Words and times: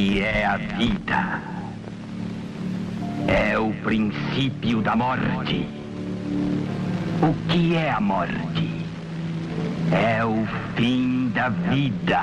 que 0.00 0.22
é 0.22 0.46
a 0.46 0.56
vida? 0.56 1.42
É 3.28 3.58
o 3.58 3.70
princípio 3.84 4.80
da 4.80 4.96
morte. 4.96 5.68
O 7.20 7.34
que 7.50 7.76
é 7.76 7.90
a 7.90 8.00
morte? 8.00 8.86
É 9.92 10.24
o 10.24 10.46
fim 10.74 11.30
da 11.34 11.50
vida. 11.50 12.22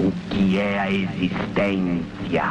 O 0.00 0.10
que 0.30 0.58
é 0.58 0.78
a 0.78 0.90
existência? 0.90 2.44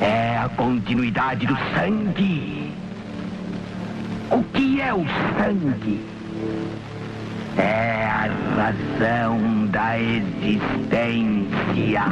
É 0.00 0.38
a 0.38 0.48
continuidade 0.56 1.46
do 1.46 1.58
sangue. 1.74 2.72
O 4.30 4.42
que 4.44 4.80
é 4.80 4.94
o 4.94 5.04
sangue? 5.36 6.00
É 7.56 8.06
a 8.06 8.26
razão 8.56 9.66
da 9.66 9.98
existência. 9.98 12.02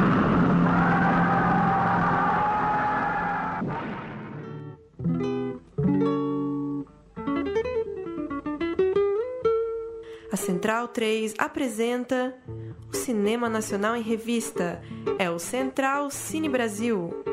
A 10.31 10.35
Central 10.35 10.87
3 10.87 11.35
apresenta 11.37 12.33
o 12.91 12.95
Cinema 12.95 13.47
Nacional 13.47 13.95
em 13.95 14.01
Revista. 14.01 14.81
É 15.19 15.29
o 15.29 15.37
Central 15.37 16.09
Cine 16.09 16.49
Brasil. 16.49 17.32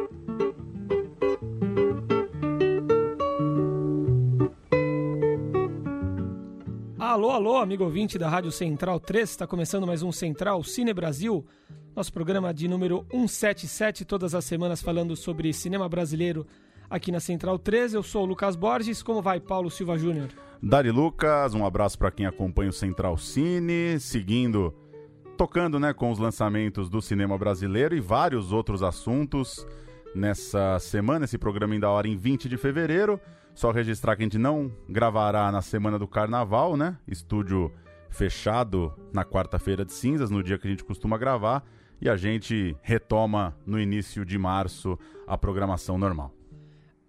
Alô, 7.21 7.33
alô, 7.33 7.57
amigo 7.59 7.85
ouvinte 7.85 8.17
da 8.17 8.31
Rádio 8.31 8.51
Central 8.51 8.99
3, 8.99 9.29
está 9.29 9.47
começando 9.47 9.87
mais 9.87 10.03
um 10.03 10.11
Central 10.11 10.65
Cine 10.65 10.95
Brasil, 10.95 11.45
nosso 11.95 12.11
programa 12.11 12.55
de 12.55 12.67
número 12.67 13.05
177, 13.11 14.07
todas 14.07 14.35
as 14.35 14.43
semanas 14.43 14.81
falando 14.81 15.15
sobre 15.15 15.53
cinema 15.53 15.87
brasileiro 15.87 16.47
aqui 16.89 17.13
na 17.13 17.21
Central 17.21 17.59
3. 17.59 17.93
Eu 17.93 18.03
sou 18.03 18.23
o 18.23 18.27
Lucas 18.27 18.57
Borges, 18.57 19.03
como 19.03 19.21
vai 19.21 19.39
Paulo 19.39 19.71
Silva 19.71 19.99
Júnior? 19.99 20.31
Dari 20.63 20.91
Lucas, 20.91 21.53
um 21.53 21.67
abraço 21.67 21.99
para 21.99 22.11
quem 22.11 22.25
acompanha 22.25 22.71
o 22.71 22.73
Central 22.73 23.19
Cine, 23.19 24.01
seguindo, 24.01 24.75
tocando 25.37 25.79
né, 25.79 25.93
com 25.93 26.11
os 26.11 26.19
lançamentos 26.19 26.89
do 26.89 27.03
cinema 27.03 27.37
brasileiro 27.37 27.95
e 27.95 28.01
vários 28.01 28.51
outros 28.51 28.83
assuntos 28.83 29.67
nessa 30.15 30.79
semana. 30.79 31.27
Esse 31.27 31.37
programa 31.37 31.75
ainda 31.75 31.91
hora 31.91 32.09
em 32.09 32.17
20 32.17 32.49
de 32.49 32.57
fevereiro. 32.57 33.21
Só 33.61 33.71
registrar 33.71 34.17
que 34.17 34.23
a 34.23 34.25
gente 34.25 34.39
não 34.39 34.73
gravará 34.89 35.53
na 35.53 35.61
semana 35.61 35.99
do 35.99 36.09
carnaval, 36.09 36.79
né? 36.79 36.97
Estúdio 37.07 37.71
fechado 38.09 38.91
na 39.13 39.23
quarta-feira 39.23 39.85
de 39.85 39.93
cinzas, 39.93 40.31
no 40.31 40.43
dia 40.43 40.57
que 40.57 40.67
a 40.67 40.71
gente 40.71 40.83
costuma 40.83 41.19
gravar. 41.19 41.63
E 42.01 42.09
a 42.09 42.17
gente 42.17 42.75
retoma 42.81 43.55
no 43.67 43.79
início 43.79 44.25
de 44.25 44.39
março 44.39 44.99
a 45.27 45.37
programação 45.37 45.99
normal. 45.99 46.35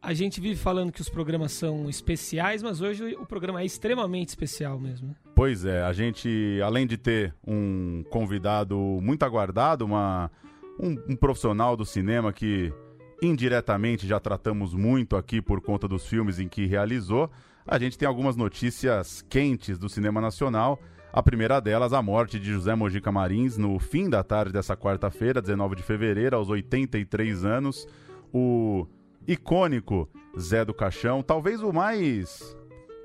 A 0.02 0.14
gente 0.14 0.42
vive 0.42 0.58
falando 0.58 0.92
que 0.92 1.00
os 1.00 1.08
programas 1.08 1.54
são 1.54 1.90
especiais, 1.90 2.62
mas 2.62 2.82
hoje 2.82 3.16
o 3.16 3.26
programa 3.26 3.62
é 3.62 3.66
extremamente 3.66 4.28
especial 4.28 4.78
mesmo. 4.78 5.08
né? 5.08 5.16
Pois 5.34 5.64
é, 5.64 5.82
a 5.82 5.94
gente, 5.94 6.60
além 6.62 6.86
de 6.86 6.98
ter 6.98 7.34
um 7.48 8.04
convidado 8.10 8.78
muito 9.02 9.24
aguardado, 9.24 9.86
uma, 9.86 10.30
um, 10.78 11.14
um 11.14 11.16
profissional 11.16 11.78
do 11.78 11.86
cinema 11.86 12.34
que 12.34 12.74
indiretamente 13.22 14.08
já 14.08 14.20
tratamos 14.20 14.74
muito 14.74 15.16
aqui 15.16 15.42
por 15.42 15.62
conta 15.62 15.88
dos 15.88 16.08
filmes 16.08 16.40
em 16.40 16.48
que 16.48 16.66
realizou, 16.66 17.30
a 17.68 17.78
gente 17.78 17.98
tem 17.98 18.08
algumas 18.08 18.36
notícias 18.36 19.22
quentes 19.30 19.78
do 19.78 19.88
cinema 19.88 20.20
nacional. 20.20 20.80
A 21.14 21.22
primeira 21.22 21.60
delas, 21.60 21.94
a 21.94 22.02
morte 22.02 22.40
de 22.40 22.52
José 22.52 22.74
Mojica 22.74 23.12
Marins 23.12 23.58
no 23.58 23.78
fim 23.78 24.10
da 24.10 24.24
tarde 24.24 24.52
dessa 24.52 24.76
quarta-feira, 24.76 25.42
19 25.42 25.76
de 25.76 25.84
fevereiro, 25.84 26.36
aos 26.36 26.50
83 26.50 27.46
anos. 27.46 27.88
O 28.34 28.88
icônico 29.28 30.10
Zé 30.40 30.66
do 30.66 30.74
Caixão, 30.74 31.22
talvez 31.22 31.62
o 31.62 31.72
mais 31.72 32.58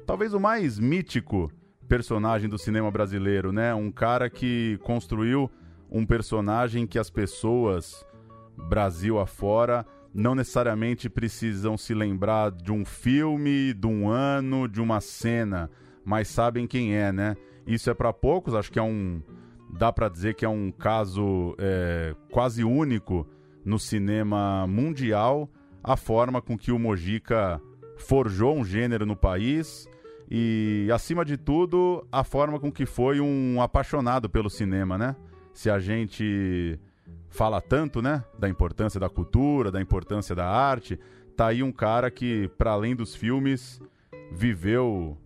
talvez 0.06 0.32
o 0.32 0.40
mais 0.40 0.78
mítico 0.78 1.50
personagem 1.88 2.48
do 2.48 2.56
cinema 2.56 2.90
brasileiro, 2.90 3.52
né? 3.52 3.74
Um 3.74 3.90
cara 3.90 4.30
que 4.30 4.78
construiu 4.82 5.50
um 5.90 6.06
personagem 6.06 6.86
que 6.86 6.98
as 6.98 7.10
pessoas 7.10 8.06
Brasil 8.56 9.18
afora 9.18 9.84
não 10.16 10.34
necessariamente 10.34 11.10
precisam 11.10 11.76
se 11.76 11.92
lembrar 11.92 12.50
de 12.50 12.72
um 12.72 12.86
filme, 12.86 13.74
de 13.74 13.86
um 13.86 14.08
ano, 14.08 14.66
de 14.66 14.80
uma 14.80 14.98
cena, 14.98 15.70
mas 16.02 16.28
sabem 16.28 16.66
quem 16.66 16.96
é, 16.96 17.12
né? 17.12 17.36
Isso 17.66 17.90
é 17.90 17.94
para 17.94 18.12
poucos, 18.14 18.54
acho 18.54 18.72
que 18.72 18.78
é 18.78 18.82
um 18.82 19.22
dá 19.68 19.92
para 19.92 20.08
dizer 20.08 20.34
que 20.34 20.44
é 20.44 20.48
um 20.48 20.70
caso 20.70 21.54
é, 21.58 22.14
quase 22.30 22.64
único 22.64 23.26
no 23.64 23.78
cinema 23.78 24.66
mundial 24.66 25.50
a 25.84 25.96
forma 25.96 26.40
com 26.40 26.56
que 26.56 26.72
o 26.72 26.78
Mojica 26.78 27.60
forjou 27.98 28.56
um 28.56 28.64
gênero 28.64 29.04
no 29.04 29.16
país 29.16 29.86
e, 30.30 30.88
acima 30.92 31.24
de 31.24 31.36
tudo, 31.36 32.06
a 32.10 32.24
forma 32.24 32.58
com 32.58 32.72
que 32.72 32.86
foi 32.86 33.20
um 33.20 33.60
apaixonado 33.60 34.30
pelo 34.30 34.48
cinema, 34.48 34.96
né? 34.96 35.14
Se 35.52 35.70
a 35.70 35.78
gente 35.78 36.78
fala 37.36 37.60
tanto, 37.60 38.00
né, 38.00 38.24
da 38.38 38.48
importância 38.48 38.98
da 38.98 39.10
cultura, 39.10 39.70
da 39.70 39.78
importância 39.78 40.34
da 40.34 40.48
arte, 40.48 40.98
tá 41.36 41.48
aí 41.48 41.62
um 41.62 41.70
cara 41.70 42.10
que, 42.10 42.48
para 42.56 42.70
além 42.70 42.96
dos 42.96 43.14
filmes, 43.14 43.78
viveu 44.32 45.18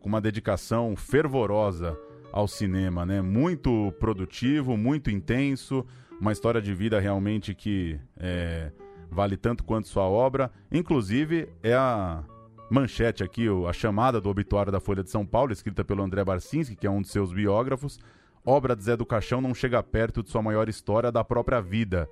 com 0.00 0.08
uma 0.08 0.22
dedicação 0.22 0.96
fervorosa 0.96 1.98
ao 2.32 2.48
cinema, 2.48 3.04
né? 3.04 3.20
Muito 3.20 3.92
produtivo, 4.00 4.74
muito 4.74 5.10
intenso, 5.10 5.86
uma 6.18 6.32
história 6.32 6.62
de 6.62 6.74
vida 6.74 6.98
realmente 6.98 7.54
que 7.54 8.00
é, 8.16 8.72
vale 9.10 9.36
tanto 9.36 9.64
quanto 9.64 9.86
sua 9.86 10.04
obra. 10.04 10.50
Inclusive, 10.72 11.48
é 11.62 11.74
a 11.74 12.24
manchete 12.70 13.22
aqui, 13.22 13.46
a 13.68 13.72
chamada 13.72 14.18
do 14.18 14.30
obituário 14.30 14.72
da 14.72 14.80
Folha 14.80 15.04
de 15.04 15.10
São 15.10 15.26
Paulo, 15.26 15.52
escrita 15.52 15.84
pelo 15.84 16.02
André 16.02 16.24
Barcinski, 16.24 16.74
que 16.74 16.86
é 16.86 16.90
um 16.90 17.02
de 17.02 17.08
seus 17.08 17.34
biógrafos. 17.34 18.00
Obra 18.46 18.76
de 18.76 18.84
Zé 18.84 18.96
do 18.96 19.06
Caixão 19.06 19.40
não 19.40 19.54
chega 19.54 19.82
perto 19.82 20.22
de 20.22 20.30
sua 20.30 20.42
maior 20.42 20.68
história 20.68 21.10
da 21.10 21.24
própria 21.24 21.60
vida. 21.60 22.08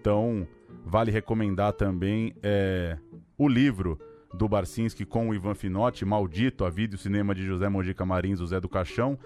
Então, 0.00 0.46
vale 0.84 1.10
recomendar 1.10 1.72
também 1.72 2.34
é, 2.42 2.98
o 3.38 3.48
livro 3.48 3.98
do 4.34 4.48
Barcinski 4.48 5.04
com 5.04 5.28
o 5.28 5.34
Ivan 5.34 5.54
Finotti, 5.54 6.04
Maldito, 6.04 6.64
a 6.64 6.70
vida 6.70 6.94
e 6.94 6.96
o 6.96 6.98
cinema 6.98 7.34
de 7.34 7.44
José 7.46 7.68
Mojica 7.68 8.04
Marins, 8.04 8.40
o 8.40 8.46
Zé 8.46 8.60
do 8.60 8.68
Caixão. 8.68 9.18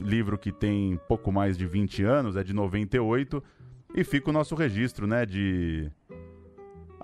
Livro 0.00 0.38
que 0.38 0.50
tem 0.50 0.98
pouco 1.06 1.30
mais 1.30 1.56
de 1.56 1.66
20 1.66 2.02
anos, 2.02 2.36
é 2.36 2.42
de 2.42 2.52
98. 2.52 3.42
E 3.94 4.02
fica 4.02 4.30
o 4.30 4.32
nosso 4.32 4.54
registro, 4.54 5.06
né, 5.06 5.24
de 5.24 5.90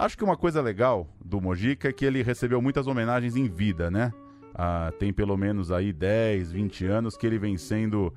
Acho 0.00 0.16
que 0.16 0.22
uma 0.22 0.36
coisa 0.36 0.62
legal 0.62 1.09
do 1.25 1.41
Mojica 1.41 1.88
é 1.88 1.92
que 1.92 2.04
ele 2.04 2.22
recebeu 2.22 2.62
muitas 2.62 2.86
homenagens 2.86 3.34
em 3.34 3.48
vida, 3.48 3.91
né? 3.91 4.15
Ah, 4.54 4.92
tem 4.97 5.12
pelo 5.12 5.36
menos 5.36 5.72
aí 5.72 5.92
10, 5.92 6.53
20 6.53 6.86
anos 6.86 7.16
que 7.16 7.26
ele 7.26 7.36
vem 7.36 7.56
sendo 7.56 8.15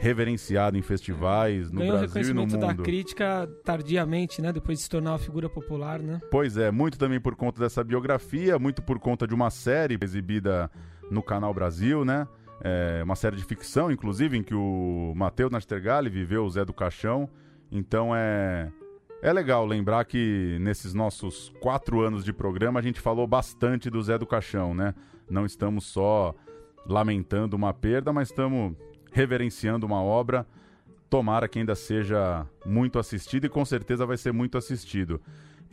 reverenciado 0.00 0.78
em 0.78 0.82
festivais 0.82 1.70
no 1.70 1.80
Ganhou 1.80 1.98
Brasil 1.98 2.06
e 2.06 2.32
no 2.32 2.40
reconhecimento 2.40 2.66
mundo. 2.66 2.76
da 2.78 2.82
crítica 2.82 3.46
tardiamente, 3.62 4.40
né? 4.40 4.50
Depois 4.50 4.78
de 4.78 4.84
se 4.84 4.90
tornar 4.90 5.12
uma 5.12 5.18
figura 5.18 5.48
popular, 5.48 6.00
né? 6.00 6.20
Pois 6.30 6.56
é, 6.56 6.70
muito 6.70 6.98
também 6.98 7.20
por 7.20 7.36
conta 7.36 7.60
dessa 7.60 7.84
biografia, 7.84 8.58
muito 8.58 8.82
por 8.82 8.98
conta 8.98 9.26
de 9.26 9.34
uma 9.34 9.50
série 9.50 9.98
exibida 10.00 10.70
no 11.10 11.22
Canal 11.22 11.52
Brasil, 11.52 12.02
né? 12.02 12.26
É, 12.62 13.02
uma 13.04 13.14
série 13.14 13.36
de 13.36 13.44
ficção, 13.44 13.92
inclusive, 13.92 14.38
em 14.38 14.42
que 14.42 14.54
o 14.54 15.12
Matheus 15.14 15.52
Nastergalli 15.52 16.08
viveu 16.08 16.44
o 16.44 16.50
Zé 16.50 16.64
do 16.64 16.72
Caixão. 16.72 17.28
Então 17.70 18.16
é, 18.16 18.72
é 19.20 19.32
legal 19.34 19.66
lembrar 19.66 20.06
que 20.06 20.56
nesses 20.62 20.94
nossos 20.94 21.52
quatro 21.60 22.00
anos 22.00 22.24
de 22.24 22.32
programa 22.32 22.80
a 22.80 22.82
gente 22.82 23.00
falou 23.00 23.26
bastante 23.26 23.90
do 23.90 24.02
Zé 24.02 24.16
do 24.16 24.26
Caixão, 24.26 24.72
né? 24.72 24.94
Não 25.28 25.44
estamos 25.44 25.84
só 25.84 26.34
lamentando 26.86 27.54
uma 27.54 27.74
perda, 27.74 28.14
mas 28.14 28.30
estamos 28.30 28.74
reverenciando 29.12 29.86
uma 29.86 30.02
obra. 30.02 30.46
Tomara 31.08 31.48
que 31.48 31.58
ainda 31.58 31.74
seja 31.74 32.46
muito 32.64 32.98
assistido 32.98 33.46
e 33.46 33.48
com 33.48 33.64
certeza 33.64 34.06
vai 34.06 34.16
ser 34.16 34.32
muito 34.32 34.56
assistido. 34.56 35.20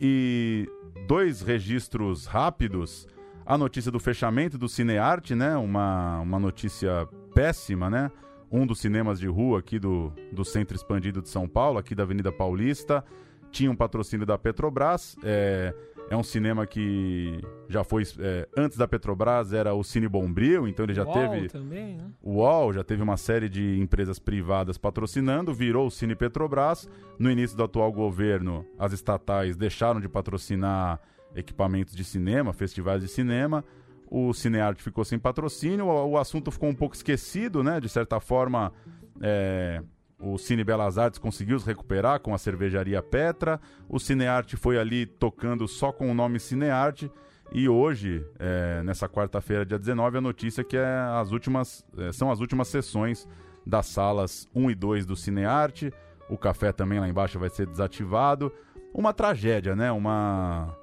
E 0.00 0.68
dois 1.06 1.42
registros 1.42 2.26
rápidos. 2.26 3.06
A 3.46 3.56
notícia 3.56 3.90
do 3.90 3.98
fechamento 3.98 4.58
do 4.58 4.68
Cinearte, 4.68 5.34
né? 5.34 5.56
Uma, 5.56 6.20
uma 6.20 6.38
notícia 6.38 7.08
péssima, 7.34 7.88
né? 7.88 8.10
Um 8.50 8.66
dos 8.66 8.80
cinemas 8.80 9.18
de 9.18 9.26
rua 9.26 9.60
aqui 9.60 9.78
do, 9.78 10.12
do 10.32 10.44
Centro 10.44 10.76
Expandido 10.76 11.22
de 11.22 11.28
São 11.28 11.48
Paulo, 11.48 11.78
aqui 11.78 11.94
da 11.94 12.02
Avenida 12.02 12.32
Paulista, 12.32 13.04
tinha 13.50 13.70
um 13.70 13.76
patrocínio 13.76 14.26
da 14.26 14.36
Petrobras. 14.36 15.16
É, 15.22 15.74
é 16.10 16.16
um 16.16 16.22
cinema 16.22 16.66
que 16.66 17.40
já 17.68 17.84
foi. 17.84 18.02
é, 18.18 18.48
antes 18.56 18.78
da 18.78 18.88
Petrobras 18.88 19.52
era 19.52 19.74
o 19.74 19.84
Cine 19.84 20.08
Bombril, 20.08 20.66
então 20.66 20.84
ele 20.84 20.94
já 20.94 21.04
UOL 21.04 21.12
teve. 21.12 21.48
também, 21.48 21.96
né? 21.96 22.10
O 22.22 22.36
UOL 22.36 22.72
já 22.72 22.82
teve 22.82 23.02
uma 23.02 23.16
série 23.16 23.48
de 23.48 23.78
empresas 23.78 24.18
privadas 24.18 24.78
patrocinando, 24.78 25.52
virou 25.52 25.86
o 25.86 25.90
Cine 25.90 26.14
Petrobras. 26.14 26.88
No 27.18 27.30
início 27.30 27.56
do 27.56 27.62
atual 27.62 27.92
governo, 27.92 28.64
as 28.78 28.92
estatais 28.92 29.56
deixaram 29.56 30.00
de 30.00 30.08
patrocinar 30.08 31.00
equipamentos 31.34 31.94
de 31.94 32.04
cinema, 32.04 32.52
festivais 32.52 33.02
de 33.02 33.08
cinema. 33.08 33.64
O 34.10 34.32
Cinearte 34.32 34.82
ficou 34.82 35.04
sem 35.04 35.18
patrocínio, 35.18 35.84
o, 35.84 36.12
o 36.12 36.18
assunto 36.18 36.50
ficou 36.50 36.70
um 36.70 36.74
pouco 36.74 36.94
esquecido, 36.94 37.62
né? 37.62 37.78
De 37.78 37.88
certa 37.88 38.18
forma, 38.18 38.72
é, 39.20 39.82
o 40.18 40.36
Cine 40.36 40.64
Belas 40.64 40.98
Artes 40.98 41.18
conseguiu 41.18 41.58
se 41.58 41.66
recuperar 41.66 42.20
com 42.20 42.34
a 42.34 42.38
cervejaria 42.38 43.02
Petra, 43.02 43.60
o 43.88 43.98
Cinearte 43.98 44.56
foi 44.56 44.78
ali 44.78 45.06
tocando 45.06 45.68
só 45.68 45.92
com 45.92 46.10
o 46.10 46.14
nome 46.14 46.40
Cinearte, 46.40 47.10
e 47.50 47.68
hoje, 47.68 48.26
é, 48.38 48.82
nessa 48.82 49.08
quarta-feira, 49.08 49.64
dia 49.64 49.78
19, 49.78 50.18
a 50.18 50.20
notícia 50.20 50.60
é 50.60 50.64
que 50.64 50.76
é 50.76 50.86
as 50.86 51.32
últimas, 51.32 51.84
é, 51.96 52.12
são 52.12 52.30
as 52.30 52.40
últimas 52.40 52.68
sessões 52.68 53.26
das 53.66 53.86
salas 53.86 54.46
1 54.54 54.70
e 54.70 54.74
2 54.74 55.06
do 55.06 55.16
Cinearte, 55.16 55.92
o 56.28 56.36
café 56.36 56.72
também 56.72 57.00
lá 57.00 57.08
embaixo 57.08 57.38
vai 57.38 57.48
ser 57.48 57.66
desativado. 57.66 58.52
Uma 58.92 59.12
tragédia, 59.12 59.74
né? 59.74 59.90
Uma, 59.90 60.76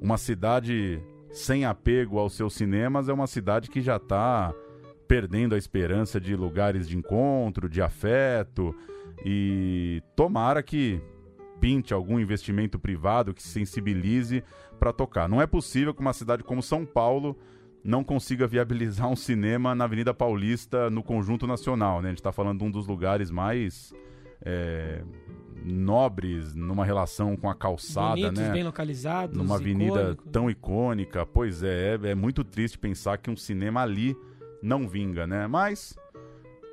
uma 0.00 0.16
cidade 0.16 1.02
sem 1.30 1.64
apego 1.64 2.18
aos 2.18 2.34
seus 2.34 2.54
cinemas 2.54 3.08
é 3.08 3.12
uma 3.12 3.26
cidade 3.26 3.68
que 3.68 3.82
já 3.82 3.96
está 3.96 4.54
perdendo 5.08 5.54
a 5.54 5.58
esperança 5.58 6.20
de 6.20 6.36
lugares 6.36 6.86
de 6.86 6.96
encontro, 6.96 7.68
de 7.68 7.80
afeto. 7.80 8.74
E 9.24 10.02
tomara 10.14 10.62
que 10.62 11.00
pinte 11.60 11.92
algum 11.92 12.20
investimento 12.20 12.78
privado 12.78 13.34
que 13.34 13.42
sensibilize 13.42 14.44
para 14.78 14.92
tocar. 14.92 15.28
Não 15.28 15.42
é 15.42 15.46
possível 15.46 15.92
que 15.92 16.00
uma 16.00 16.12
cidade 16.12 16.44
como 16.44 16.62
São 16.62 16.86
Paulo 16.86 17.36
não 17.82 18.04
consiga 18.04 18.46
viabilizar 18.46 19.08
um 19.08 19.16
cinema 19.16 19.74
na 19.74 19.84
Avenida 19.84 20.12
Paulista 20.12 20.90
no 20.90 21.02
conjunto 21.02 21.46
nacional. 21.46 22.00
Né? 22.00 22.08
A 22.08 22.10
gente 22.10 22.18
está 22.18 22.30
falando 22.30 22.58
de 22.58 22.64
um 22.64 22.70
dos 22.70 22.86
lugares 22.86 23.30
mais 23.30 23.92
é, 24.42 25.02
nobres 25.64 26.54
numa 26.54 26.84
relação 26.84 27.36
com 27.36 27.48
a 27.48 27.54
calçada, 27.54 28.16
Bonitos, 28.16 28.38
né? 28.38 28.52
bem 28.52 28.62
localizados, 28.62 29.36
numa 29.36 29.56
avenida 29.56 30.00
icônicos. 30.00 30.32
tão 30.32 30.50
icônica. 30.50 31.26
Pois 31.26 31.62
é, 31.62 31.94
é, 31.94 32.10
é 32.10 32.14
muito 32.14 32.44
triste 32.44 32.78
pensar 32.78 33.18
que 33.18 33.30
um 33.30 33.36
cinema 33.36 33.82
ali 33.82 34.16
não 34.62 34.88
vinga, 34.88 35.26
né? 35.26 35.46
Mas 35.46 35.96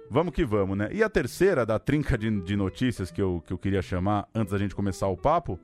vamos 0.10 0.34
que 0.34 0.46
vamos, 0.46 0.78
né? 0.78 0.90
E 0.92 1.04
a 1.04 1.10
terceira 1.10 1.66
da 1.66 1.80
trinca 1.80 2.18
de, 2.18 2.30
de 2.42 2.56
notícias 2.56 3.12
que 3.12 3.22
eu, 3.22 3.44
que 3.46 3.54
eu 3.54 3.58
queria 3.58 3.82
chamar 3.82 4.28
antes 4.34 4.52
da 4.52 4.58
gente 4.58 4.76
começar 4.76 5.08
o 5.08 5.18
papo. 5.18 5.60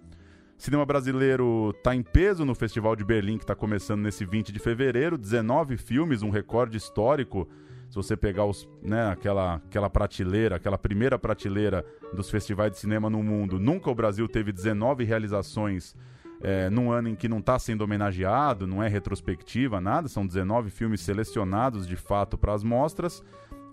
Cinema 0.57 0.85
brasileiro 0.85 1.73
tá 1.83 1.95
em 1.95 2.03
peso 2.03 2.45
no 2.45 2.53
Festival 2.53 2.95
de 2.95 3.03
Berlim, 3.03 3.37
que 3.37 3.43
está 3.43 3.55
começando 3.55 4.01
nesse 4.01 4.23
20 4.25 4.51
de 4.51 4.59
fevereiro. 4.59 5.17
19 5.17 5.75
filmes, 5.75 6.21
um 6.21 6.29
recorde 6.29 6.77
histórico. 6.77 7.49
Se 7.89 7.95
você 7.95 8.15
pegar 8.15 8.45
os, 8.45 8.69
né, 8.81 9.09
aquela, 9.09 9.55
aquela 9.55 9.89
prateleira, 9.89 10.55
aquela 10.55 10.77
primeira 10.77 11.17
prateleira 11.17 11.83
dos 12.13 12.29
festivais 12.29 12.71
de 12.71 12.77
cinema 12.77 13.09
no 13.09 13.23
mundo, 13.23 13.59
nunca 13.59 13.89
o 13.89 13.95
Brasil 13.95 14.27
teve 14.27 14.51
19 14.51 15.03
realizações 15.03 15.95
é, 16.43 16.69
num 16.69 16.91
ano 16.91 17.09
em 17.09 17.15
que 17.15 17.29
não 17.29 17.39
está 17.39 17.57
sendo 17.59 17.83
homenageado, 17.83 18.65
não 18.65 18.81
é 18.81 18.87
retrospectiva, 18.87 19.79
nada. 19.79 20.07
São 20.07 20.25
19 20.25 20.69
filmes 20.69 21.01
selecionados 21.01 21.87
de 21.87 21.95
fato 21.95 22.37
para 22.37 22.53
as 22.53 22.63
mostras 22.63 23.23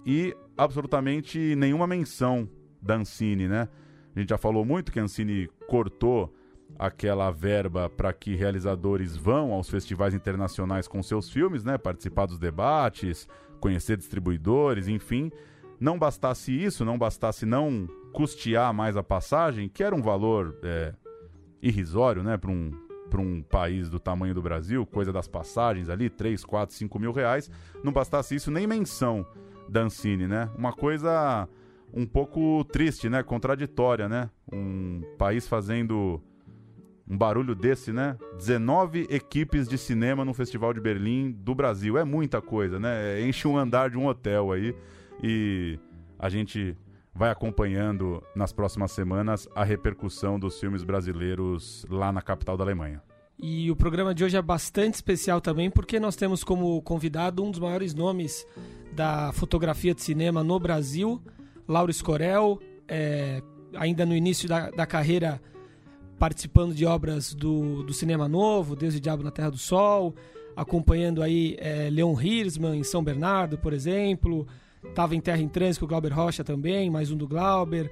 e 0.05 0.37
absolutamente 0.57 1.55
nenhuma 1.57 1.87
menção 1.87 2.49
da 2.81 2.97
Ancine, 2.97 3.49
né? 3.49 3.69
A 4.15 4.21
gente 4.21 4.31
já 4.31 4.39
falou 4.39 4.65
muito 4.65 4.91
que 4.91 4.99
a 4.99 5.03
Ancine 5.03 5.49
cortou 5.67 6.35
aquela 6.79 7.31
verba 7.31 7.89
para 7.89 8.13
que 8.13 8.35
realizadores 8.35 9.17
vão 9.17 9.53
aos 9.53 9.71
festivais 9.71 10.15
internacionais 10.15 10.87
com 10.87 11.03
seus 11.03 11.31
filmes, 11.31 11.65
né? 11.65 11.79
Participar 11.79 12.27
dos 12.27 12.39
debates, 12.39 13.29
conhecer 13.61 13.97
distribuidores, 13.97 14.89
enfim. 14.89 15.31
Não 15.81 15.99
bastasse 15.99 16.53
isso, 16.53 16.85
não 16.85 16.99
bastasse 16.99 17.47
não 17.47 17.89
custear 18.13 18.73
mais 18.75 18.97
a 18.97 19.03
passagem, 19.03 19.69
que 19.69 19.83
era 19.83 19.95
um 19.95 20.03
valor 20.03 20.59
é, 20.63 20.93
irrisório, 21.63 22.23
né? 22.23 22.37
Para 22.37 22.51
um, 22.51 22.73
para 23.11 23.21
um 23.21 23.43
país 23.43 23.89
do 23.89 23.99
tamanho 23.99 24.35
do 24.35 24.43
Brasil, 24.43 24.85
coisa 24.87 25.13
das 25.13 25.27
passagens 25.27 25.89
ali, 25.89 26.09
3, 26.11 26.45
4, 26.45 26.75
5 26.75 26.99
mil 26.99 27.13
reais. 27.13 27.51
Não 27.83 27.93
bastasse 27.93 28.35
isso, 28.35 28.51
nem 28.51 28.67
menção 28.67 29.27
da 29.69 29.83
Ancine, 29.83 30.27
né? 30.27 30.49
Uma 30.57 30.73
coisa 30.73 31.49
um 31.93 32.07
pouco 32.07 32.65
triste, 32.65 33.09
né? 33.09 33.23
Contraditória, 33.23 34.09
né? 34.09 34.31
Um 34.53 35.03
país 35.17 35.47
fazendo 35.47 36.21
um 37.09 37.17
barulho 37.17 37.55
desse, 37.55 37.93
né? 37.93 38.17
19 38.37 39.07
equipes 39.11 39.67
de 39.67 39.79
cinema 39.79 40.25
no 40.25 40.35
Festival 40.35 40.75
de 40.75 40.81
Berlim 40.81 41.31
do 41.31 41.55
Brasil. 41.55 41.97
É 41.97 42.05
muita 42.05 42.43
coisa, 42.43 42.79
né? 42.79 43.21
Enche 43.23 43.49
um 43.49 43.57
andar 43.57 43.91
de 43.91 43.97
um 43.97 44.07
hotel 44.07 44.53
aí. 44.53 44.75
E 45.23 45.79
a 46.19 46.29
gente 46.29 46.77
vai 47.19 47.31
acompanhando 47.31 48.23
nas 48.33 48.53
próximas 48.53 48.93
semanas 48.93 49.49
a 49.53 49.65
repercussão 49.65 50.39
dos 50.39 50.61
filmes 50.61 50.85
brasileiros 50.85 51.85
lá 51.91 52.13
na 52.13 52.23
capital 52.23 52.57
da 52.57 52.63
Alemanha. 52.63 53.03
E 53.37 53.69
o 53.73 53.77
programa 53.77 54.15
de 54.15 54.23
hoje 54.23 54.37
é 54.37 54.43
bastante 54.43 54.95
especial 54.95 55.41
também 55.41 55.69
porque 55.69 55.99
nós 55.99 56.15
temos 56.15 56.45
como 56.45 56.81
convidado 56.83 57.43
um 57.43 57.51
dos 57.51 57.59
maiores 57.59 57.93
nomes 57.93 58.47
da 58.93 59.33
fotografia 59.33 59.93
de 59.93 60.03
cinema 60.03 60.45
no 60.45 60.61
Brasil, 60.61 61.21
Lauro 61.67 61.91
Escorel, 61.91 62.61
é, 62.87 63.43
ainda 63.75 64.07
no 64.07 64.15
início 64.15 64.49
da, 64.49 64.71
da 64.71 64.87
carreira 64.87 65.43
participando 66.21 66.73
de 66.73 66.87
obras 66.87 67.35
do, 67.35 67.83
do 67.83 67.93
Cinema 67.93 68.29
Novo, 68.29 68.77
Deus 68.77 68.95
e 68.95 69.01
Diabo 69.01 69.25
na 69.25 69.33
Terra 69.33 69.51
do 69.51 69.59
Sol, 69.59 70.15
acompanhando 70.55 71.21
aí 71.21 71.57
é, 71.59 71.91
Leon 71.91 72.15
Hirschman 72.21 72.79
em 72.79 72.85
São 72.85 73.03
Bernardo, 73.03 73.59
por 73.59 73.73
exemplo, 73.73 74.47
estava 74.85 75.15
em 75.15 75.21
Terra 75.21 75.41
em 75.41 75.49
Trânsito 75.49 75.85
o 75.85 75.89
Glauber 75.89 76.13
Rocha 76.13 76.45
também, 76.45 76.91
mais 76.91 77.11
um 77.11 77.17
do 77.17 77.27
Glauber, 77.27 77.91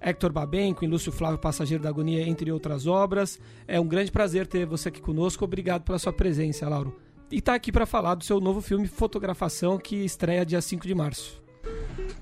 Hector 0.00 0.32
Babenco 0.32 0.84
em 0.84 0.88
Lúcio 0.88 1.10
Flávio 1.10 1.38
Passageiro 1.38 1.82
da 1.82 1.88
Agonia, 1.88 2.26
entre 2.26 2.52
outras 2.52 2.86
obras. 2.86 3.38
É 3.66 3.80
um 3.80 3.86
grande 3.86 4.12
prazer 4.12 4.46
ter 4.46 4.66
você 4.66 4.88
aqui 4.88 5.00
conosco, 5.00 5.44
obrigado 5.44 5.82
pela 5.82 5.98
sua 5.98 6.12
presença, 6.12 6.68
Lauro. 6.68 6.96
E 7.30 7.38
está 7.38 7.54
aqui 7.54 7.70
para 7.70 7.84
falar 7.84 8.14
do 8.14 8.24
seu 8.24 8.40
novo 8.40 8.60
filme 8.60 8.86
Fotografação, 8.86 9.78
que 9.78 9.96
estreia 9.96 10.46
dia 10.46 10.60
5 10.60 10.86
de 10.86 10.94
março. 10.94 11.42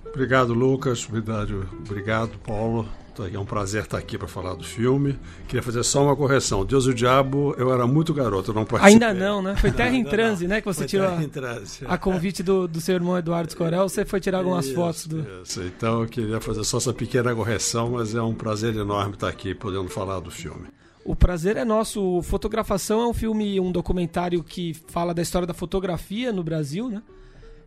Obrigado, 0.08 0.52
Lucas. 0.52 1.06
Obrigado 1.08 2.38
Paulo. 2.38 2.88
É 3.24 3.38
um 3.38 3.44
prazer 3.44 3.84
estar 3.84 3.98
aqui 3.98 4.18
para 4.18 4.26
falar 4.28 4.54
do 4.54 4.64
filme. 4.64 5.18
Queria 5.46 5.62
fazer 5.62 5.82
só 5.84 6.02
uma 6.04 6.16
correção. 6.16 6.64
Deus 6.64 6.84
e 6.86 6.90
o 6.90 6.94
Diabo, 6.94 7.54
eu 7.58 7.72
era 7.72 7.86
muito 7.86 8.12
garoto, 8.12 8.50
eu 8.50 8.54
não 8.54 8.64
participei. 8.64 9.06
Ainda 9.06 9.14
não, 9.18 9.40
né? 9.40 9.56
Foi 9.56 9.70
Terra 9.72 9.94
em 9.94 10.04
Transe, 10.04 10.44
não. 10.44 10.50
né? 10.54 10.60
Que 10.60 10.66
você 10.66 10.80
Foi 10.80 10.86
tirou 10.86 11.06
a, 11.08 11.94
a 11.94 11.98
convite 11.98 12.42
do, 12.42 12.66
do 12.68 12.80
seu 12.80 12.94
irmão 12.94 13.16
Eduardo 13.16 13.48
Escorel. 13.48 13.88
Você 13.88 14.04
foi 14.04 14.20
tirar 14.20 14.38
algumas 14.38 14.66
Isso, 14.66 14.74
fotos 14.74 15.06
do. 15.06 15.24
Isso. 15.42 15.62
Então 15.62 16.02
eu 16.02 16.08
queria 16.08 16.40
fazer 16.40 16.64
só 16.64 16.78
essa 16.78 16.92
pequena 16.92 17.34
correção, 17.34 17.90
mas 17.92 18.14
é 18.14 18.22
um 18.22 18.34
prazer 18.34 18.74
enorme 18.76 19.14
estar 19.14 19.28
aqui 19.28 19.54
podendo 19.54 19.88
falar 19.88 20.20
do 20.20 20.30
filme. 20.30 20.66
O 21.04 21.14
prazer 21.14 21.56
é 21.56 21.64
nosso. 21.64 22.20
Fotografação 22.22 23.00
é 23.00 23.06
um 23.06 23.14
filme, 23.14 23.60
um 23.60 23.70
documentário 23.70 24.42
que 24.42 24.74
fala 24.88 25.14
da 25.14 25.22
história 25.22 25.46
da 25.46 25.54
fotografia 25.54 26.32
no 26.32 26.42
Brasil, 26.42 26.88
né? 26.88 27.02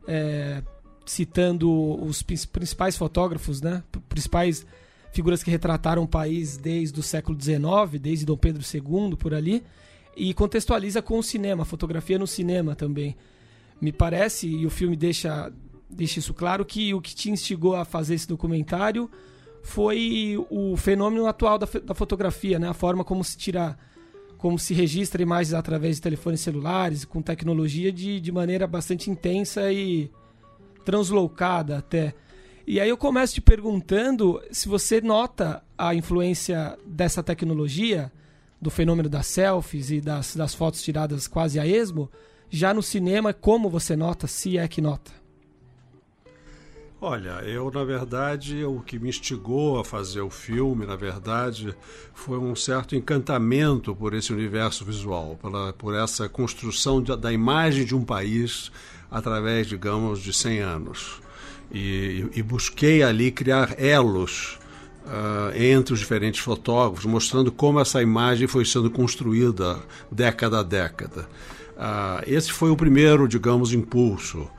É, 0.07 0.61
citando 1.05 1.71
os 2.03 2.21
prin- 2.21 2.37
principais 2.51 2.95
fotógrafos, 2.97 3.61
né? 3.61 3.81
Principais 4.07 4.65
figuras 5.11 5.43
que 5.43 5.51
retrataram 5.51 6.03
o 6.03 6.07
país 6.07 6.57
desde 6.57 6.99
o 6.99 7.03
século 7.03 7.37
XIX, 7.39 7.99
desde 7.99 8.25
Dom 8.25 8.37
Pedro 8.37 8.63
II, 8.63 9.15
por 9.17 9.33
ali, 9.33 9.63
e 10.15 10.33
contextualiza 10.33 11.01
com 11.01 11.17
o 11.17 11.23
cinema, 11.23 11.65
fotografia 11.65 12.19
no 12.19 12.27
cinema 12.27 12.75
também. 12.75 13.15
Me 13.81 13.91
parece, 13.91 14.47
e 14.47 14.65
o 14.65 14.69
filme 14.69 14.95
deixa, 14.95 15.51
deixa 15.89 16.19
isso 16.19 16.33
claro, 16.33 16.65
que 16.65 16.93
o 16.93 17.01
que 17.01 17.15
te 17.15 17.31
instigou 17.31 17.75
a 17.75 17.85
fazer 17.85 18.15
esse 18.15 18.27
documentário 18.27 19.09
foi 19.63 20.35
o 20.49 20.75
fenômeno 20.75 21.25
atual 21.27 21.57
da, 21.57 21.67
da 21.83 21.93
fotografia, 21.93 22.59
né? 22.59 22.67
A 22.69 22.73
forma 22.73 23.03
como 23.03 23.23
se 23.23 23.37
tira, 23.37 23.77
como 24.37 24.57
se 24.59 24.73
registra 24.73 25.21
imagens 25.21 25.53
através 25.53 25.97
de 25.97 26.01
telefones 26.01 26.41
celulares, 26.41 27.05
com 27.05 27.21
tecnologia 27.21 27.91
de, 27.91 28.19
de 28.19 28.31
maneira 28.31 28.67
bastante 28.67 29.09
intensa 29.09 29.71
e 29.71 30.11
translocada 30.83 31.77
até. 31.77 32.13
E 32.71 32.79
aí 32.79 32.87
eu 32.87 32.97
começo 32.97 33.33
te 33.33 33.41
perguntando 33.41 34.39
se 34.51 34.69
você 34.69 35.01
nota 35.01 35.63
a 35.75 35.95
influência 35.95 36.77
dessa 36.85 37.23
tecnologia, 37.23 38.11
do 38.61 38.69
fenômeno 38.69 39.09
das 39.09 39.25
selfies 39.25 39.89
e 39.89 39.99
das, 39.99 40.35
das 40.35 40.53
fotos 40.53 40.83
tiradas 40.83 41.27
quase 41.27 41.59
a 41.59 41.65
esmo, 41.65 42.11
já 42.47 42.71
no 42.71 42.83
cinema, 42.83 43.33
como 43.33 43.71
você 43.71 43.95
nota, 43.95 44.27
se 44.27 44.55
é 44.55 44.67
que 44.67 44.81
nota? 44.81 45.11
Olha, 47.01 47.41
eu 47.41 47.71
na 47.71 47.83
verdade 47.83 48.63
o 48.63 48.81
que 48.81 48.99
me 48.99 49.09
instigou 49.09 49.79
a 49.79 49.83
fazer 49.83 50.21
o 50.21 50.29
filme, 50.29 50.85
na 50.85 50.95
verdade, 50.95 51.73
foi 52.13 52.37
um 52.37 52.55
certo 52.55 52.95
encantamento 52.95 53.95
por 53.95 54.13
esse 54.13 54.31
universo 54.31 54.85
visual, 54.85 55.39
pela, 55.41 55.73
por 55.73 55.95
essa 55.95 56.29
construção 56.29 57.01
de, 57.01 57.17
da 57.17 57.33
imagem 57.33 57.83
de 57.83 57.95
um 57.95 58.05
país 58.05 58.71
através, 59.09 59.65
digamos, 59.65 60.21
de 60.21 60.31
100 60.31 60.59
anos. 60.59 61.28
E, 61.71 62.25
e 62.35 62.41
busquei 62.41 63.03
ali 63.03 63.31
criar 63.31 63.75
elos 63.77 64.57
uh, 65.05 65.55
entre 65.55 65.93
os 65.93 65.99
diferentes 65.99 66.39
fotógrafos, 66.39 67.05
mostrando 67.05 67.51
como 67.51 67.79
essa 67.79 68.01
imagem 68.01 68.47
foi 68.47 68.65
sendo 68.65 68.89
construída 68.89 69.79
década 70.11 70.59
a 70.59 70.63
década. 70.63 71.27
Uh, 71.77 72.23
esse 72.25 72.51
foi 72.51 72.69
o 72.69 72.75
primeiro, 72.75 73.27
digamos, 73.27 73.73
impulso. 73.73 74.49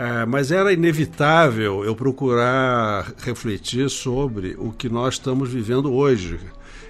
É, 0.00 0.24
mas 0.24 0.52
era 0.52 0.72
inevitável 0.72 1.84
eu 1.84 1.92
procurar 1.96 3.12
refletir 3.18 3.90
sobre 3.90 4.54
o 4.56 4.70
que 4.70 4.88
nós 4.88 5.14
estamos 5.14 5.50
vivendo 5.50 5.92
hoje. 5.92 6.38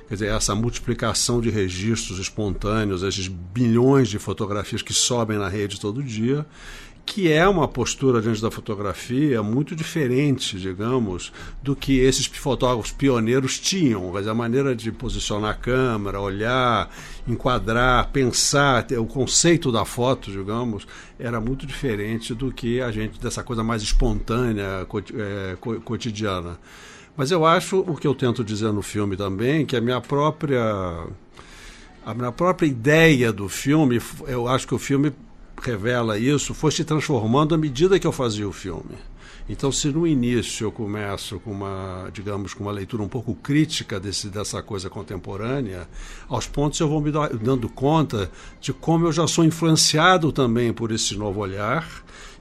Quer 0.08 0.14
dizer, 0.14 0.26
essa 0.28 0.54
multiplicação 0.54 1.38
de 1.38 1.50
registros 1.50 2.18
espontâneos, 2.18 3.02
esses 3.02 3.28
bilhões 3.28 4.08
de 4.08 4.18
fotografias 4.18 4.80
que 4.80 4.94
sobem 4.94 5.36
na 5.36 5.48
rede 5.48 5.78
todo 5.78 6.02
dia, 6.02 6.46
que 7.08 7.32
é 7.32 7.48
uma 7.48 7.66
postura 7.66 8.20
diante 8.20 8.40
da 8.40 8.50
fotografia 8.50 9.42
muito 9.42 9.74
diferente, 9.74 10.58
digamos, 10.58 11.32
do 11.62 11.74
que 11.74 11.98
esses 11.98 12.26
fotógrafos 12.26 12.92
pioneiros 12.92 13.58
tinham. 13.58 14.10
Mas 14.12 14.26
a 14.26 14.34
maneira 14.34 14.76
de 14.76 14.92
posicionar 14.92 15.52
a 15.52 15.54
câmera, 15.54 16.20
olhar, 16.20 16.90
enquadrar, 17.26 18.10
pensar, 18.10 18.86
o 18.98 19.06
conceito 19.06 19.72
da 19.72 19.86
foto, 19.86 20.30
digamos, 20.30 20.86
era 21.18 21.40
muito 21.40 21.66
diferente 21.66 22.34
do 22.34 22.52
que 22.52 22.80
a 22.80 22.90
gente, 22.90 23.18
dessa 23.18 23.42
coisa 23.42 23.64
mais 23.64 23.82
espontânea, 23.82 24.86
é, 25.14 25.56
cotidiana. 25.84 26.58
Mas 27.18 27.32
eu 27.32 27.44
acho, 27.44 27.80
o 27.80 27.96
que 27.96 28.06
eu 28.06 28.14
tento 28.14 28.44
dizer 28.44 28.72
no 28.72 28.80
filme 28.80 29.16
também, 29.16 29.66
que 29.66 29.76
a 29.76 29.80
minha 29.80 30.00
própria 30.00 31.04
a 32.06 32.14
minha 32.14 32.30
própria 32.30 32.64
ideia 32.64 33.32
do 33.32 33.48
filme, 33.48 34.00
eu 34.28 34.46
acho 34.46 34.68
que 34.68 34.75
o 34.75 34.78
filme 34.78 35.12
revela 35.60 36.16
isso, 36.16 36.54
foi 36.54 36.70
se 36.70 36.84
transformando 36.84 37.56
à 37.56 37.58
medida 37.58 37.98
que 37.98 38.06
eu 38.06 38.12
fazia 38.12 38.48
o 38.48 38.52
filme. 38.52 38.94
Então, 39.49 39.73
se 39.73 39.88
no 39.88 40.07
início 40.07 40.67
eu 40.67 40.73
começo 40.73 41.40
com 41.40 41.50
uma, 41.50 42.11
digamos, 42.12 42.52
com 42.52 42.64
uma 42.64 42.73
leitura 42.73 43.02
um 43.02 43.09
pouco 43.09 43.35
crítica 43.35 43.99
desse, 43.99 44.28
dessa 44.28 44.62
coisa 44.62 44.90
contemporânea, 44.90 45.88
aos 46.28 46.47
pontos 46.47 46.78
eu 46.81 46.88
vou 46.88 47.00
me 47.00 47.11
dando 47.11 47.67
conta 47.67 48.31
de 48.61 48.75
como 48.75 49.07
eu 49.07 49.12
já 49.12 49.26
sou 49.26 49.45
influenciado 49.45 50.33
também 50.33 50.71
por 50.71 50.93
esse 50.93 51.17
novo 51.17 51.40
olhar 51.40 51.88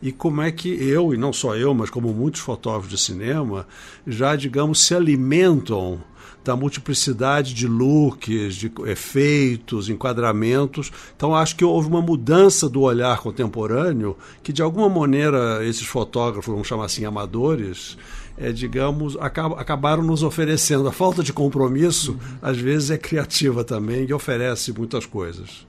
e 0.01 0.11
como 0.11 0.41
é 0.41 0.51
que 0.51 0.67
eu, 0.67 1.13
e 1.13 1.17
não 1.17 1.31
só 1.31 1.55
eu, 1.55 1.73
mas 1.73 1.89
como 1.89 2.13
muitos 2.13 2.41
fotógrafos 2.41 2.89
de 2.89 2.97
cinema, 2.97 3.65
já, 4.05 4.35
digamos, 4.35 4.81
se 4.81 4.93
alimentam 4.93 6.03
da 6.47 6.55
multiplicidade 6.55 7.53
de 7.53 7.67
looks, 7.67 8.55
de 8.55 8.71
efeitos, 8.85 9.89
enquadramentos. 9.89 10.91
Então, 11.13 11.35
acho 11.35 11.57
que 11.57 11.65
houve 11.65 11.89
uma 11.89 12.01
mudança 12.01 12.69
do 12.69 12.81
olhar 12.81 13.19
contemporâneo 13.19 14.17
que, 14.41 14.53
de 14.53 14.61
alguma 14.61 14.87
maneira, 14.87 15.59
esses 15.65 15.85
fotógrafos, 15.85 16.49
vamos 16.49 16.65
chamar 16.65 16.85
assim, 16.85 17.03
amadores, 17.03 17.97
é, 18.37 18.53
digamos, 18.53 19.17
acab 19.17 19.55
acabaram 19.55 20.01
nos 20.01 20.23
oferecendo. 20.23 20.87
A 20.87 20.91
falta 20.93 21.21
de 21.21 21.33
compromisso, 21.33 22.13
uhum. 22.13 22.37
às 22.41 22.57
vezes, 22.57 22.91
é 22.91 22.97
criativa 22.97 23.65
também 23.65 24.05
e 24.05 24.13
oferece 24.13 24.71
muitas 24.71 25.05
coisas. 25.05 25.67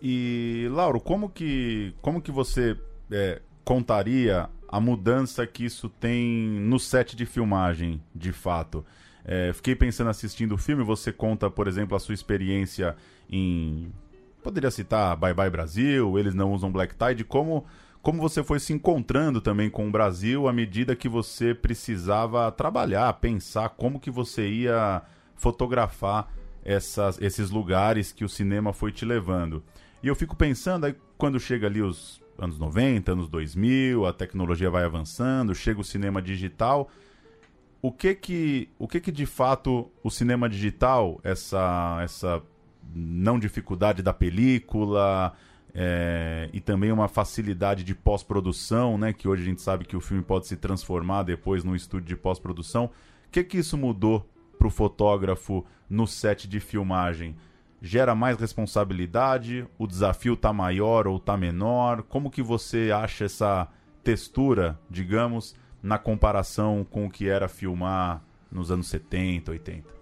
E, 0.00 0.68
Lauro, 0.70 1.00
como 1.00 1.28
que, 1.28 1.92
como 2.00 2.22
que 2.22 2.30
você 2.30 2.76
é, 3.10 3.42
contaria 3.64 4.48
a 4.68 4.78
mudança 4.78 5.44
que 5.44 5.64
isso 5.64 5.88
tem 5.88 6.24
no 6.60 6.78
set 6.78 7.16
de 7.16 7.26
filmagem, 7.26 8.00
de 8.14 8.30
fato? 8.30 8.84
É, 9.30 9.52
fiquei 9.52 9.76
pensando 9.76 10.08
assistindo 10.08 10.52
o 10.54 10.58
filme, 10.58 10.82
você 10.82 11.12
conta, 11.12 11.50
por 11.50 11.68
exemplo, 11.68 11.94
a 11.94 12.00
sua 12.00 12.14
experiência 12.14 12.96
em. 13.28 13.92
Poderia 14.42 14.70
citar 14.70 15.14
Bye 15.16 15.34
Bye 15.34 15.50
Brasil, 15.50 16.18
eles 16.18 16.34
não 16.34 16.50
usam 16.54 16.72
Black 16.72 16.94
Tide, 16.94 17.24
como, 17.24 17.66
como 18.00 18.22
você 18.22 18.42
foi 18.42 18.58
se 18.58 18.72
encontrando 18.72 19.42
também 19.42 19.68
com 19.68 19.86
o 19.86 19.90
Brasil 19.90 20.48
à 20.48 20.52
medida 20.52 20.96
que 20.96 21.10
você 21.10 21.54
precisava 21.54 22.50
trabalhar, 22.50 23.12
pensar 23.14 23.68
como 23.68 24.00
que 24.00 24.10
você 24.10 24.48
ia 24.48 25.02
fotografar 25.36 26.32
essas, 26.64 27.20
esses 27.20 27.50
lugares 27.50 28.12
que 28.12 28.24
o 28.24 28.28
cinema 28.30 28.72
foi 28.72 28.92
te 28.92 29.04
levando. 29.04 29.62
E 30.02 30.08
eu 30.08 30.14
fico 30.14 30.34
pensando, 30.34 30.86
aí 30.86 30.96
quando 31.18 31.38
chega 31.38 31.66
ali 31.66 31.82
os 31.82 32.22
anos 32.38 32.58
90, 32.58 33.12
anos 33.12 33.28
2000, 33.28 34.06
a 34.06 34.12
tecnologia 34.14 34.70
vai 34.70 34.84
avançando, 34.84 35.54
chega 35.54 35.80
o 35.80 35.84
cinema 35.84 36.22
digital 36.22 36.88
o 37.80 37.92
que 37.92 38.14
que, 38.14 38.68
o 38.78 38.88
que 38.88 39.00
que 39.00 39.12
de 39.12 39.26
fato 39.26 39.90
o 40.02 40.10
cinema 40.10 40.48
digital, 40.48 41.20
essa, 41.22 42.00
essa 42.02 42.42
não 42.94 43.38
dificuldade 43.38 44.02
da 44.02 44.12
película 44.12 45.32
é, 45.74 46.48
e 46.52 46.60
também 46.60 46.90
uma 46.90 47.08
facilidade 47.08 47.84
de 47.84 47.94
pós-produção, 47.94 48.98
né, 48.98 49.12
que 49.12 49.28
hoje 49.28 49.42
a 49.42 49.46
gente 49.46 49.62
sabe 49.62 49.84
que 49.84 49.96
o 49.96 50.00
filme 50.00 50.22
pode 50.22 50.46
se 50.46 50.56
transformar 50.56 51.22
depois 51.22 51.62
no 51.62 51.76
estúdio 51.76 52.08
de 52.08 52.16
pós-produção. 52.16 52.86
O 52.86 53.30
que 53.30 53.44
que 53.44 53.58
isso 53.58 53.76
mudou 53.76 54.28
para 54.58 54.66
o 54.66 54.70
fotógrafo 54.70 55.64
no 55.88 56.06
set 56.06 56.48
de 56.48 56.58
filmagem? 56.58 57.36
Gera 57.80 58.12
mais 58.12 58.40
responsabilidade? 58.40 59.64
O 59.78 59.86
desafio 59.86 60.34
está 60.34 60.52
maior 60.52 61.06
ou 61.06 61.18
está 61.18 61.36
menor? 61.36 62.02
Como 62.02 62.30
que 62.30 62.42
você 62.42 62.90
acha 62.90 63.26
essa 63.26 63.68
textura, 64.02 64.80
digamos, 64.90 65.54
na 65.82 65.98
comparação 65.98 66.86
com 66.88 67.06
o 67.06 67.10
que 67.10 67.28
era 67.28 67.48
filmar 67.48 68.22
nos 68.50 68.70
anos 68.70 68.88
70, 68.88 69.50
80? 69.52 69.98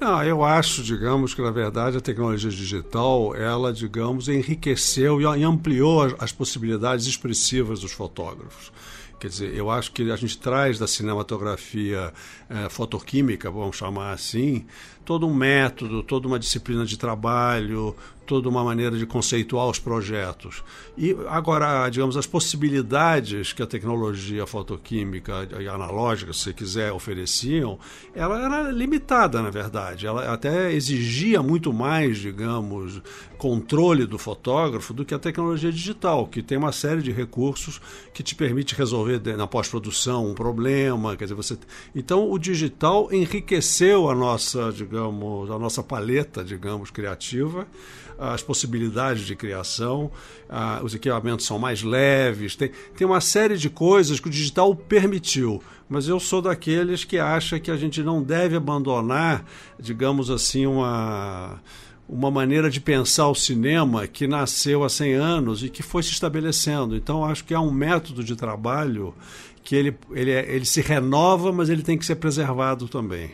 Não, 0.00 0.22
eu 0.22 0.44
acho, 0.44 0.82
digamos, 0.84 1.34
que 1.34 1.42
na 1.42 1.50
verdade 1.50 1.96
a 1.96 2.00
tecnologia 2.00 2.50
digital, 2.50 3.34
ela, 3.34 3.72
digamos, 3.72 4.28
enriqueceu 4.28 5.20
e 5.20 5.42
ampliou 5.42 6.14
as 6.20 6.30
possibilidades 6.30 7.06
expressivas 7.06 7.80
dos 7.80 7.90
fotógrafos. 7.90 8.72
Quer 9.18 9.28
dizer, 9.28 9.54
eu 9.54 9.68
acho 9.68 9.90
que 9.90 10.08
a 10.12 10.16
gente 10.16 10.38
traz 10.38 10.78
da 10.78 10.86
cinematografia 10.86 12.12
é, 12.48 12.68
fotoquímica, 12.68 13.50
vamos 13.50 13.76
chamar 13.76 14.12
assim, 14.12 14.64
todo 15.08 15.26
um 15.26 15.32
método, 15.32 16.02
toda 16.02 16.28
uma 16.28 16.38
disciplina 16.38 16.84
de 16.84 16.98
trabalho, 16.98 17.96
toda 18.28 18.46
uma 18.46 18.62
maneira 18.62 18.94
de 18.98 19.06
conceituar 19.06 19.66
os 19.66 19.78
projetos. 19.78 20.62
E 20.98 21.16
agora, 21.28 21.88
digamos, 21.88 22.14
as 22.14 22.26
possibilidades 22.26 23.54
que 23.54 23.62
a 23.62 23.66
tecnologia 23.66 24.46
fotoquímica 24.46 25.48
e 25.58 25.66
analógica, 25.66 26.34
se 26.34 26.52
quiser, 26.52 26.92
ofereciam, 26.92 27.78
ela 28.14 28.44
era 28.44 28.70
limitada, 28.70 29.40
na 29.40 29.48
verdade. 29.48 30.06
Ela 30.06 30.30
até 30.30 30.70
exigia 30.74 31.42
muito 31.42 31.72
mais, 31.72 32.18
digamos, 32.18 33.00
controle 33.38 34.04
do 34.04 34.18
fotógrafo 34.18 34.92
do 34.92 35.06
que 35.06 35.14
a 35.14 35.18
tecnologia 35.18 35.72
digital, 35.72 36.26
que 36.26 36.42
tem 36.42 36.58
uma 36.58 36.72
série 36.72 37.00
de 37.00 37.10
recursos 37.10 37.80
que 38.12 38.22
te 38.22 38.34
permite 38.34 38.74
resolver 38.74 39.20
na 39.38 39.46
pós-produção 39.46 40.26
um 40.26 40.34
problema, 40.34 41.16
quer 41.16 41.24
dizer, 41.24 41.34
você 41.34 41.56
Então, 41.94 42.30
o 42.30 42.38
digital 42.38 43.08
enriqueceu 43.10 44.10
a 44.10 44.14
nossa, 44.14 44.70
digamos, 44.70 44.97
a 45.06 45.58
nossa 45.58 45.82
paleta, 45.82 46.44
digamos, 46.44 46.90
criativa 46.90 47.66
as 48.18 48.42
possibilidades 48.42 49.24
de 49.24 49.36
criação, 49.36 50.10
ah, 50.48 50.80
os 50.82 50.92
equipamentos 50.94 51.46
são 51.46 51.58
mais 51.58 51.82
leves, 51.82 52.56
tem, 52.56 52.72
tem 52.96 53.06
uma 53.06 53.20
série 53.20 53.56
de 53.56 53.70
coisas 53.70 54.18
que 54.18 54.26
o 54.26 54.30
digital 54.30 54.74
permitiu. 54.74 55.62
Mas 55.88 56.08
eu 56.08 56.18
sou 56.18 56.42
daqueles 56.42 57.04
que 57.04 57.18
acha 57.18 57.60
que 57.60 57.70
a 57.70 57.76
gente 57.76 58.02
não 58.02 58.22
deve 58.22 58.56
abandonar, 58.56 59.44
digamos 59.78 60.30
assim, 60.30 60.66
uma 60.66 61.60
uma 62.08 62.30
maneira 62.30 62.70
de 62.70 62.80
pensar 62.80 63.28
o 63.28 63.34
cinema 63.34 64.06
que 64.06 64.26
nasceu 64.26 64.82
há 64.82 64.88
100 64.88 65.12
anos 65.12 65.62
e 65.62 65.68
que 65.68 65.82
foi 65.82 66.02
se 66.02 66.10
estabelecendo. 66.10 66.96
Então, 66.96 67.22
acho 67.22 67.44
que 67.44 67.52
há 67.52 67.60
um 67.60 67.70
método 67.70 68.24
de 68.24 68.34
trabalho 68.34 69.14
que 69.62 69.76
ele, 69.76 69.94
ele, 70.12 70.30
é, 70.30 70.50
ele 70.50 70.64
se 70.64 70.80
renova, 70.80 71.52
mas 71.52 71.68
ele 71.68 71.82
tem 71.82 71.98
que 71.98 72.06
ser 72.06 72.14
preservado 72.14 72.88
também. 72.88 73.32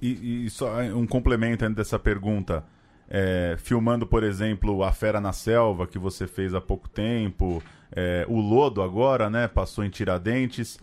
E, 0.00 0.46
e 0.46 0.50
só 0.50 0.80
um 0.94 1.06
complemento 1.06 1.68
dessa 1.70 1.98
pergunta 1.98 2.64
é, 3.10 3.56
filmando, 3.58 4.06
por 4.06 4.22
exemplo, 4.22 4.84
A 4.84 4.92
Fera 4.92 5.20
na 5.20 5.32
Selva, 5.32 5.86
que 5.86 5.98
você 5.98 6.28
fez 6.28 6.54
há 6.54 6.60
pouco 6.60 6.88
tempo, 6.88 7.60
é, 7.90 8.24
o 8.28 8.40
Lodo 8.40 8.80
agora, 8.80 9.28
né? 9.28 9.48
Passou 9.48 9.84
em 9.84 9.90
Tiradentes. 9.90 10.78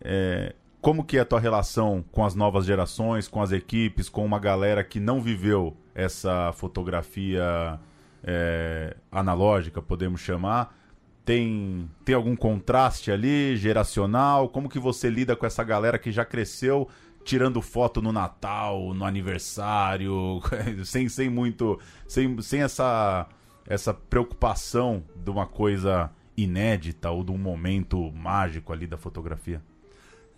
É, 0.00 0.54
como 0.80 1.04
que 1.04 1.18
é 1.18 1.20
a 1.20 1.24
tua 1.24 1.40
relação 1.40 2.04
com 2.12 2.24
as 2.24 2.36
novas 2.36 2.64
gerações, 2.64 3.26
com 3.26 3.42
as 3.42 3.50
equipes, 3.50 4.08
com 4.08 4.24
uma 4.24 4.38
galera 4.38 4.84
que 4.84 5.00
não 5.00 5.20
viveu 5.20 5.76
essa 5.92 6.52
fotografia 6.52 7.80
é, 8.22 8.96
analógica, 9.10 9.82
podemos 9.82 10.20
chamar? 10.20 10.78
Tem, 11.24 11.88
tem 12.04 12.14
algum 12.14 12.34
contraste 12.34 13.10
ali, 13.10 13.56
geracional? 13.56 14.48
Como 14.48 14.68
que 14.68 14.78
você 14.78 15.10
lida 15.10 15.34
com 15.34 15.46
essa 15.46 15.62
galera 15.64 15.98
que 15.98 16.12
já 16.12 16.24
cresceu 16.24 16.88
tirando 17.24 17.62
foto 17.62 18.00
no 18.02 18.12
Natal, 18.12 18.94
no 18.94 19.04
aniversário, 19.04 20.40
sem, 20.84 21.08
sem 21.08 21.28
muito. 21.30 21.78
sem, 22.06 22.40
sem 22.40 22.62
essa, 22.62 23.26
essa 23.66 23.94
preocupação 23.94 25.04
de 25.14 25.30
uma 25.30 25.46
coisa 25.46 26.10
inédita 26.36 27.10
ou 27.10 27.22
de 27.22 27.30
um 27.30 27.38
momento 27.38 28.10
mágico 28.12 28.72
ali 28.72 28.86
da 28.86 28.96
fotografia? 28.96 29.62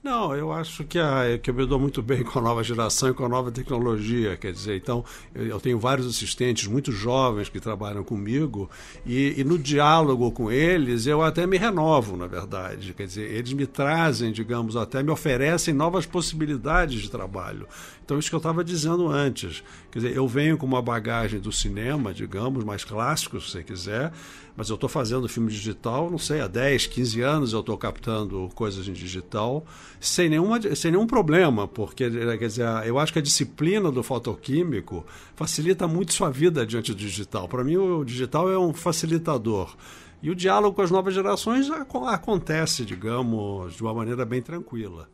Não, 0.05 0.37
eu 0.37 0.53
acho 0.53 0.85
que, 0.85 0.99
a, 0.99 1.39
que 1.43 1.49
eu 1.49 1.55
me 1.55 1.65
dou 1.65 1.81
muito 1.81 2.03
bem 2.03 2.23
com 2.25 2.39
a 2.39 2.43
nova 2.43 2.63
geração 2.63 3.09
e 3.09 3.15
com 3.15 3.25
a 3.25 3.29
nova 3.29 3.51
tecnologia. 3.51 4.37
Quer 4.37 4.53
dizer, 4.53 4.77
então, 4.77 5.03
eu, 5.35 5.47
eu 5.47 5.59
tenho 5.59 5.79
vários 5.79 6.07
assistentes 6.07 6.67
muito 6.67 6.93
jovens 6.93 7.49
que 7.49 7.59
trabalham 7.59 8.05
comigo 8.05 8.69
e, 9.07 9.33
e, 9.41 9.43
no 9.43 9.59
diálogo 9.59 10.31
com 10.31 10.53
eles 10.53 11.07
eu 11.07 11.23
até 11.23 11.47
me 11.47 11.57
renovo, 11.57 12.19
na 12.19 12.27
verdade. 12.27 12.93
Quer 12.93 13.07
dizer, 13.07 13.31
eles 13.31 13.55
me 13.55 13.67
trazem, 13.67 14.31
digamos, 14.31 14.77
até 14.77 15.03
me 15.03 15.11
oferecem 15.11 15.73
novas 15.73 16.05
possibilidades 16.05 17.01
de 17.01 17.11
trabalho. 17.11 17.67
Então, 18.05 18.19
isso 18.19 18.29
que 18.29 18.35
eu 18.35 18.39
estava 18.39 18.63
dizendo 18.63 19.09
antes. 19.09 19.65
Quer 19.91 20.01
dizer, 20.01 20.15
eu 20.15 20.29
venho 20.29 20.59
com 20.59 20.67
uma 20.67 20.83
bagagem 20.83 21.41
do 21.41 21.51
cinema, 21.51 22.13
digamos, 22.13 22.63
mais 22.63 22.85
clássico, 22.85 23.41
se 23.41 23.51
você 23.51 23.65
quiser, 23.65 24.13
mas 24.55 24.69
eu 24.69 24.75
estou 24.75 24.91
fazendo 24.91 25.27
filme 25.27 25.51
digital, 25.51 26.11
não 26.11 26.19
sei, 26.19 26.43
há 26.43 26.47
10, 26.47 26.87
15 26.87 27.21
anos 27.23 27.53
eu 27.55 27.61
estou 27.61 27.79
captando 27.79 28.51
coisas 28.55 28.87
em 28.87 28.93
digital 28.93 29.65
sem, 29.99 30.29
nenhuma, 30.29 30.61
sem 30.77 30.91
nenhum 30.91 31.07
problema, 31.07 31.67
porque 31.67 32.11
quer 32.11 32.47
dizer, 32.47 32.67
eu 32.85 32.99
acho 32.99 33.11
que 33.11 33.19
a 33.19 33.23
disciplina 33.23 33.91
do 33.91 34.03
fotoquímico 34.03 35.05
facilita 35.35 35.89
muito 35.89 36.13
sua 36.13 36.31
vida 36.31 36.67
diante 36.67 36.93
do 36.93 36.99
digital. 36.99 37.49
Para 37.49 37.65
mim, 37.65 37.79
o 37.79 38.05
digital 38.05 38.51
é 38.51 38.59
um 38.59 38.75
facilitador. 38.75 39.75
E 40.23 40.31
o 40.31 40.35
diálogo 40.35 40.77
com 40.77 40.83
as 40.83 40.91
novas 40.91 41.15
gerações 41.15 41.71
acontece, 41.71 42.85
digamos, 42.85 43.75
de 43.75 43.83
uma 43.83 43.95
maneira 43.95 44.25
bem 44.25 44.43
tranquila. 44.43 45.09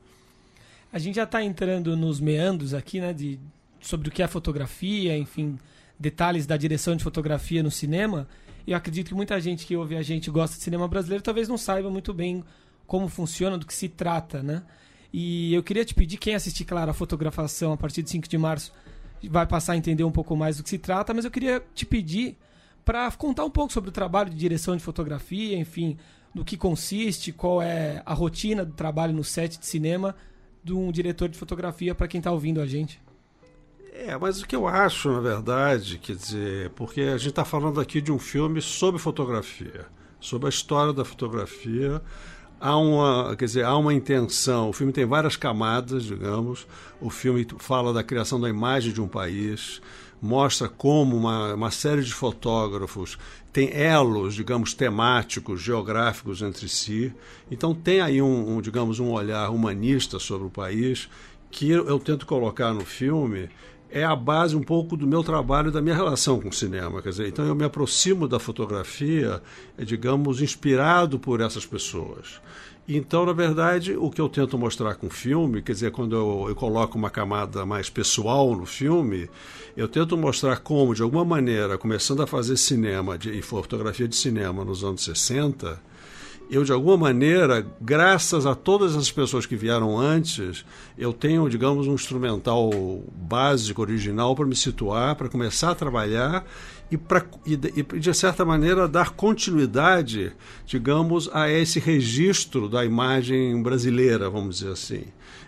A 0.93 0.99
gente 0.99 1.17
já 1.17 1.23
está 1.23 1.43
entrando 1.43 1.97
nos 1.97 2.21
meandros 2.21 2.75
aqui, 2.75 3.01
né, 3.01 3.13
de, 3.13 3.39
sobre 3.81 4.09
o 4.09 4.13
que 4.13 4.23
é 4.23 4.27
fotografia, 4.27 5.17
enfim, 5.17 5.59
detalhes 5.99 6.47
da 6.47 6.57
direção 6.57 6.97
de 6.97 7.05
fotografia 7.05 7.63
no 7.63 7.71
cinema. 7.71 8.27
Eu 8.67 8.77
acredito 8.77 9.09
que 9.09 9.15
muita 9.15 9.41
gente 9.41 9.65
que 9.65 9.77
ouve 9.77 9.97
a 9.97 10.03
gente 10.03 10.31
gosta 10.31 10.57
de 10.57 10.63
cinema 10.63 10.89
brasileiro 10.89 11.23
talvez 11.23 11.49
não 11.49 11.57
saiba 11.57 11.91
muito 11.91 12.13
bem 12.13 12.43
como 12.87 13.09
funciona, 13.09 13.57
do 13.57 13.65
que 13.65 13.73
se 13.73 13.89
trata, 13.89 14.43
né? 14.43 14.65
E 15.13 15.55
eu 15.55 15.63
queria 15.63 15.85
te 15.85 15.95
pedir, 15.95 16.17
quem 16.17 16.35
assistir, 16.35 16.65
claro, 16.65 16.91
a 16.91 16.95
fotografação 16.95 17.73
a 17.73 17.77
partir 17.77 18.03
de 18.03 18.11
5 18.11 18.29
de 18.29 18.37
março 18.37 18.73
vai 19.29 19.47
passar 19.47 19.75
a 19.75 19.77
entender 19.77 20.03
um 20.03 20.11
pouco 20.11 20.37
mais 20.37 20.57
do 20.57 20.65
que 20.65 20.71
se 20.71 20.79
trata, 20.79 21.15
mas 21.15 21.25
eu 21.25 21.31
queria 21.31 21.63
te 21.73 21.87
pedir 21.87 22.37
para 22.85 23.11
contar 23.13 23.45
um 23.45 23.51
pouco 23.51 23.73
sobre 23.73 23.91
o 23.91 23.93
trabalho 23.93 24.31
de 24.31 24.37
direção 24.37 24.77
de 24.77 24.83
fotografia, 24.83 25.57
enfim, 25.57 25.97
do 26.35 26.45
que 26.45 26.57
consiste, 26.57 27.33
qual 27.33 27.63
é 27.63 28.03
a 28.05 28.15
rotina 28.15 28.65
do 28.65 28.73
trabalho 28.73 29.13
no 29.13 29.23
set 29.23 29.59
de 29.59 29.67
cinema 29.67 30.17
de 30.63 30.73
um 30.73 30.91
diretor 30.93 31.29
de 31.29 31.39
fotografia 31.39 31.95
para 31.95 32.09
quem 32.09 32.19
está 32.19 32.31
ouvindo 32.31 32.61
a 32.61 32.67
gente. 32.67 33.01
É, 33.93 34.17
mas 34.17 34.41
o 34.41 34.47
que 34.47 34.57
eu 34.57 34.67
acho, 34.67 35.11
na 35.13 35.21
verdade, 35.21 35.99
quer 35.99 36.17
dizer, 36.17 36.71
porque 36.71 37.03
a 37.03 37.19
gente 37.19 37.31
está 37.31 37.45
falando 37.45 37.81
aqui 37.81 38.01
de 38.01 38.11
um 38.11 38.19
filme 38.19 38.63
sobre 38.63 39.01
fotografia, 39.01 39.87
sobre 40.19 40.47
a 40.47 40.49
história 40.49 40.93
da 40.93 41.05
fotografia, 41.05 42.01
há 42.61 42.77
uma, 42.77 43.35
quer 43.37 43.47
dizer, 43.47 43.65
há 43.65 43.77
uma 43.77 43.93
intenção. 43.93 44.69
O 44.69 44.73
filme 44.73 44.93
tem 44.93 45.05
várias 45.05 45.37
camadas, 45.37 46.05
digamos. 46.05 46.67
O 47.01 47.11
filme 47.11 47.47
fala 47.59 47.93
da 47.93 48.03
criação 48.03 48.41
da 48.41 48.49
imagem 48.49 48.93
de 48.93 49.01
um 49.01 49.09
país, 49.09 49.81
mostra 50.21 50.69
como 50.69 51.17
uma, 51.17 51.55
uma 51.55 51.71
série 51.71 52.03
de 52.03 52.13
fotógrafos 52.13 53.19
tem 53.53 53.71
elos, 53.73 54.35
digamos, 54.35 54.75
temáticos, 54.75 55.61
geográficos 55.61 56.41
entre 56.43 56.69
si. 56.69 57.13
Então 57.51 57.75
tem 57.75 58.01
aí 58.01 58.23
um, 58.23 58.57
um 58.57 58.61
digamos, 58.61 59.01
um 59.01 59.11
olhar 59.11 59.51
humanista 59.51 60.19
sobre 60.19 60.47
o 60.47 60.51
país 60.51 61.09
que 61.51 61.69
eu, 61.69 61.89
eu 61.89 61.99
tento 61.99 62.27
colocar 62.27 62.73
no 62.73 62.85
filme 62.85 63.51
é 63.91 64.05
a 64.05 64.15
base 64.15 64.55
um 64.55 64.63
pouco 64.63 64.97
do 64.97 65.07
meu 65.07 65.25
trabalho, 65.25 65.73
da 65.73 65.83
minha 65.83 65.95
relação 65.95 66.41
com 66.41 66.49
o 66.49 66.53
cinema. 66.53 67.03
Quer 67.03 67.09
dizer, 67.09 67.29
então 67.29 67.45
eu 67.45 67.55
me 67.55 67.65
aproximo 67.65 68.29
da 68.29 68.39
fotografia, 68.39 69.43
digamos, 69.77 70.41
inspirado 70.41 71.19
por 71.19 71.41
essas 71.41 71.67
pessoas. 71.67 72.41
Então, 72.93 73.25
na 73.25 73.33
verdade, 73.33 73.97
o 73.97 74.11
que 74.11 74.21
eu 74.21 74.29
tento 74.29 74.59
mostrar 74.59 74.97
com 74.97 75.07
o 75.07 75.11
filme, 75.11 75.63
quer 75.63 75.71
dizer, 75.71 75.93
quando 75.93 76.17
eu, 76.17 76.47
eu 76.49 76.57
coloco 76.57 76.99
uma 76.99 77.09
camada 77.09 77.65
mais 77.65 77.89
pessoal 77.89 78.53
no 78.57 78.67
filme, 78.67 79.31
eu 79.77 79.87
tento 79.87 80.17
mostrar 80.17 80.59
como, 80.59 80.93
de 80.93 81.01
alguma 81.01 81.25
maneira, 81.25 81.79
começando 81.79 82.21
a 82.21 82.27
fazer 82.27 82.57
cinema 82.57 83.17
de, 83.17 83.31
e 83.31 83.43
fotografia 83.43 84.09
de 84.09 84.17
cinema 84.17 84.65
nos 84.65 84.83
anos 84.83 85.05
60, 85.05 85.81
eu, 86.51 86.65
de 86.65 86.73
alguma 86.73 86.97
maneira, 86.97 87.65
graças 87.81 88.45
a 88.45 88.55
todas 88.55 88.97
as 88.97 89.11
pessoas 89.11 89.47
que 89.47 89.55
vieram 89.55 89.99
antes, 89.99 90.65
eu 90.99 91.13
tenho, 91.13 91.49
digamos, 91.49 91.87
um 91.87 91.95
instrumental 91.95 92.71
básico, 93.15 93.81
original, 93.81 94.35
para 94.35 94.45
me 94.45 94.57
situar, 94.57 95.15
para 95.15 95.29
começar 95.29 95.71
a 95.71 95.75
trabalhar 95.75 96.45
e, 96.91 96.97
pra, 96.97 97.25
e, 97.47 97.57
de 97.57 98.13
certa 98.13 98.45
maneira, 98.45 98.89
dar 98.89 99.11
continuidade, 99.11 100.33
digamos, 100.67 101.31
a 101.33 101.49
esse 101.49 101.79
registro 101.79 102.69
da 102.69 102.85
imagem 102.85 103.63
brasileira, 103.63 104.29
vamos 104.29 104.59
dizer 104.59 104.73
assim. 104.73 105.05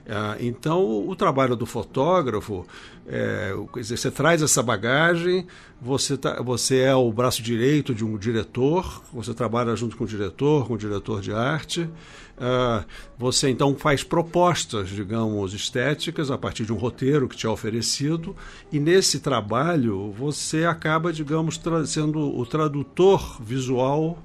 É, 0.06 0.44
então, 0.44 1.08
o 1.08 1.14
trabalho 1.14 1.56
do 1.56 1.66
fotógrafo, 1.66 2.66
é, 3.06 3.52
você 3.74 4.10
traz 4.10 4.42
essa 4.42 4.62
bagagem, 4.62 5.46
você, 5.80 6.16
tá, 6.16 6.40
você 6.40 6.80
é 6.80 6.94
o 6.94 7.12
braço 7.12 7.42
direito 7.42 7.94
de 7.94 8.04
um 8.04 8.16
diretor, 8.16 9.02
você 9.12 9.34
trabalha 9.34 9.74
junto 9.74 9.96
com 9.96 10.04
o 10.04 10.06
diretor, 10.06 10.66
com 10.66 10.74
o 10.74 10.78
diretor 10.78 11.20
de 11.20 11.32
arte. 11.32 11.88
Uh, 12.32 12.84
você 13.18 13.50
então 13.50 13.76
faz 13.76 14.02
propostas, 14.02 14.88
digamos, 14.88 15.52
estéticas 15.52 16.30
a 16.30 16.38
partir 16.38 16.64
de 16.64 16.72
um 16.72 16.76
roteiro 16.76 17.28
que 17.28 17.36
te 17.36 17.46
é 17.46 17.48
oferecido, 17.48 18.34
e 18.72 18.80
nesse 18.80 19.20
trabalho 19.20 20.10
você 20.12 20.64
acaba, 20.64 21.12
digamos, 21.12 21.60
sendo 21.86 22.18
o 22.18 22.46
tradutor 22.46 23.40
visual 23.40 24.18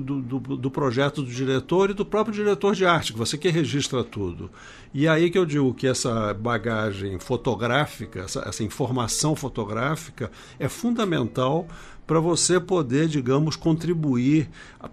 do, 0.00 0.20
do, 0.20 0.56
do, 0.56 0.70
projeto 0.70 1.22
do 1.22 1.30
diretor 1.30 1.90
e 1.90 1.94
do 1.94 2.04
próprio 2.04 2.34
diretor 2.34 2.74
de 2.74 2.86
arte, 2.86 3.12
que 3.12 3.18
você 3.18 3.36
que 3.36 3.48
registra 3.48 4.02
tudo. 4.02 4.50
E 4.94 5.08
aí 5.08 5.30
que 5.30 5.38
eu 5.38 5.44
digo 5.44 5.72
que 5.74 5.86
essa 5.86 6.32
bagagem 6.34 7.18
fotográfica, 7.18 8.20
essa, 8.20 8.44
essa 8.46 8.62
informação 8.62 9.34
fotográfica 9.34 10.30
é 10.58 10.68
fundamental 10.68 11.66
para 12.06 12.20
você 12.20 12.60
poder, 12.60 13.08
digamos, 13.08 13.56
contribuir, 13.56 14.48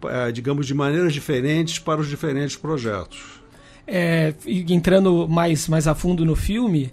eh, 0.05 0.31
digamos, 0.31 0.67
de 0.67 0.73
maneiras 0.73 1.13
diferentes 1.13 1.79
para 1.79 1.99
os 1.99 2.07
diferentes 2.07 2.55
projetos. 2.55 3.39
É, 3.85 4.33
entrando 4.45 5.27
mais, 5.27 5.67
mais 5.67 5.87
a 5.87 5.95
fundo 5.95 6.23
no 6.23 6.35
filme, 6.35 6.91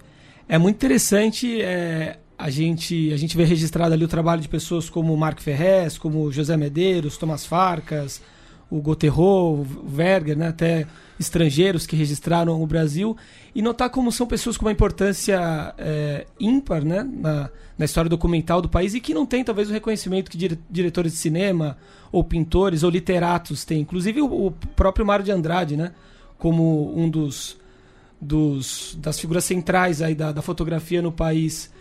é 0.49 0.57
muito 0.57 0.75
interessante 0.75 1.61
é, 1.61 2.17
a 2.37 2.49
gente 2.49 3.11
a 3.11 3.17
gente 3.17 3.35
vê 3.35 3.43
registrado 3.43 3.93
ali 3.93 4.03
o 4.03 4.07
trabalho 4.07 4.41
de 4.41 4.47
pessoas 4.47 4.89
como 4.89 5.15
Mark 5.17 5.39
Ferrez, 5.41 5.97
como 5.97 6.31
José 6.31 6.55
Medeiros, 6.55 7.17
Tomás 7.17 7.45
Farcas, 7.45 8.21
o 8.69 8.81
Goterro, 8.81 9.61
o 9.61 9.63
Verger, 9.87 10.37
né, 10.37 10.49
até 10.49 10.85
estrangeiros 11.19 11.87
que 11.87 11.95
registraram 11.95 12.61
o 12.61 12.67
Brasil, 12.67 13.17
e 13.55 13.61
notar 13.61 13.89
como 13.89 14.11
são 14.11 14.27
pessoas 14.27 14.57
com 14.57 14.65
uma 14.65 14.71
importância 14.71 15.73
é, 15.77 16.27
ímpar 16.39 16.83
né, 16.83 17.03
na, 17.03 17.49
na 17.77 17.85
história 17.85 18.09
documental 18.09 18.61
do 18.61 18.69
país 18.69 18.93
e 18.93 18.99
que 18.99 19.13
não 19.13 19.25
tem 19.25 19.43
talvez 19.43 19.69
o 19.69 19.73
reconhecimento 19.73 20.29
que 20.29 20.37
dire, 20.37 20.59
diretores 20.69 21.13
de 21.13 21.17
cinema, 21.17 21.77
ou 22.11 22.23
pintores, 22.23 22.83
ou 22.83 22.89
literatos 22.89 23.65
têm. 23.65 23.81
Inclusive 23.81 24.21
o, 24.21 24.47
o 24.47 24.51
próprio 24.75 25.05
Mário 25.05 25.25
de 25.25 25.31
Andrade, 25.31 25.75
né, 25.75 25.93
como 26.37 26.93
um 26.95 27.09
dos, 27.09 27.57
dos 28.21 28.97
das 29.01 29.19
figuras 29.19 29.45
centrais 29.45 30.01
aí 30.01 30.13
da, 30.13 30.31
da 30.31 30.41
fotografia 30.41 31.01
no 31.01 31.11
país 31.11 31.71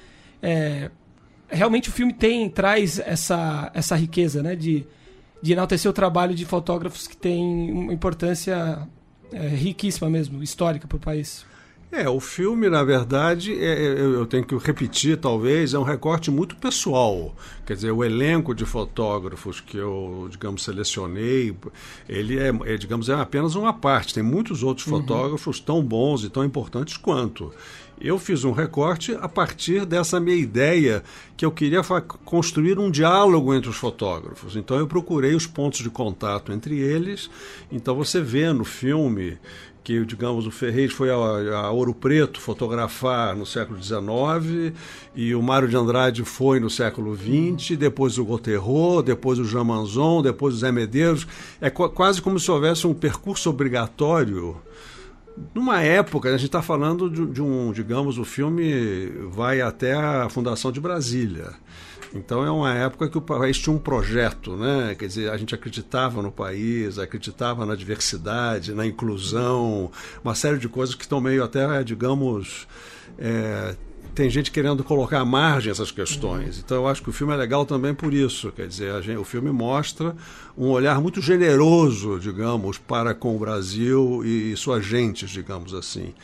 é, 0.43 0.91
realmente 1.49 1.89
o 1.89 1.93
filme 1.93 2.13
tem 2.13 2.49
traz 2.49 2.99
essa, 2.99 3.71
essa 3.75 3.97
riqueza 3.97 4.43
né, 4.43 4.57
de, 4.57 4.87
de 5.41 5.53
enaltecer 5.53 5.91
o 5.91 5.95
trabalho 5.95 6.35
de 6.35 6.45
fotógrafos 6.45 7.07
que 7.07 7.17
tem 7.17 7.73
uma 7.73 7.93
importância 7.93 8.87
é, 9.33 9.49
riquíssima 9.49 10.09
mesmo, 10.09 10.43
histórica 10.43 10.87
para 10.87 10.97
o 10.97 11.01
país. 11.01 11.45
É, 11.91 12.09
o 12.09 12.19
filme, 12.19 12.69
na 12.69 12.83
verdade, 12.83 13.53
é, 13.53 13.85
é 13.85 14.01
eu 14.01 14.27
tenho 14.27 14.45
que 14.45 14.57
repetir, 14.57 15.17
talvez, 15.17 15.73
é 15.73 15.79
um 15.79 15.85
recorte 15.85 16.31
muito 16.33 16.57
pessoal. 16.57 17.35
Quer 17.65 17.75
dizer, 17.75 17.93
o 17.93 18.05
elenco 18.05 18.55
de 18.55 18.65
fotógrafos 18.65 19.61
que 19.61 19.77
eu, 19.77 20.27
digamos, 20.29 20.65
selecionei, 20.65 21.57
ele 22.09 22.39
é, 22.39 22.49
é 22.65 22.77
digamos, 22.77 23.09
é 23.09 23.15
apenas 23.15 23.55
uma 23.55 23.73
parte. 23.73 24.13
Tem 24.13 24.23
muitos 24.23 24.65
outros 24.65 24.87
uhum. 24.89 25.01
fotógrafos 25.01 25.61
tão 25.61 25.81
bons 25.81 26.25
e 26.25 26.29
tão 26.29 26.45
importantes 26.45 26.97
quanto. 26.97 27.53
Eu 28.01 28.19
fiz 28.19 28.45
um 28.45 28.53
recorte 28.53 29.17
a 29.21 29.29
partir 29.29 29.87
dessa 29.87 30.21
minha 30.21 30.37
ideia 30.37 31.03
que 31.37 31.45
eu 31.47 31.51
queria 31.51 31.83
construir 32.25 32.79
um 32.79 32.91
diálogo 32.91 33.55
entre 33.55 33.71
os 33.71 33.77
fotógrafos. 33.77 34.55
Então 34.55 34.79
eu 34.79 34.87
procurei 34.87 35.35
os 35.35 35.47
pontos 35.47 35.81
de 35.81 35.89
contato 35.89 36.53
entre 36.53 36.79
eles. 36.79 37.31
Então 37.73 37.95
você 37.95 38.21
vê 38.21 38.53
no 38.53 38.65
filme 38.65 39.39
que, 39.83 40.05
digamos, 40.05 40.49
o 40.49 40.51
Ferreira 40.51 40.93
foi 40.93 41.11
a, 41.11 41.15
a, 41.15 41.71
Ouro 41.71 41.95
Preto 41.95 42.41
fotografar 42.41 43.37
no 43.37 43.47
século 43.47 43.81
XIX 43.81 44.75
e 45.15 45.33
o 45.33 45.41
Mário 45.41 45.69
de 45.69 45.77
Andrade 45.77 46.25
foi 46.25 46.59
no 46.59 46.69
século 46.69 47.17
XX, 47.17 47.79
depois 47.79 48.19
o 48.19 48.25
Goterro, 48.25 49.01
depois 49.01 49.39
o 49.39 49.45
Jean 49.45 49.63
Manzon, 49.63 50.23
depois 50.23 50.55
o 50.55 50.59
Zé 50.59 50.73
Medeiros. 50.73 51.25
É 51.61 51.71
quase 51.71 52.21
como 52.21 52.41
se 52.41 52.51
houvesse 52.51 52.85
um 52.85 52.93
percurso 52.93 53.49
obrigatório 53.49 54.57
numa 55.55 55.83
época, 55.83 56.29
a 56.29 56.33
gente 56.33 56.47
está 56.47 56.63
falando 56.63 57.11
de, 57.11 57.27
de, 57.27 57.43
um, 57.43 57.73
digamos, 57.73 58.19
o 58.19 58.25
filme 58.25 59.07
vai 59.31 59.61
até 59.61 59.93
a 59.93 60.29
fundação 60.29 60.73
de 60.73 60.81
Brasília. 60.81 61.53
Então 62.15 62.45
é 62.45 62.51
uma 62.51 62.73
época 62.73 63.09
que 63.09 63.19
o 63.19 63.21
país 63.21 63.59
tinha 63.59 63.75
um 63.75 63.79
projeto, 63.79 64.57
né? 64.57 64.95
Quer 64.99 65.07
dizer, 65.07 65.31
a 65.31 65.37
gente 65.37 65.55
acreditava 65.55 66.23
no 66.23 66.33
país, 66.33 66.99
acreditava 66.99 67.67
na 67.67 67.75
diversidade, 67.75 68.73
na 68.73 68.87
inclusão, 68.87 69.91
uma 70.25 70.35
série 70.35 70.59
de 70.59 70.69
coisas 70.69 70.95
que 70.95 71.03
estão 71.03 71.21
meio 71.21 71.45
até, 71.45 71.83
digamos, 71.85 72.67
é, 73.19 73.77
tem 74.17 74.31
gente 74.31 74.51
querendo 74.51 74.83
colocar 74.83 75.21
à 75.21 75.25
margem 75.27 75.71
essas 75.71 75.91
questões. 75.91 76.59
Então 76.59 76.79
eu 76.79 76.89
acho 76.89 77.03
que 77.03 77.11
o 77.11 77.13
filme 77.13 77.35
é 77.35 77.37
legal 77.37 77.67
também 77.67 77.95
por 77.95 78.15
isso. 78.15 78.51
Quer 78.51 78.67
dizer, 78.67 79.03
gente, 79.03 79.19
o 79.19 79.25
filme 79.25 79.53
mostra 79.53 80.17
um 80.57 80.69
olhar 80.69 80.99
muito 81.03 81.21
generoso, 81.21 82.19
digamos, 82.19 82.79
para 82.79 83.15
com 83.15 83.37
o 83.37 83.39
Brasil 83.39 84.25
e 84.25 84.57
suas 84.57 84.87
gentes, 84.87 85.29
digamos 85.29 85.75
assim. 85.75 86.15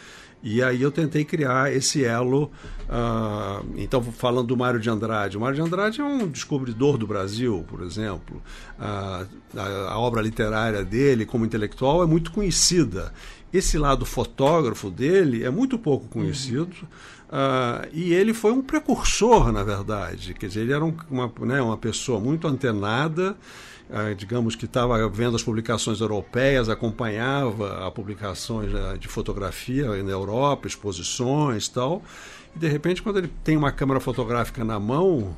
E 0.43 0.63
aí 0.63 0.81
eu 0.81 0.91
tentei 0.91 1.23
criar 1.23 1.71
esse 1.71 2.03
elo. 2.03 2.51
Uh, 2.89 3.65
então, 3.77 4.03
falando 4.03 4.49
do 4.49 4.57
Mário 4.57 4.81
de 4.81 4.89
Andrade. 4.89 5.37
O 5.37 5.41
Mário 5.41 5.55
de 5.55 5.63
Andrade 5.63 6.01
é 6.01 6.05
um 6.05 6.27
descobridor 6.27 6.97
do 6.97 7.07
Brasil, 7.07 7.63
por 7.69 7.83
exemplo. 7.83 8.43
Uh, 8.79 9.27
a, 9.55 9.91
a, 9.91 9.99
obra 9.99 10.23
literária 10.23 10.83
dele, 10.83 11.27
como 11.27 11.45
intelectual, 11.45 12.03
é 12.03 12.07
muito 12.07 12.33
conhecida. 12.33 13.13
Esse 13.53 13.77
lado 13.77 14.07
fotógrafo 14.07 14.91
dele 14.91 15.45
é 15.45 15.51
muito 15.51 15.79
pouco 15.79 16.09
conhecido. 16.09 16.75
Uhum. 16.81 16.89
Uh, 17.33 17.89
e 17.95 18.13
ele 18.13 18.35
foi 18.35 18.53
um 18.53 18.61
precursor, 18.61 19.51
na 19.51 19.65
verdade. 19.65 20.35
Quer 20.35 20.49
dizer, 20.49 20.61
ele 20.61 20.73
era 20.75 20.85
um, 20.85 20.95
uma, 21.11 21.33
né, 21.41 21.63
uma 21.63 21.79
pessoa 21.79 22.21
muito 22.21 22.47
antenada. 22.47 23.35
eh, 23.91 24.15
digamos 24.15 24.55
que 24.57 24.65
estava 24.67 25.07
vendo 25.09 25.37
as 25.37 25.43
publicações 25.43 26.01
europeias, 26.01 26.69
acompanhava 26.69 27.87
as 27.87 27.93
publicações 27.95 28.73
eh, 28.75 28.97
de 28.99 29.09
fotografia 29.09 29.87
na 30.03 30.11
Europa, 30.11 30.67
exposições 30.67 31.67
e 31.67 31.73
tal. 31.73 32.03
E 32.55 32.59
de 32.59 32.69
repente, 32.69 33.03
quando 33.03 33.19
ele 33.19 33.31
tem 33.43 33.57
uma 33.57 33.73
câmera 33.73 34.01
fotográfica 34.01 34.65
na 34.65 34.79
mão, 34.81 35.37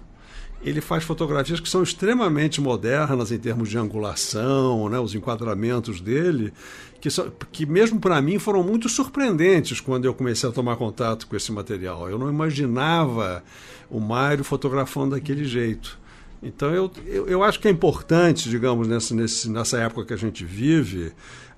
ele 0.64 0.80
faz 0.80 1.04
fotografias 1.04 1.60
que 1.60 1.68
são 1.68 1.82
extremamente 1.82 2.60
modernas 2.60 3.30
em 3.30 3.38
termos 3.38 3.68
de 3.68 3.76
angulação, 3.76 4.88
né, 4.88 4.98
os 4.98 5.14
enquadramentos 5.14 6.00
dele, 6.00 6.52
que, 7.00 7.10
são, 7.10 7.30
que 7.52 7.66
mesmo 7.66 8.00
para 8.00 8.20
mim 8.22 8.38
foram 8.38 8.62
muito 8.62 8.88
surpreendentes 8.88 9.78
quando 9.78 10.06
eu 10.06 10.14
comecei 10.14 10.48
a 10.48 10.52
tomar 10.52 10.76
contato 10.76 11.26
com 11.26 11.36
esse 11.36 11.52
material. 11.52 12.08
Eu 12.08 12.18
não 12.18 12.30
imaginava 12.30 13.44
o 13.90 14.00
Mário 14.00 14.42
fotografando 14.42 15.14
daquele 15.14 15.44
jeito. 15.44 15.98
Então 16.42 16.74
eu, 16.74 16.90
eu, 17.06 17.26
eu 17.26 17.42
acho 17.42 17.60
que 17.60 17.68
é 17.68 17.70
importante, 17.70 18.48
digamos, 18.48 18.88
nessa, 18.88 19.14
nessa 19.14 19.78
época 19.78 20.06
que 20.06 20.14
a 20.14 20.18
gente 20.18 20.44
vive, 20.44 21.12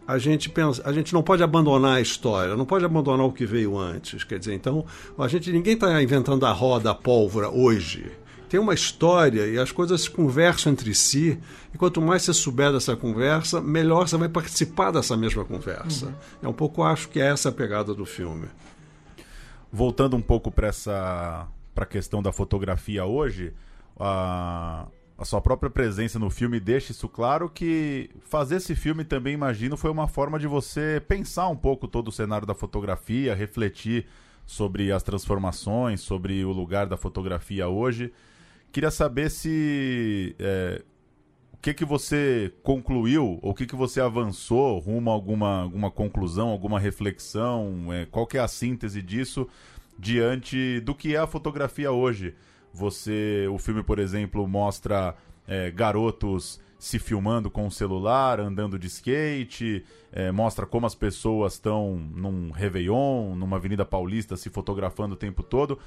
a 0.07 0.19
gente 0.19 0.49
pensa, 0.49 0.83
a 0.85 0.93
gente 0.93 1.13
não 1.13 1.23
pode 1.23 1.43
abandonar 1.43 1.97
a 1.97 2.01
história, 2.01 2.57
não 2.57 2.65
pode 2.65 2.85
abandonar 2.85 3.27
o 3.27 3.33
que 3.33 3.47
veio 3.47 3.77
antes. 3.77 4.23
Quer 4.23 4.39
dizer, 4.39 4.55
então, 4.55 4.85
a 5.19 5.27
gente 5.29 5.51
ninguém 5.51 5.75
está 5.75 6.01
inventando 6.03 6.47
a 6.47 6.53
roda, 6.53 6.91
a 6.91 6.95
pólvora 6.95 7.49
hoje. 7.49 8.13
Tem 8.49 8.61
uma 8.61 8.75
história 8.75 9.47
e 9.47 9.59
as 9.59 9.73
coisas 9.73 10.03
se 10.03 10.11
conversam 10.11 10.73
entre 10.73 10.95
si. 10.95 11.39
E 11.75 11.79
quanto 11.79 12.01
mais 12.01 12.23
você 12.23 12.33
souber 12.33 12.73
dessa 12.73 12.97
conversa, 12.97 13.61
melhor 13.61 14.09
você 14.09 14.17
vai 14.17 14.29
participar 14.29 14.93
dessa 14.93 15.17
mesma 15.17 15.45
conversa. 15.45 16.07
Uhum. 16.07 16.15
É 16.43 16.49
um 16.49 16.53
pouco 16.53 16.83
acho 16.83 17.09
que 17.09 17.21
é 17.21 17.27
essa 17.27 17.49
a 17.49 17.53
pegada 17.53 17.95
do 17.95 18.07
filme. 18.07 18.47
Voltando 19.73 20.17
um 20.17 20.23
pouco 20.23 20.51
para 20.51 20.69
essa 20.69 21.49
para 21.75 21.85
a 21.85 21.87
questão 21.87 22.23
da 22.23 22.33
fotografia 22.33 23.05
hoje, 23.05 23.53
a, 24.01 24.87
a 25.19 25.25
sua 25.27 25.43
própria 25.43 25.69
presença 25.69 26.19
no 26.19 26.31
filme 26.31 26.59
deixa 26.59 26.93
isso 26.93 27.07
claro 27.07 27.51
que 27.51 28.09
fazer 28.23 28.57
esse 28.57 28.75
filme 28.75 29.05
também, 29.05 29.35
imagino, 29.35 29.77
foi 29.77 29.91
uma 29.91 30.09
forma 30.09 30.39
de 30.39 30.47
você 30.47 31.03
pensar 31.07 31.49
um 31.49 31.57
pouco 31.57 31.87
todo 31.87 32.09
o 32.09 32.13
cenário 32.13 32.47
da 32.47 32.55
fotografia, 32.55 33.35
refletir 33.35 34.07
sobre 34.47 34.91
as 34.91 35.03
transformações, 35.03 36.01
sobre 36.01 36.43
o 36.47 36.53
lugar 36.53 36.87
da 36.87 36.97
fotografia 36.97 37.69
hoje. 37.69 38.11
Queria 38.77 38.91
saber 38.91 39.31
se 39.31 40.37
é, 40.39 40.83
o 41.51 41.57
que 41.57 41.73
que 41.73 41.83
você 41.83 42.53
concluiu, 42.63 43.39
ou 43.41 43.53
o 43.53 43.55
que 43.55 43.65
que 43.65 43.75
você 43.75 44.03
avançou 44.03 44.79
rumo 44.81 45.09
a 45.11 45.15
alguma, 45.15 45.63
alguma 45.63 45.91
conclusão, 45.91 46.51
alguma 46.51 46.79
reflexão, 46.79 47.91
é, 47.91 48.05
qual 48.05 48.27
que 48.27 48.37
é 48.37 48.41
a 48.43 48.47
síntese 48.47 49.01
disso 49.01 49.49
diante 49.99 50.79
do 50.81 50.95
que 50.95 51.17
é 51.17 51.19
a 51.19 51.27
fotografia 51.27 51.91
hoje? 51.91 52.35
Você, 52.71 53.49
o 53.51 53.57
filme, 53.57 53.83
por 53.83 53.99
exemplo, 53.99 54.47
mostra 54.47 55.17
é, 55.49 55.71
garotos 55.71 56.61
se 56.79 56.99
filmando 56.99 57.51
com 57.51 57.67
o 57.67 57.71
celular, 57.71 58.39
andando 58.39 58.79
de 58.79 58.89
skate, 58.89 59.87
é, 60.13 60.31
mostra 60.31 60.67
como 60.67 60.85
as 60.85 60.95
pessoas 60.95 61.55
estão 61.55 61.97
num 61.97 62.51
Réveillon, 62.51 63.35
numa 63.37 63.57
Avenida 63.57 63.87
Paulista, 63.87 64.37
se 64.37 64.51
fotografando 64.51 65.15
o 65.15 65.17
tempo 65.17 65.43
todo. 65.43 65.79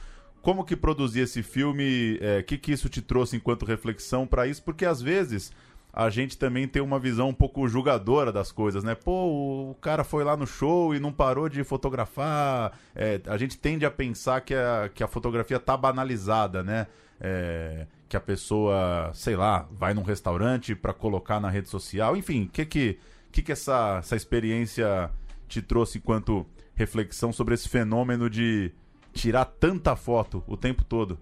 Como 0.41 0.63
que 0.63 0.75
produzir 0.75 1.21
esse 1.21 1.43
filme? 1.43 2.17
O 2.21 2.23
é, 2.23 2.43
que, 2.43 2.57
que 2.57 2.71
isso 2.71 2.89
te 2.89 3.01
trouxe 3.01 3.35
enquanto 3.35 3.65
reflexão 3.65 4.25
para 4.25 4.47
isso? 4.47 4.63
Porque 4.63 4.85
às 4.85 5.01
vezes 5.01 5.51
a 5.91 6.09
gente 6.09 6.37
também 6.37 6.67
tem 6.67 6.81
uma 6.81 6.99
visão 6.99 7.29
um 7.29 7.33
pouco 7.33 7.67
julgadora 7.67 8.31
das 8.31 8.51
coisas, 8.51 8.83
né? 8.83 8.95
Pô, 8.95 9.71
o 9.71 9.75
cara 9.81 10.03
foi 10.03 10.23
lá 10.23 10.37
no 10.37 10.45
show 10.45 10.93
e 10.93 10.99
não 10.99 11.11
parou 11.11 11.49
de 11.49 11.63
fotografar. 11.63 12.77
É, 12.95 13.19
a 13.25 13.37
gente 13.37 13.57
tende 13.57 13.85
a 13.85 13.91
pensar 13.91 14.41
que 14.41 14.53
a, 14.53 14.89
que 14.93 15.03
a 15.03 15.07
fotografia 15.07 15.59
tá 15.59 15.75
banalizada, 15.75 16.63
né? 16.63 16.87
É, 17.19 17.87
que 18.07 18.15
a 18.15 18.19
pessoa, 18.19 19.11
sei 19.13 19.35
lá, 19.35 19.67
vai 19.71 19.93
num 19.93 20.03
restaurante 20.03 20.73
para 20.73 20.93
colocar 20.93 21.39
na 21.39 21.49
rede 21.49 21.69
social. 21.69 22.15
Enfim, 22.15 22.45
o 22.45 22.49
que 22.49 22.65
que, 22.65 22.99
que, 23.31 23.41
que 23.41 23.51
essa, 23.51 23.97
essa 23.99 24.15
experiência 24.15 25.11
te 25.47 25.61
trouxe 25.61 25.97
enquanto 25.97 26.45
reflexão 26.75 27.33
sobre 27.33 27.55
esse 27.55 27.67
fenômeno 27.67 28.29
de 28.29 28.71
tirar 29.19 29.45
tanta 29.45 29.95
foto 29.95 30.43
o 30.47 30.55
tempo 30.55 30.83
todo? 30.83 31.19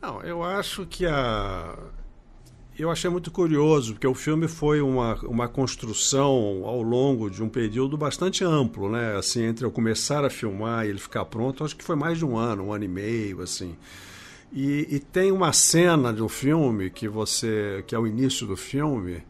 Não, 0.00 0.20
eu 0.22 0.42
acho 0.42 0.84
que 0.86 1.06
a 1.06 1.76
eu 2.76 2.90
achei 2.90 3.08
muito 3.08 3.30
curioso, 3.30 3.92
porque 3.92 4.06
o 4.06 4.14
filme 4.14 4.48
foi 4.48 4.80
uma, 4.80 5.14
uma 5.26 5.46
construção 5.46 6.62
ao 6.64 6.82
longo 6.82 7.30
de 7.30 7.40
um 7.40 7.48
período 7.48 7.96
bastante 7.96 8.42
amplo, 8.44 8.90
né? 8.90 9.16
Assim, 9.16 9.44
entre 9.44 9.64
eu 9.64 9.70
começar 9.70 10.24
a 10.24 10.30
filmar 10.30 10.84
e 10.84 10.88
ele 10.88 10.98
ficar 10.98 11.24
pronto, 11.24 11.62
acho 11.62 11.76
que 11.76 11.84
foi 11.84 11.94
mais 11.94 12.18
de 12.18 12.24
um 12.24 12.36
ano, 12.36 12.64
um 12.64 12.72
ano 12.72 12.84
e 12.84 12.88
meio, 12.88 13.42
assim. 13.42 13.76
E, 14.52 14.88
e 14.90 14.98
tem 14.98 15.30
uma 15.30 15.52
cena 15.52 16.12
do 16.12 16.28
filme 16.28 16.90
que 16.90 17.08
você, 17.08 17.84
que 17.86 17.94
é 17.94 17.98
o 17.98 18.08
início 18.08 18.44
do 18.44 18.56
filme, 18.56 19.22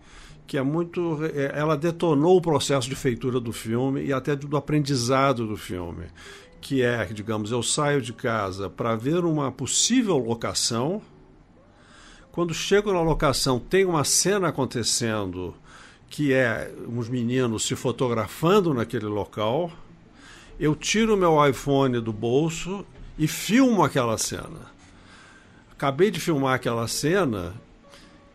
que 0.46 0.56
é 0.56 0.62
muito, 0.62 1.18
é, 1.24 1.52
ela 1.54 1.76
detonou 1.76 2.38
o 2.38 2.42
processo 2.42 2.88
de 2.88 2.96
feitura 2.96 3.38
do 3.38 3.52
filme 3.52 4.04
e 4.04 4.12
até 4.12 4.34
do 4.34 4.56
aprendizado 4.56 5.46
do 5.46 5.56
filme, 5.56 6.06
que 6.64 6.82
é, 6.82 7.04
digamos, 7.04 7.50
eu 7.50 7.62
saio 7.62 8.00
de 8.00 8.14
casa 8.14 8.70
para 8.70 8.96
ver 8.96 9.22
uma 9.24 9.52
possível 9.52 10.16
locação 10.16 11.02
quando 12.34 12.52
chego 12.52 12.92
na 12.92 13.00
locação, 13.00 13.60
tem 13.60 13.84
uma 13.84 14.02
cena 14.02 14.48
acontecendo 14.48 15.54
que 16.08 16.32
é 16.32 16.74
uns 16.88 17.08
meninos 17.08 17.64
se 17.64 17.76
fotografando 17.76 18.74
naquele 18.74 19.06
local. 19.06 19.70
Eu 20.58 20.74
tiro 20.74 21.16
meu 21.16 21.46
iPhone 21.46 22.00
do 22.00 22.12
bolso 22.12 22.84
e 23.16 23.28
filmo 23.28 23.84
aquela 23.84 24.18
cena. 24.18 24.72
Acabei 25.70 26.10
de 26.10 26.18
filmar 26.18 26.54
aquela 26.54 26.88
cena, 26.88 27.54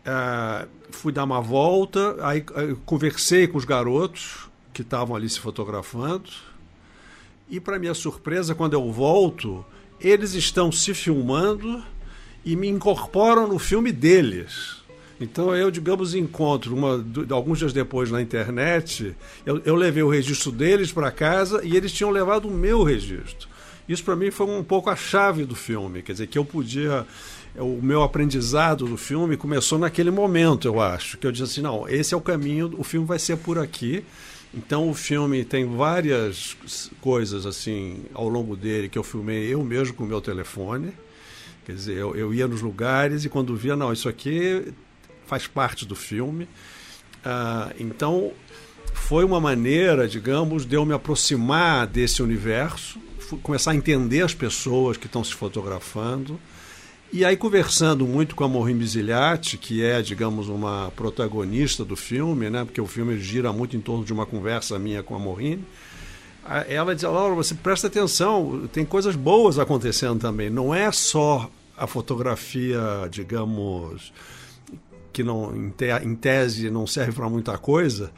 é, 0.02 0.66
fui 0.90 1.12
dar 1.12 1.24
uma 1.24 1.42
volta, 1.42 2.16
aí, 2.24 2.42
aí 2.54 2.74
conversei 2.86 3.46
com 3.48 3.58
os 3.58 3.66
garotos 3.66 4.48
que 4.72 4.80
estavam 4.80 5.14
ali 5.14 5.28
se 5.28 5.40
fotografando. 5.40 6.30
E, 7.50 7.58
para 7.58 7.78
minha 7.78 7.94
surpresa, 7.94 8.54
quando 8.54 8.74
eu 8.74 8.92
volto, 8.92 9.64
eles 10.00 10.34
estão 10.34 10.70
se 10.70 10.94
filmando 10.94 11.82
e 12.44 12.54
me 12.56 12.68
incorporam 12.68 13.48
no 13.48 13.58
filme 13.58 13.92
deles. 13.92 14.80
Então 15.20 15.54
eu, 15.54 15.70
digamos, 15.70 16.14
encontro 16.14 16.74
uma, 16.74 17.04
alguns 17.30 17.58
dias 17.58 17.74
depois 17.74 18.10
na 18.10 18.22
internet, 18.22 19.14
eu, 19.44 19.60
eu 19.66 19.74
levei 19.74 20.02
o 20.02 20.08
registro 20.08 20.50
deles 20.50 20.90
para 20.90 21.10
casa 21.10 21.60
e 21.62 21.76
eles 21.76 21.92
tinham 21.92 22.10
levado 22.10 22.48
o 22.48 22.50
meu 22.50 22.82
registro. 22.82 23.46
Isso 23.86 24.02
para 24.02 24.16
mim 24.16 24.30
foi 24.30 24.46
um 24.46 24.64
pouco 24.64 24.88
a 24.88 24.96
chave 24.96 25.44
do 25.44 25.54
filme, 25.54 26.00
quer 26.00 26.12
dizer, 26.12 26.26
que 26.28 26.38
eu 26.38 26.44
podia 26.44 27.06
o 27.56 27.80
meu 27.82 28.02
aprendizado 28.02 28.86
do 28.86 28.96
filme 28.96 29.36
começou 29.36 29.78
naquele 29.78 30.10
momento, 30.10 30.68
eu 30.68 30.80
acho, 30.80 31.18
que 31.18 31.26
eu 31.26 31.32
disse 31.32 31.44
assim, 31.44 31.60
não, 31.60 31.88
esse 31.88 32.14
é 32.14 32.16
o 32.16 32.20
caminho, 32.20 32.72
o 32.78 32.84
filme 32.84 33.06
vai 33.06 33.18
ser 33.18 33.36
por 33.36 33.58
aqui. 33.58 34.04
Então 34.52 34.90
o 34.90 34.94
filme 34.94 35.44
tem 35.44 35.64
várias 35.64 36.56
coisas 37.00 37.46
assim 37.46 38.02
ao 38.12 38.28
longo 38.28 38.56
dele 38.56 38.88
que 38.88 38.98
eu 38.98 39.04
filmei 39.04 39.46
eu 39.46 39.62
mesmo 39.62 39.94
com 39.94 40.04
o 40.04 40.06
meu 40.06 40.20
telefone. 40.20 40.92
Quer 41.64 41.72
dizer, 41.72 41.96
eu, 41.96 42.16
eu 42.16 42.34
ia 42.34 42.48
nos 42.48 42.60
lugares 42.60 43.24
e 43.24 43.28
quando 43.28 43.54
via, 43.54 43.76
não, 43.76 43.92
isso 43.92 44.08
aqui 44.08 44.72
faz 45.26 45.46
parte 45.46 45.86
do 45.86 45.94
filme. 45.94 46.48
Ah, 47.24 47.72
então, 47.78 48.32
foi 48.92 49.24
uma 49.24 49.40
maneira, 49.40 50.08
digamos, 50.08 50.66
de 50.66 50.74
eu 50.74 50.84
me 50.84 50.92
aproximar 50.92 51.86
desse 51.86 52.22
universo, 52.22 52.98
começar 53.42 53.70
a 53.70 53.74
entender 53.76 54.22
as 54.22 54.34
pessoas 54.34 54.96
que 54.96 55.06
estão 55.06 55.22
se 55.22 55.34
fotografando. 55.34 56.40
E 57.12 57.24
aí, 57.24 57.36
conversando 57.36 58.06
muito 58.06 58.36
com 58.36 58.44
a 58.44 58.48
Maureen 58.48 58.76
Bizigliati, 58.76 59.58
que 59.58 59.82
é, 59.82 60.00
digamos, 60.00 60.48
uma 60.48 60.92
protagonista 60.94 61.84
do 61.84 61.96
filme, 61.96 62.48
né? 62.48 62.64
porque 62.64 62.80
o 62.80 62.86
filme 62.86 63.18
gira 63.18 63.52
muito 63.52 63.76
em 63.76 63.80
torno 63.80 64.04
de 64.04 64.12
uma 64.12 64.24
conversa 64.24 64.78
minha 64.78 65.02
com 65.02 65.16
a 65.16 65.18
Maureen, 65.18 65.64
ela 66.68 66.94
diz, 66.94 67.02
Laura, 67.02 67.34
você 67.34 67.52
presta 67.52 67.88
atenção, 67.88 68.68
tem 68.72 68.84
coisas 68.84 69.16
boas 69.16 69.58
acontecendo 69.58 70.20
também. 70.20 70.50
Não 70.50 70.72
é 70.72 70.92
só 70.92 71.50
a 71.76 71.84
fotografia, 71.84 72.80
digamos, 73.10 74.12
que 75.12 75.24
não, 75.24 75.52
em 75.56 76.14
tese 76.14 76.70
não 76.70 76.86
serve 76.86 77.12
para 77.12 77.28
muita 77.28 77.58
coisa, 77.58 78.12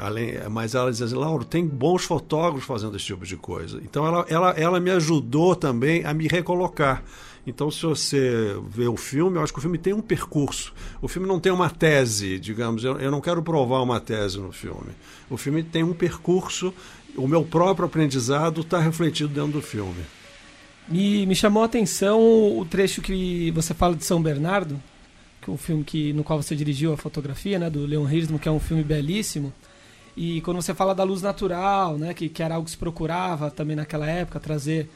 além, 0.00 0.34
mas 0.50 0.74
ela 0.74 0.90
diz 0.90 1.02
assim, 1.02 1.14
Lauro, 1.14 1.44
tem 1.44 1.64
bons 1.64 2.02
fotógrafos 2.04 2.64
fazendo 2.64 2.96
esse 2.96 3.06
tipo 3.06 3.24
de 3.24 3.36
coisa. 3.36 3.80
Então 3.84 4.04
ela, 4.04 4.26
ela, 4.28 4.50
ela 4.50 4.80
me 4.80 4.90
ajudou 4.90 5.54
também 5.54 6.04
a 6.04 6.12
me 6.12 6.26
recolocar. 6.26 7.04
Então, 7.46 7.70
se 7.70 7.82
você 7.84 8.56
vê 8.68 8.86
o 8.86 8.96
filme, 8.96 9.36
eu 9.36 9.42
acho 9.42 9.52
que 9.52 9.58
o 9.58 9.62
filme 9.62 9.78
tem 9.78 9.92
um 9.92 10.00
percurso. 10.00 10.72
O 11.00 11.08
filme 11.08 11.26
não 11.26 11.40
tem 11.40 11.50
uma 11.50 11.68
tese, 11.68 12.38
digamos. 12.38 12.84
Eu, 12.84 13.00
eu 13.00 13.10
não 13.10 13.20
quero 13.20 13.42
provar 13.42 13.82
uma 13.82 14.00
tese 14.00 14.38
no 14.38 14.52
filme. 14.52 14.92
O 15.28 15.36
filme 15.36 15.62
tem 15.62 15.82
um 15.82 15.92
percurso. 15.92 16.72
O 17.16 17.26
meu 17.26 17.44
próprio 17.44 17.86
aprendizado 17.86 18.60
está 18.60 18.78
refletido 18.78 19.28
dentro 19.28 19.52
do 19.52 19.62
filme. 19.62 20.02
Me, 20.88 21.26
me 21.26 21.34
chamou 21.34 21.62
a 21.62 21.66
atenção 21.66 22.20
o 22.20 22.64
trecho 22.64 23.02
que 23.02 23.50
você 23.50 23.74
fala 23.74 23.96
de 23.96 24.04
São 24.04 24.22
Bernardo, 24.22 24.80
que 25.40 25.50
é 25.50 25.52
um 25.52 25.56
filme 25.56 25.82
que, 25.82 26.12
no 26.12 26.22
qual 26.22 26.40
você 26.40 26.54
dirigiu 26.54 26.92
a 26.92 26.96
fotografia, 26.96 27.58
né, 27.58 27.68
do 27.68 27.84
Leon 27.84 28.08
Hirschman, 28.08 28.38
que 28.38 28.48
é 28.48 28.52
um 28.52 28.60
filme 28.60 28.84
belíssimo. 28.84 29.52
E 30.16 30.40
quando 30.42 30.60
você 30.60 30.74
fala 30.74 30.94
da 30.94 31.02
luz 31.02 31.22
natural, 31.22 31.98
né, 31.98 32.14
que, 32.14 32.28
que 32.28 32.42
era 32.42 32.54
algo 32.54 32.66
que 32.66 32.70
se 32.70 32.76
procurava 32.76 33.50
também 33.50 33.74
naquela 33.74 34.06
época, 34.06 34.38
trazer 34.38 34.88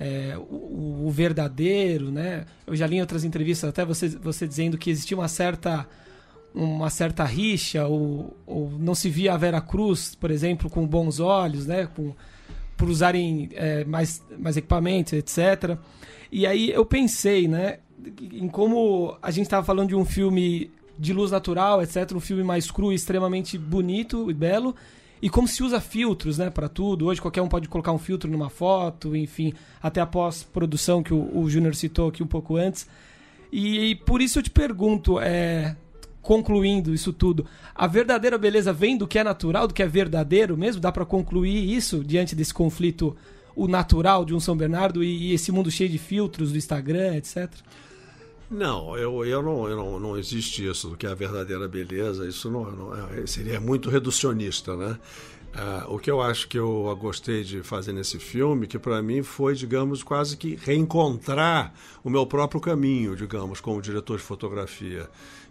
é, 0.00 0.34
o, 0.38 1.04
o, 1.06 1.10
verdadeiro, 1.10 2.10
né? 2.10 2.46
Eu 2.66 2.74
já 2.74 2.86
li 2.86 2.96
em 2.96 3.00
outras 3.02 3.22
entrevistas 3.22 3.68
até 3.68 3.84
você, 3.84 4.08
você 4.08 4.48
dizendo 4.48 4.78
que 4.78 4.88
existia 4.88 5.14
uma 5.16 5.28
certa 5.28 5.86
uma 6.52 6.90
certa 6.90 7.22
rixa 7.22 7.86
ou, 7.86 8.36
ou 8.44 8.70
não 8.76 8.94
se 8.94 9.08
via 9.08 9.34
a 9.34 9.36
Vera 9.36 9.60
Cruz, 9.60 10.16
por 10.16 10.30
exemplo, 10.30 10.68
com 10.68 10.86
bons 10.86 11.20
olhos, 11.20 11.66
né? 11.66 11.86
Com, 11.94 12.14
por 12.78 12.88
usarem 12.88 13.50
é, 13.52 13.84
mais, 13.84 14.24
mais 14.38 14.56
equipamentos, 14.56 15.12
etc. 15.12 15.76
E 16.32 16.46
aí 16.46 16.70
eu 16.70 16.86
pensei, 16.86 17.46
né? 17.46 17.80
Em 18.32 18.48
como 18.48 19.18
a 19.20 19.30
gente 19.30 19.44
estava 19.44 19.64
falando 19.64 19.90
de 19.90 19.94
um 19.94 20.04
filme 20.06 20.72
de 20.98 21.12
luz 21.12 21.30
natural, 21.30 21.82
etc. 21.82 22.10
Um 22.14 22.20
filme 22.20 22.42
mais 22.42 22.70
cru, 22.70 22.90
extremamente 22.90 23.58
bonito 23.58 24.30
e 24.30 24.34
belo. 24.34 24.74
E 25.22 25.28
como 25.28 25.46
se 25.46 25.62
usa 25.62 25.80
filtros, 25.80 26.38
né, 26.38 26.48
para 26.48 26.68
tudo. 26.68 27.06
Hoje 27.06 27.20
qualquer 27.20 27.42
um 27.42 27.48
pode 27.48 27.68
colocar 27.68 27.92
um 27.92 27.98
filtro 27.98 28.30
numa 28.30 28.48
foto, 28.48 29.14
enfim, 29.14 29.52
até 29.82 30.00
a 30.00 30.06
pós-produção 30.06 31.02
que 31.02 31.12
o, 31.12 31.38
o 31.38 31.48
Júnior 31.50 31.74
citou 31.74 32.08
aqui 32.08 32.22
um 32.22 32.26
pouco 32.26 32.56
antes. 32.56 32.86
E, 33.52 33.90
e, 33.90 33.94
por 33.94 34.22
isso 34.22 34.38
eu 34.38 34.42
te 34.42 34.50
pergunto, 34.50 35.20
é, 35.20 35.76
concluindo 36.22 36.94
isso 36.94 37.12
tudo, 37.12 37.44
a 37.74 37.86
verdadeira 37.86 38.38
beleza 38.38 38.72
vem 38.72 38.96
do 38.96 39.06
que 39.06 39.18
é 39.18 39.24
natural, 39.24 39.66
do 39.66 39.74
que 39.74 39.82
é 39.82 39.86
verdadeiro 39.86 40.56
mesmo? 40.56 40.80
Dá 40.80 40.92
para 40.92 41.04
concluir 41.04 41.70
isso 41.70 42.04
diante 42.04 42.34
desse 42.34 42.54
conflito, 42.54 43.16
o 43.54 43.66
natural 43.66 44.24
de 44.24 44.34
um 44.34 44.40
São 44.40 44.56
Bernardo 44.56 45.02
e, 45.02 45.30
e 45.30 45.32
esse 45.34 45.50
mundo 45.52 45.70
cheio 45.70 45.90
de 45.90 45.98
filtros 45.98 46.52
do 46.52 46.58
Instagram, 46.58 47.16
etc? 47.16 47.50
Não, 48.50 48.96
eu, 48.98 49.24
eu, 49.24 49.42
não, 49.42 49.68
eu 49.68 49.76
não, 49.76 50.00
não 50.00 50.18
existe 50.18 50.68
isso 50.68 50.88
do 50.88 50.96
que 50.96 51.06
é 51.06 51.10
a 51.10 51.14
verdadeira 51.14 51.68
beleza. 51.68 52.26
Isso 52.26 52.50
não, 52.50 52.68
não 52.72 52.94
é, 52.94 53.24
seria 53.24 53.60
muito 53.60 53.88
reducionista, 53.88 54.76
né? 54.76 54.98
Ah, 55.54 55.86
o 55.88 55.98
que 55.98 56.10
eu 56.10 56.20
acho 56.20 56.48
que 56.48 56.58
eu 56.58 56.96
gostei 57.00 57.44
de 57.44 57.62
fazer 57.62 57.92
nesse 57.92 58.18
filme, 58.18 58.66
que 58.66 58.78
para 58.78 59.00
mim 59.02 59.22
foi, 59.22 59.54
digamos, 59.54 60.02
quase 60.02 60.36
que 60.36 60.56
reencontrar 60.56 61.72
o 62.04 62.10
meu 62.10 62.26
próprio 62.26 62.60
caminho, 62.60 63.16
digamos, 63.16 63.60
como 63.60 63.80
diretor 63.80 64.16
de 64.16 64.22
fotografia. 64.22 65.08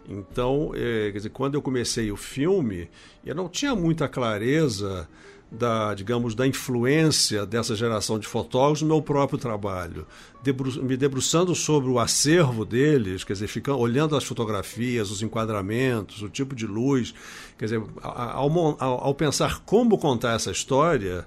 Então, 0.08 0.72
é, 0.74 1.10
quer 1.10 1.18
dizer, 1.18 1.30
quando 1.30 1.54
eu 1.54 1.62
comecei 1.62 2.10
o 2.10 2.16
filme, 2.16 2.90
eu 3.24 3.34
não 3.34 3.48
tinha 3.48 3.74
muita 3.74 4.08
clareza 4.08 5.08
da, 5.50 5.94
digamos, 5.94 6.34
da 6.34 6.46
influência 6.46 7.44
dessa 7.44 7.74
geração 7.74 8.18
de 8.18 8.26
fotógrafos 8.26 8.82
no 8.82 8.88
meu 8.88 9.02
próprio 9.02 9.38
trabalho. 9.38 10.06
Debru 10.42 10.82
me 10.82 10.96
debruçando 10.96 11.54
sobre 11.54 11.90
o 11.90 11.98
acervo 11.98 12.64
deles, 12.64 13.24
quer 13.24 13.32
dizer, 13.32 13.48
ficando, 13.48 13.78
olhando 13.78 14.16
as 14.16 14.24
fotografias, 14.24 15.10
os 15.10 15.22
enquadramentos, 15.22 16.22
o 16.22 16.28
tipo 16.28 16.54
de 16.54 16.66
luz, 16.66 17.12
quer 17.58 17.64
dizer, 17.64 17.82
ao, 18.00 18.76
ao, 18.78 19.04
ao 19.04 19.14
pensar 19.14 19.60
como 19.60 19.98
contar 19.98 20.34
essa 20.34 20.52
história, 20.52 21.26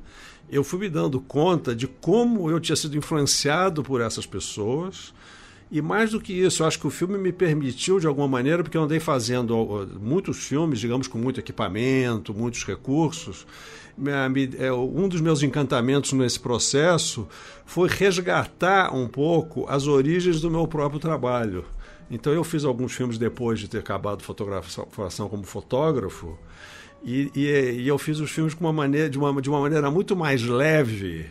eu 0.50 0.64
fui 0.64 0.80
me 0.80 0.90
dando 0.90 1.20
conta 1.20 1.76
de 1.76 1.88
como 1.88 2.50
eu 2.50 2.60
tinha 2.60 2.76
sido 2.76 2.96
influenciado 2.96 3.84
por 3.84 4.00
essas 4.00 4.26
pessoas, 4.26 5.14
e 5.74 5.82
mais 5.82 6.12
do 6.12 6.22
que 6.22 6.32
isso, 6.32 6.64
acho 6.64 6.80
que 6.80 6.86
o 6.86 6.92
filme 6.92 7.18
me 7.18 7.32
permitiu, 7.32 8.00
de 8.00 8.06
alguma 8.06 8.28
maneira, 8.28 8.62
porque 8.62 8.78
eu 8.78 8.84
andei 8.84 9.00
fazendo 9.00 9.90
muitos 10.00 10.38
filmes, 10.46 10.80
digamos, 10.80 11.08
com 11.08 11.18
muito 11.18 11.40
equipamento, 11.40 12.32
muitos 12.32 12.64
recursos, 12.64 13.48
é, 14.60 14.72
um 14.72 15.08
dos 15.08 15.20
meus 15.20 15.42
encantamentos 15.42 16.14
nesse 16.14 16.40
processo 16.40 17.28
foi 17.66 17.90
resgatar 17.90 18.94
um 18.94 19.08
pouco 19.08 19.66
as 19.68 19.88
origens 19.88 20.40
do 20.40 20.52
meu 20.52 20.68
próprio 20.68 21.00
trabalho. 21.00 21.66
Então 22.10 22.32
eu 22.32 22.44
fiz 22.44 22.64
alguns 22.64 22.94
filmes 22.94 23.18
depois 23.18 23.60
de 23.60 23.68
ter 23.68 23.80
acabado 23.80 24.22
fotografação 24.22 25.28
como 25.28 25.44
fotógrafo 25.44 26.38
e, 27.04 27.32
e, 27.36 27.82
e, 27.82 27.88
eu 27.88 27.98
fiz 27.98 28.20
os 28.20 28.32
filmes 28.32 28.54
com 28.54 28.64
uma 28.64 28.72
maneira, 28.72 29.10
de, 29.10 29.18
uma, 29.18 29.42
de 29.42 29.50
uma 29.50 29.60
maneira 29.60 29.92
muito 29.92 30.16
mais 30.16 30.42
leve, 30.42 31.26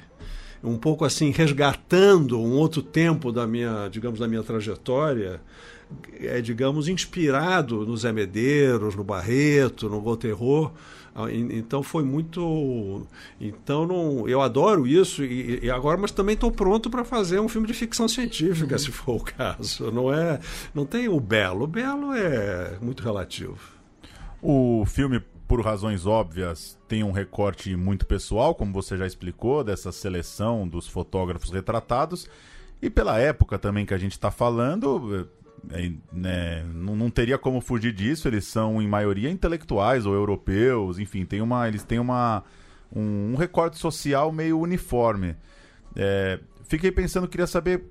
um 0.63 0.77
pouco 0.77 1.05
assim 1.05 1.31
resgatando 1.31 2.39
um 2.39 2.53
outro 2.53 2.83
tempo 2.83 3.33
da 3.33 3.47
minha, 3.47 3.89
digamos, 3.89 4.21
da 4.21 4.29
minha 4.29 4.43
trajetória, 4.43 5.41
é, 6.21 6.41
digamos, 6.41 6.89
inspirado 6.89 7.85
no 7.85 7.97
Zé 7.97 8.13
Medeiros, 8.13 8.95
no 8.95 9.05
Barreto, 9.05 9.89
no 9.89 10.01
Volterro, 10.01 10.73
ah, 11.15 11.31
então 11.31 11.83
foi 11.83 12.03
muito. 12.03 13.07
Então 13.39 13.87
não, 13.87 14.27
eu 14.27 14.41
adoro 14.41 14.87
isso 14.87 15.23
e, 15.23 15.61
e 15.63 15.71
agora, 15.71 15.99
mas 15.99 16.11
também 16.11 16.35
estou 16.35 16.51
pronto 16.51 16.89
para 16.89 17.05
fazer 17.05 17.39
um 17.39 17.49
filme 17.49 17.67
de 17.67 17.75
ficção 17.75 18.09
científica, 18.09 18.75
uhum. 18.75 18.79
se 18.79 18.91
for 18.91 19.17
o 19.17 19.21
caso. 19.21 19.91
Não 19.91 20.13
é, 20.13 20.41
não 20.75 20.87
tem 20.87 21.09
o 21.09 21.21
belo. 21.21 21.65
O 21.65 21.67
belo 21.67 22.15
é 22.15 22.79
muito 22.81 23.03
relativo. 23.03 23.59
O 24.41 24.85
filme, 24.87 25.23
por 25.47 25.65
razões 25.65 26.07
óbvias, 26.07 26.79
tem 26.89 27.03
um 27.03 27.13
recorte 27.13 27.77
muito 27.77 28.07
pessoal, 28.07 28.55
como 28.55 28.73
você 28.73 28.97
já 28.97 29.07
explicou, 29.07 29.63
dessa 29.63 29.93
seleção 29.93 30.67
dos 30.67 30.89
fotógrafos 30.89 31.51
retratados. 31.51 32.29
E 32.81 32.89
pela 32.89 33.19
época 33.19 33.59
também 33.59 33.87
que 33.87 33.95
a 33.95 33.99
gente 33.99 34.13
está 34.13 34.31
falando, 34.31 35.29
é, 35.71 36.65
não, 36.75 36.97
não, 36.97 37.11
teria 37.11 37.39
como 37.39 37.61
fugir 37.61 37.93
disso. 37.93 38.27
Eles 38.27 38.45
são, 38.47 38.81
em 38.81 38.89
maioria, 38.89 39.31
intelectuais 39.31 40.07
ou 40.07 40.15
europeus, 40.15 40.99
enfim, 40.99 41.25
tem 41.25 41.41
uma, 41.41 41.69
eles 41.69 41.85
têm 41.85 41.99
uma, 41.99 42.43
um, 42.95 43.33
um 43.33 43.37
recorte 43.37 43.79
social 43.79 44.33
meio 44.33 44.59
uniforme. 44.59 45.37
É, 45.95 46.41
fiquei 46.65 46.91
pensando, 46.91 47.29
queria 47.29 47.47
saber 47.47 47.85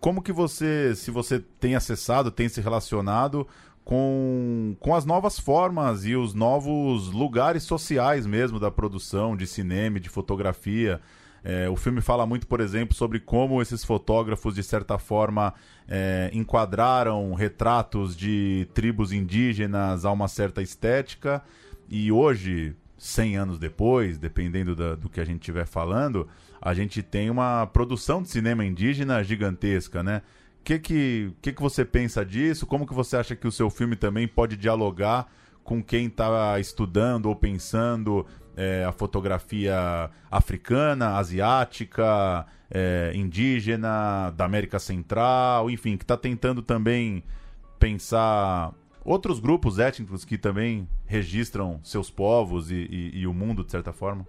como 0.00 0.22
que 0.22 0.32
você, 0.32 0.94
se 0.94 1.10
você 1.10 1.38
tem 1.58 1.74
acessado, 1.74 2.30
tem 2.30 2.48
se 2.48 2.60
relacionado 2.60 3.46
com, 3.90 4.76
com 4.78 4.94
as 4.94 5.04
novas 5.04 5.36
formas 5.36 6.06
e 6.06 6.14
os 6.14 6.32
novos 6.32 7.10
lugares 7.10 7.64
sociais 7.64 8.24
mesmo 8.24 8.60
da 8.60 8.70
produção 8.70 9.36
de 9.36 9.48
cinema, 9.48 9.98
de 9.98 10.08
fotografia. 10.08 11.00
É, 11.42 11.68
o 11.68 11.74
filme 11.74 12.00
fala 12.00 12.24
muito, 12.24 12.46
por 12.46 12.60
exemplo, 12.60 12.94
sobre 12.94 13.18
como 13.18 13.60
esses 13.60 13.84
fotógrafos, 13.84 14.54
de 14.54 14.62
certa 14.62 14.96
forma, 14.96 15.52
é, 15.88 16.30
enquadraram 16.32 17.34
retratos 17.34 18.16
de 18.16 18.68
tribos 18.72 19.10
indígenas 19.10 20.04
a 20.04 20.12
uma 20.12 20.28
certa 20.28 20.62
estética. 20.62 21.42
E 21.88 22.12
hoje, 22.12 22.76
100 22.96 23.38
anos 23.38 23.58
depois, 23.58 24.18
dependendo 24.18 24.76
da, 24.76 24.94
do 24.94 25.08
que 25.08 25.18
a 25.18 25.24
gente 25.24 25.40
estiver 25.40 25.66
falando, 25.66 26.28
a 26.62 26.72
gente 26.74 27.02
tem 27.02 27.28
uma 27.28 27.66
produção 27.66 28.22
de 28.22 28.28
cinema 28.28 28.64
indígena 28.64 29.20
gigantesca, 29.24 30.00
né? 30.00 30.22
Que, 30.70 30.78
que, 30.78 31.32
que, 31.42 31.52
que 31.52 31.60
você 31.60 31.84
pensa 31.84 32.24
disso? 32.24 32.64
Como 32.64 32.86
que 32.86 32.94
você 32.94 33.16
acha 33.16 33.34
que 33.34 33.48
o 33.48 33.50
seu 33.50 33.68
filme 33.68 33.96
também 33.96 34.28
pode 34.28 34.56
dialogar 34.56 35.26
com 35.64 35.82
quem 35.82 36.06
está 36.06 36.60
estudando 36.60 37.26
ou 37.26 37.34
pensando 37.34 38.24
é, 38.56 38.84
a 38.84 38.92
fotografia 38.92 40.08
africana, 40.30 41.16
asiática, 41.16 42.46
é, 42.70 43.10
indígena, 43.16 44.30
da 44.30 44.44
América 44.44 44.78
Central, 44.78 45.68
enfim, 45.68 45.96
que 45.96 46.04
está 46.04 46.16
tentando 46.16 46.62
também 46.62 47.24
pensar 47.80 48.72
outros 49.04 49.40
grupos 49.40 49.80
étnicos 49.80 50.24
que 50.24 50.38
também 50.38 50.88
registram 51.04 51.80
seus 51.82 52.12
povos 52.12 52.70
e, 52.70 52.76
e, 52.76 53.20
e 53.22 53.26
o 53.26 53.34
mundo, 53.34 53.64
de 53.64 53.72
certa 53.72 53.92
forma? 53.92 54.24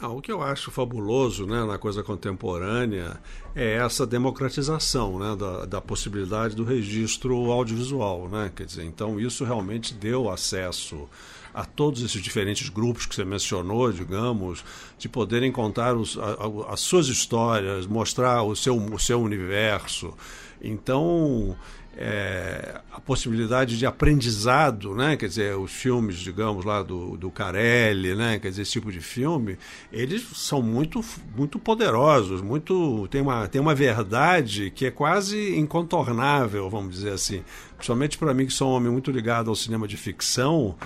Ah, 0.00 0.08
o 0.08 0.20
que 0.20 0.30
eu 0.30 0.42
acho 0.42 0.72
fabuloso 0.72 1.46
né, 1.46 1.64
na 1.64 1.78
coisa 1.78 2.02
contemporânea 2.02 3.20
é 3.54 3.76
essa 3.76 4.04
democratização 4.04 5.18
né, 5.18 5.36
da, 5.36 5.64
da, 5.66 5.80
possibilidade 5.80 6.56
do 6.56 6.64
registro 6.64 7.50
audiovisual. 7.52 8.28
Né? 8.28 8.50
Quer 8.54 8.66
dizer, 8.66 8.84
então, 8.84 9.20
isso 9.20 9.44
realmente 9.44 9.94
deu 9.94 10.28
acesso 10.28 11.08
a 11.54 11.64
todos 11.64 12.02
esses 12.02 12.20
diferentes 12.20 12.68
grupos 12.68 13.06
que 13.06 13.14
você 13.14 13.24
mencionou, 13.24 13.92
digamos, 13.92 14.64
de 14.98 15.08
poderem 15.08 15.52
contar 15.52 15.94
os, 15.94 16.18
a, 16.18 16.72
as 16.72 16.80
suas 16.80 17.06
histórias, 17.06 17.86
mostrar 17.86 18.42
o 18.42 18.56
seu, 18.56 18.76
o 18.76 18.98
seu 18.98 19.22
universo. 19.22 20.12
Então, 20.60 21.56
é, 21.96 22.80
a 22.92 23.00
possibilidade 23.00 23.78
de 23.78 23.86
aprendizado, 23.86 24.94
né? 24.94 25.16
Quer 25.16 25.28
dizer, 25.28 25.56
os 25.56 25.70
filmes, 25.70 26.16
digamos, 26.16 26.64
lá 26.64 26.82
do, 26.82 27.16
do 27.16 27.30
Carelli, 27.30 28.14
né? 28.14 28.38
Quer 28.38 28.50
dizer, 28.50 28.62
esse 28.62 28.72
tipo 28.72 28.90
de 28.90 29.00
filme, 29.00 29.56
eles 29.92 30.26
são 30.34 30.60
muito, 30.60 31.04
muito 31.36 31.58
poderosos, 31.58 32.40
muito 32.40 33.06
tem 33.08 33.20
uma, 33.20 33.46
tem 33.48 33.60
uma 33.60 33.74
verdade 33.74 34.70
que 34.70 34.86
é 34.86 34.90
quase 34.90 35.56
incontornável, 35.56 36.68
vamos 36.68 36.94
dizer 36.94 37.12
assim. 37.12 37.42
Principalmente 37.76 38.18
para 38.18 38.34
mim 38.34 38.46
que 38.46 38.52
sou 38.52 38.70
um 38.70 38.74
homem 38.74 38.90
muito 38.90 39.10
ligado 39.10 39.48
ao 39.48 39.56
cinema 39.56 39.86
de 39.86 39.96
ficção, 39.96 40.76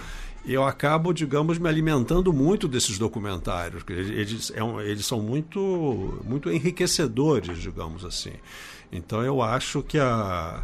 eu 0.45 0.65
acabo, 0.65 1.13
digamos, 1.13 1.59
me 1.59 1.69
alimentando 1.69 2.33
muito 2.33 2.67
desses 2.69 2.99
documentários. 2.99 3.83
Eles, 3.89 4.51
é 4.51 4.91
eles 4.91 5.05
são 5.05 5.21
muito, 5.21 6.23
muito 6.25 6.51
enriquecedores, 6.51 7.59
digamos 7.59 8.05
assim. 8.05 8.33
Então 8.91 9.23
eu 9.23 9.43
acho 9.43 9.83
que 9.83 9.99
a, 9.99 10.63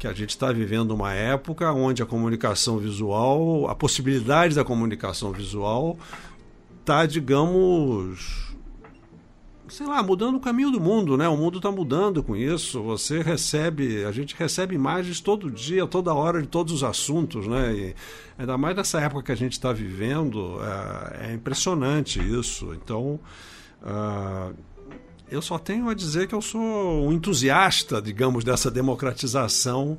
que 0.00 0.06
a 0.06 0.14
gente 0.14 0.30
está 0.30 0.50
vivendo 0.50 0.92
uma 0.92 1.12
época 1.12 1.70
onde 1.70 2.02
a 2.02 2.06
comunicação 2.06 2.78
visual, 2.78 3.68
a 3.68 3.74
possibilidade 3.74 4.54
da 4.54 4.64
comunicação 4.64 5.30
visual 5.30 5.98
está, 6.80 7.04
digamos, 7.04 8.50
sei 9.68 9.86
lá, 9.86 10.02
mudando 10.02 10.36
o 10.36 10.40
caminho 10.40 10.70
do 10.70 10.80
mundo, 10.80 11.18
né? 11.18 11.28
O 11.28 11.36
mundo 11.36 11.58
está 11.58 11.70
mudando 11.70 12.22
com 12.22 12.34
isso. 12.34 12.82
Você 12.82 13.20
recebe, 13.20 14.02
a 14.06 14.10
gente 14.10 14.34
recebe 14.34 14.74
imagens 14.74 15.20
todo 15.20 15.50
dia, 15.50 15.86
toda 15.86 16.14
hora 16.14 16.40
de 16.40 16.48
todos 16.48 16.72
os 16.72 16.82
assuntos, 16.82 17.46
né? 17.46 17.74
E 17.74 17.94
ainda 18.38 18.56
mais 18.56 18.74
nessa 18.74 19.02
época 19.02 19.24
que 19.24 19.32
a 19.32 19.36
gente 19.36 19.52
está 19.52 19.70
vivendo, 19.70 20.60
é, 20.62 21.26
é, 21.28 21.34
impressionante 21.34 22.18
isso. 22.18 22.72
Então, 22.72 23.20
uh, 23.82 24.54
Eu 25.30 25.40
só 25.40 25.58
tenho 25.58 25.88
a 25.88 25.94
dizer 25.94 26.26
que 26.26 26.34
eu 26.34 26.42
sou 26.42 27.06
um 27.06 27.12
entusiasta, 27.12 28.02
digamos, 28.02 28.42
dessa 28.42 28.70
democratização 28.70 29.98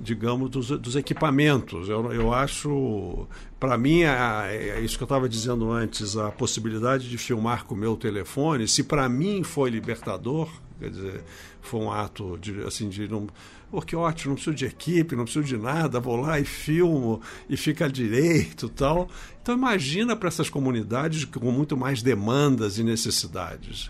digamos, 0.00 0.48
dos, 0.48 0.68
dos 0.70 0.96
equipamentos. 0.96 1.88
Eu, 1.88 2.10
eu 2.12 2.32
acho, 2.32 3.28
para 3.58 3.76
mim, 3.76 4.02
é, 4.02 4.76
é, 4.76 4.80
isso 4.80 4.96
que 4.96 5.02
eu 5.02 5.06
estava 5.06 5.28
dizendo 5.28 5.70
antes, 5.70 6.16
a 6.16 6.30
possibilidade 6.30 7.08
de 7.08 7.18
filmar 7.18 7.66
com 7.66 7.74
o 7.74 7.78
meu 7.78 7.96
telefone, 7.96 8.66
se 8.66 8.82
para 8.82 9.08
mim 9.08 9.42
foi 9.42 9.68
libertador, 9.68 10.48
quer 10.78 10.90
dizer, 10.90 11.24
foi 11.60 11.80
um 11.80 11.92
ato 11.92 12.38
de, 12.40 12.62
assim, 12.62 12.88
de 12.88 13.06
não. 13.06 13.26
Pô, 13.70 13.80
que 13.82 13.94
ótimo, 13.94 14.30
não 14.30 14.34
preciso 14.34 14.56
de 14.56 14.64
equipe, 14.64 15.14
não 15.14 15.24
preciso 15.24 15.44
de 15.44 15.56
nada, 15.56 16.00
vou 16.00 16.16
lá 16.16 16.40
e 16.40 16.44
filmo 16.44 17.20
e 17.48 17.56
fica 17.56 17.88
direito 17.88 18.68
tal. 18.70 19.08
Então 19.40 19.54
imagina 19.54 20.16
para 20.16 20.26
essas 20.26 20.50
comunidades 20.50 21.24
com 21.24 21.52
muito 21.52 21.76
mais 21.76 22.02
demandas 22.02 22.78
e 22.78 22.82
necessidades. 22.82 23.88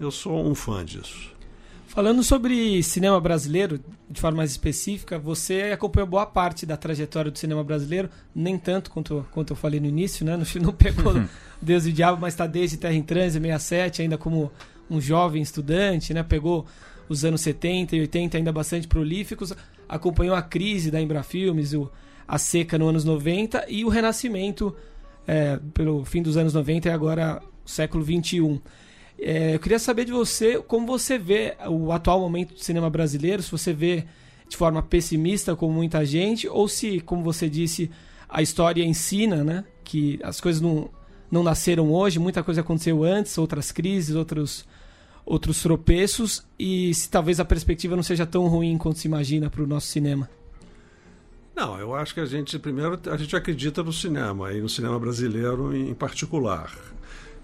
Eu 0.00 0.10
sou 0.10 0.42
um 0.42 0.54
fã 0.54 0.82
disso. 0.82 1.30
Falando 1.86 2.22
sobre 2.22 2.82
cinema 2.82 3.20
brasileiro, 3.20 3.78
de 4.08 4.18
forma 4.18 4.38
mais 4.38 4.50
específica, 4.52 5.18
você 5.18 5.70
acompanhou 5.74 6.08
boa 6.08 6.24
parte 6.24 6.64
da 6.64 6.76
trajetória 6.76 7.30
do 7.30 7.38
cinema 7.38 7.62
brasileiro, 7.62 8.08
nem 8.34 8.56
tanto 8.56 8.90
quanto, 8.90 9.26
quanto 9.30 9.52
eu 9.52 9.56
falei 9.56 9.78
no 9.78 9.86
início, 9.86 10.24
né? 10.24 10.38
Não 10.62 10.72
pegou 10.72 11.12
Deus 11.60 11.84
e 11.84 11.92
Diabo, 11.92 12.18
mas 12.18 12.32
está 12.32 12.46
desde 12.46 12.78
Terra 12.78 12.94
em 12.94 13.02
Transe, 13.02 13.38
67, 13.38 14.02
ainda 14.02 14.16
como 14.16 14.50
um 14.88 15.00
jovem 15.00 15.42
estudante, 15.42 16.14
né? 16.14 16.22
Pegou 16.22 16.64
os 17.06 17.24
anos 17.24 17.42
70 17.42 17.96
e 17.96 18.00
80 18.00 18.38
ainda 18.38 18.52
bastante 18.52 18.88
prolíficos, 18.88 19.52
acompanhou 19.88 20.34
a 20.34 20.42
crise 20.42 20.90
da 20.90 21.00
Embrafilmes, 21.00 21.74
o, 21.74 21.90
a 22.26 22.38
seca 22.38 22.78
nos 22.78 22.88
anos 22.88 23.04
90 23.04 23.66
e 23.68 23.84
o 23.84 23.88
renascimento 23.88 24.74
é, 25.26 25.58
pelo 25.74 26.04
fim 26.04 26.22
dos 26.22 26.36
anos 26.36 26.54
90 26.54 26.88
e 26.88 26.92
agora 26.92 27.42
o 27.66 27.68
século 27.68 28.02
21. 28.02 28.60
É, 29.20 29.54
eu 29.54 29.58
queria 29.58 29.78
saber 29.78 30.06
de 30.06 30.12
você 30.12 30.58
como 30.62 30.86
você 30.86 31.18
vê 31.18 31.54
o 31.68 31.92
atual 31.92 32.18
momento 32.20 32.54
do 32.54 32.64
cinema 32.64 32.88
brasileiro, 32.88 33.42
se 33.42 33.50
você 33.50 33.72
vê 33.72 34.06
de 34.48 34.56
forma 34.56 34.82
pessimista 34.82 35.54
como 35.54 35.74
muita 35.74 36.04
gente, 36.06 36.48
ou 36.48 36.66
se, 36.66 37.00
como 37.00 37.22
você 37.22 37.48
disse, 37.48 37.90
a 38.28 38.40
história 38.40 38.82
ensina 38.82 39.44
né, 39.44 39.64
que 39.84 40.18
as 40.22 40.40
coisas 40.40 40.62
não, 40.62 40.88
não 41.30 41.42
nasceram 41.42 41.92
hoje, 41.92 42.18
muita 42.18 42.42
coisa 42.42 42.62
aconteceu 42.62 43.04
antes, 43.04 43.36
outras 43.36 43.70
crises, 43.70 44.16
outros, 44.16 44.66
outros 45.24 45.62
tropeços, 45.62 46.42
e 46.58 46.92
se 46.94 47.10
talvez 47.10 47.38
a 47.38 47.44
perspectiva 47.44 47.94
não 47.94 48.02
seja 48.02 48.24
tão 48.24 48.48
ruim 48.48 48.78
quanto 48.78 48.98
se 48.98 49.06
imagina 49.06 49.50
para 49.50 49.62
o 49.62 49.66
nosso 49.66 49.88
cinema. 49.88 50.28
Não, 51.54 51.78
eu 51.78 51.94
acho 51.94 52.14
que 52.14 52.20
a 52.20 52.26
gente, 52.26 52.58
primeiro, 52.58 52.98
a 53.06 53.16
gente 53.18 53.36
acredita 53.36 53.82
no 53.82 53.92
cinema, 53.92 54.50
e 54.52 54.62
no 54.62 54.68
cinema 54.68 54.98
brasileiro 54.98 55.76
em 55.76 55.92
particular 55.92 56.72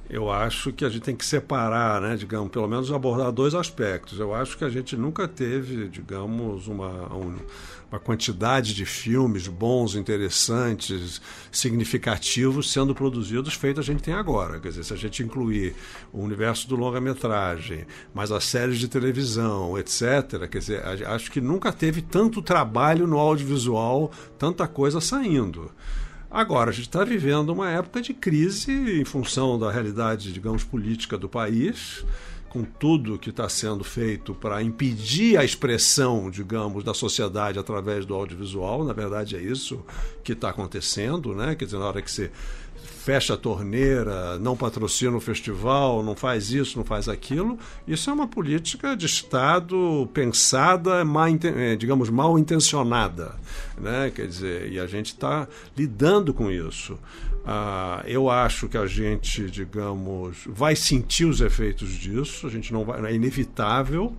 eu 0.08 0.30
acho 0.30 0.72
que 0.72 0.84
a 0.84 0.88
gente 0.88 1.02
tem 1.02 1.16
que 1.16 1.26
separar, 1.26 2.00
né, 2.00 2.16
digamos, 2.16 2.50
pelo 2.50 2.68
menos 2.68 2.92
abordar 2.92 3.32
dois 3.32 3.54
aspectos. 3.54 4.20
Eu 4.20 4.34
acho 4.34 4.56
que 4.56 4.64
a 4.64 4.68
gente 4.68 4.96
nunca 4.96 5.26
teve, 5.26 5.88
digamos, 5.88 6.68
uma, 6.68 7.08
uma 7.90 7.98
quantidade 7.98 8.72
de 8.74 8.86
filmes 8.86 9.48
bons, 9.48 9.94
interessantes, 9.96 11.20
significativos 11.50 12.70
sendo 12.70 12.94
produzidos 12.94 13.54
feito 13.54 13.80
a 13.80 13.82
gente 13.82 14.02
tem 14.02 14.14
agora. 14.14 14.60
Quer 14.60 14.68
dizer, 14.68 14.84
se 14.84 14.94
a 14.94 14.96
gente 14.96 15.22
incluir 15.22 15.74
o 16.12 16.20
universo 16.20 16.68
do 16.68 16.76
longa-metragem, 16.76 17.84
mais 18.14 18.30
as 18.30 18.44
séries 18.44 18.78
de 18.78 18.88
televisão, 18.88 19.76
etc., 19.76 20.48
quer 20.48 20.58
dizer, 20.58 20.82
acho 21.06 21.30
que 21.30 21.40
nunca 21.40 21.72
teve 21.72 22.00
tanto 22.00 22.40
trabalho 22.40 23.06
no 23.06 23.18
audiovisual, 23.18 24.12
tanta 24.38 24.68
coisa 24.68 25.00
saindo. 25.00 25.70
Agora, 26.36 26.68
a 26.68 26.72
gente 26.74 26.88
está 26.88 27.02
vivendo 27.02 27.48
uma 27.48 27.70
época 27.70 28.02
de 28.02 28.12
crise 28.12 28.70
em 28.70 29.06
função 29.06 29.58
da 29.58 29.72
realidade, 29.72 30.34
digamos, 30.34 30.62
política 30.62 31.16
do 31.16 31.30
país, 31.30 32.04
com 32.50 32.62
tudo 32.62 33.18
que 33.18 33.30
está 33.30 33.48
sendo 33.48 33.82
feito 33.82 34.34
para 34.34 34.62
impedir 34.62 35.38
a 35.38 35.44
expressão, 35.46 36.30
digamos, 36.30 36.84
da 36.84 36.92
sociedade 36.92 37.58
através 37.58 38.04
do 38.04 38.14
audiovisual. 38.14 38.84
Na 38.84 38.92
verdade, 38.92 39.34
é 39.34 39.40
isso 39.40 39.82
que 40.22 40.32
está 40.32 40.50
acontecendo, 40.50 41.34
né? 41.34 41.54
Quer 41.54 41.64
dizer, 41.64 41.78
na 41.78 41.86
hora 41.86 42.02
que 42.02 42.10
você 42.10 42.30
fecha 43.06 43.34
a 43.34 43.36
torneira, 43.36 44.36
não 44.40 44.56
patrocina 44.56 45.16
o 45.16 45.20
festival, 45.20 46.02
não 46.02 46.16
faz 46.16 46.50
isso, 46.50 46.76
não 46.76 46.84
faz 46.84 47.08
aquilo. 47.08 47.56
Isso 47.86 48.10
é 48.10 48.12
uma 48.12 48.26
política 48.26 48.96
de 48.96 49.06
Estado 49.06 50.10
pensada, 50.12 51.04
mal, 51.04 51.28
eh, 51.28 51.76
digamos, 51.76 52.10
mal 52.10 52.36
intencionada. 52.36 53.36
Né? 53.78 54.10
Quer 54.12 54.26
dizer, 54.26 54.72
e 54.72 54.80
a 54.80 54.88
gente 54.88 55.12
está 55.12 55.46
lidando 55.76 56.34
com 56.34 56.50
isso. 56.50 56.98
Ah, 57.44 58.02
eu 58.06 58.28
acho 58.28 58.68
que 58.68 58.76
a 58.76 58.88
gente, 58.88 59.48
digamos, 59.52 60.38
vai 60.44 60.74
sentir 60.74 61.26
os 61.26 61.40
efeitos 61.40 61.90
disso, 61.90 62.44
a 62.44 62.50
gente 62.50 62.72
não 62.72 62.84
vai, 62.84 63.00
é 63.08 63.14
inevitável 63.14 64.16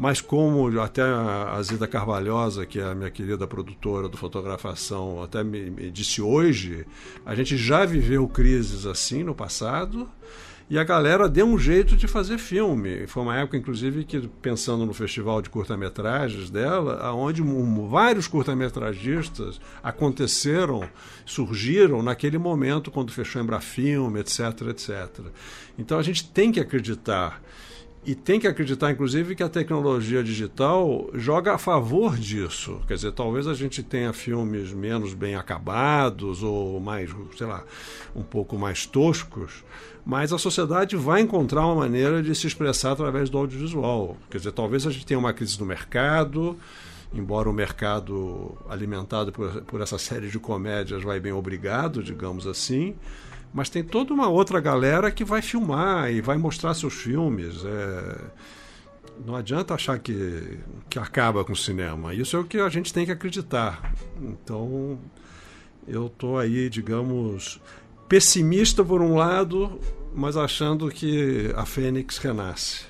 mas 0.00 0.18
como 0.22 0.80
até 0.80 1.02
a 1.02 1.60
Zida 1.62 1.86
Carvalhosa, 1.86 2.64
que 2.64 2.80
é 2.80 2.84
a 2.84 2.94
minha 2.94 3.10
querida 3.10 3.46
produtora 3.46 4.08
do 4.08 4.16
Fotografação, 4.16 5.22
até 5.22 5.44
me, 5.44 5.68
me 5.68 5.90
disse 5.90 6.22
hoje, 6.22 6.86
a 7.26 7.34
gente 7.34 7.54
já 7.54 7.84
viveu 7.84 8.26
crises 8.26 8.86
assim 8.86 9.22
no 9.22 9.34
passado, 9.34 10.10
e 10.70 10.78
a 10.78 10.84
galera 10.84 11.28
deu 11.28 11.44
um 11.44 11.58
jeito 11.58 11.98
de 11.98 12.08
fazer 12.08 12.38
filme. 12.38 13.06
Foi 13.08 13.22
uma 13.22 13.36
época, 13.36 13.58
inclusive, 13.58 14.04
que 14.04 14.26
pensando 14.40 14.86
no 14.86 14.94
festival 14.94 15.42
de 15.42 15.50
curta-metragens 15.50 16.48
dela, 16.48 17.12
onde 17.12 17.42
vários 17.86 18.26
curta-metragistas 18.26 19.60
aconteceram, 19.82 20.88
surgiram 21.26 22.02
naquele 22.02 22.38
momento 22.38 22.90
quando 22.90 23.12
fechou 23.12 23.42
Embrafilme, 23.42 24.20
etc, 24.20 24.62
etc. 24.70 25.26
Então 25.78 25.98
a 25.98 26.02
gente 26.02 26.26
tem 26.26 26.50
que 26.50 26.60
acreditar 26.60 27.42
e 28.04 28.14
tem 28.14 28.40
que 28.40 28.46
acreditar, 28.46 28.90
inclusive, 28.90 29.34
que 29.34 29.42
a 29.42 29.48
tecnologia 29.48 30.24
digital 30.24 31.10
joga 31.12 31.54
a 31.54 31.58
favor 31.58 32.16
disso. 32.16 32.80
Quer 32.88 32.94
dizer, 32.94 33.12
talvez 33.12 33.46
a 33.46 33.52
gente 33.52 33.82
tenha 33.82 34.10
filmes 34.12 34.72
menos 34.72 35.12
bem 35.12 35.34
acabados 35.34 36.42
ou 36.42 36.80
mais, 36.80 37.10
sei 37.36 37.46
lá, 37.46 37.62
um 38.16 38.22
pouco 38.22 38.56
mais 38.56 38.86
toscos, 38.86 39.62
mas 40.04 40.32
a 40.32 40.38
sociedade 40.38 40.96
vai 40.96 41.20
encontrar 41.20 41.66
uma 41.66 41.74
maneira 41.74 42.22
de 42.22 42.34
se 42.34 42.46
expressar 42.46 42.92
através 42.92 43.28
do 43.28 43.36
audiovisual. 43.36 44.16
Quer 44.30 44.38
dizer, 44.38 44.52
talvez 44.52 44.86
a 44.86 44.90
gente 44.90 45.04
tenha 45.04 45.20
uma 45.20 45.34
crise 45.34 45.60
no 45.60 45.66
mercado, 45.66 46.56
embora 47.12 47.50
o 47.50 47.52
mercado 47.52 48.56
alimentado 48.66 49.30
por, 49.30 49.60
por 49.62 49.82
essa 49.82 49.98
série 49.98 50.28
de 50.28 50.38
comédias 50.38 51.02
vai 51.02 51.20
bem 51.20 51.32
obrigado, 51.32 52.02
digamos 52.02 52.46
assim 52.46 52.94
mas 53.52 53.68
tem 53.68 53.82
toda 53.82 54.14
uma 54.14 54.28
outra 54.28 54.60
galera 54.60 55.10
que 55.10 55.24
vai 55.24 55.42
filmar 55.42 56.10
e 56.10 56.20
vai 56.20 56.36
mostrar 56.36 56.74
seus 56.74 56.94
filmes. 56.94 57.64
É... 57.64 58.18
Não 59.26 59.34
adianta 59.34 59.74
achar 59.74 59.98
que, 59.98 60.58
que 60.88 60.98
acaba 60.98 61.44
com 61.44 61.52
o 61.52 61.56
cinema. 61.56 62.14
Isso 62.14 62.36
é 62.36 62.40
o 62.40 62.44
que 62.44 62.58
a 62.58 62.68
gente 62.68 62.92
tem 62.92 63.04
que 63.04 63.12
acreditar. 63.12 63.92
Então, 64.22 64.98
eu 65.86 66.06
estou 66.06 66.38
aí, 66.38 66.70
digamos, 66.70 67.60
pessimista 68.08 68.84
por 68.84 69.02
um 69.02 69.16
lado, 69.16 69.78
mas 70.14 70.36
achando 70.36 70.88
que 70.88 71.52
a 71.54 71.66
Fênix 71.66 72.18
renasce. 72.18 72.84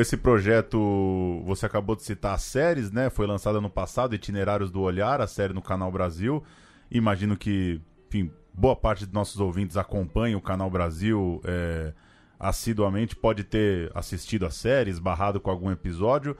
esse 0.00 0.16
projeto, 0.16 1.42
você 1.44 1.66
acabou 1.66 1.96
de 1.96 2.02
citar 2.02 2.34
as 2.34 2.42
séries, 2.42 2.90
né? 2.90 3.10
Foi 3.10 3.26
lançada 3.26 3.60
no 3.60 3.68
passado, 3.68 4.14
Itinerários 4.14 4.70
do 4.70 4.80
Olhar, 4.80 5.20
a 5.20 5.26
série 5.26 5.52
no 5.52 5.60
Canal 5.60 5.92
Brasil. 5.92 6.42
Imagino 6.90 7.36
que, 7.36 7.80
enfim, 8.08 8.30
boa 8.52 8.76
parte 8.76 9.04
dos 9.04 9.14
nossos 9.14 9.40
ouvintes 9.40 9.76
acompanha 9.76 10.36
o 10.36 10.40
Canal 10.40 10.70
Brasil 10.70 11.40
é, 11.44 11.92
assiduamente, 12.38 13.14
pode 13.14 13.44
ter 13.44 13.90
assistido 13.94 14.46
a 14.46 14.50
série, 14.50 14.90
esbarrado 14.90 15.40
com 15.40 15.50
algum 15.50 15.70
episódio. 15.70 16.36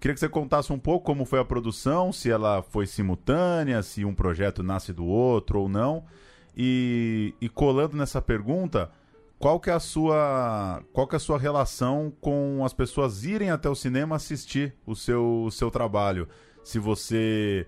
Queria 0.00 0.14
que 0.14 0.20
você 0.20 0.28
contasse 0.28 0.72
um 0.72 0.78
pouco 0.78 1.06
como 1.06 1.24
foi 1.24 1.40
a 1.40 1.44
produção, 1.44 2.12
se 2.12 2.30
ela 2.30 2.62
foi 2.62 2.86
simultânea, 2.86 3.82
se 3.82 4.04
um 4.04 4.14
projeto 4.14 4.62
nasce 4.62 4.92
do 4.92 5.04
outro 5.04 5.60
ou 5.60 5.68
não. 5.68 6.04
E, 6.56 7.34
e 7.40 7.48
colando 7.48 7.96
nessa 7.96 8.22
pergunta, 8.22 8.90
qual 9.38 9.58
que 9.58 9.70
é 9.70 9.72
a 9.72 9.80
sua 9.80 10.82
qual 10.92 11.06
que 11.06 11.14
é 11.14 11.18
a 11.18 11.20
sua 11.20 11.38
relação 11.38 12.12
com 12.20 12.64
as 12.64 12.72
pessoas 12.72 13.24
irem 13.24 13.50
até 13.50 13.68
o 13.68 13.74
cinema 13.74 14.16
assistir 14.16 14.74
o 14.86 14.94
seu, 14.94 15.44
o 15.44 15.50
seu 15.50 15.70
trabalho? 15.70 16.28
Se 16.62 16.78
você 16.78 17.66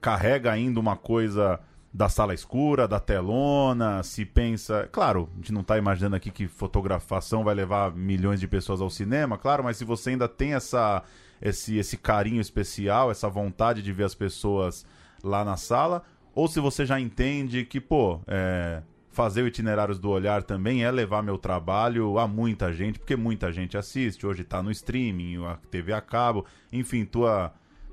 carrega 0.00 0.50
ainda 0.50 0.80
uma 0.80 0.96
coisa 0.96 1.60
da 1.92 2.08
sala 2.08 2.32
escura, 2.32 2.88
da 2.88 2.98
telona, 2.98 4.02
se 4.02 4.24
pensa. 4.24 4.88
Claro, 4.90 5.28
a 5.32 5.36
gente 5.36 5.52
não 5.52 5.60
está 5.60 5.76
imaginando 5.76 6.16
aqui 6.16 6.30
que 6.30 6.48
fotografação 6.48 7.44
vai 7.44 7.54
levar 7.54 7.94
milhões 7.94 8.40
de 8.40 8.48
pessoas 8.48 8.80
ao 8.80 8.88
cinema, 8.88 9.36
claro, 9.36 9.62
mas 9.62 9.76
se 9.76 9.84
você 9.84 10.10
ainda 10.10 10.26
tem 10.28 10.54
essa, 10.54 11.02
esse, 11.40 11.76
esse 11.76 11.96
carinho 11.96 12.40
especial, 12.40 13.10
essa 13.10 13.28
vontade 13.28 13.82
de 13.82 13.92
ver 13.92 14.04
as 14.04 14.14
pessoas 14.14 14.86
lá 15.22 15.44
na 15.44 15.56
sala, 15.56 16.02
ou 16.34 16.48
se 16.48 16.60
você 16.60 16.86
já 16.86 16.98
entende 16.98 17.64
que, 17.64 17.78
pô, 17.78 18.20
é, 18.26 18.82
fazer 19.10 19.42
o 19.42 19.46
itinerários 19.46 19.98
do 19.98 20.08
olhar 20.08 20.42
também 20.42 20.84
é 20.84 20.90
levar 20.90 21.22
meu 21.22 21.36
trabalho 21.36 22.18
a 22.18 22.26
muita 22.26 22.72
gente, 22.72 22.98
porque 22.98 23.14
muita 23.14 23.52
gente 23.52 23.76
assiste, 23.76 24.26
hoje 24.26 24.40
está 24.40 24.62
no 24.62 24.70
streaming, 24.70 25.44
a 25.44 25.58
TV 25.70 25.92
a 25.92 26.00
cabo, 26.00 26.46
enfim, 26.72 27.04
tua 27.04 27.52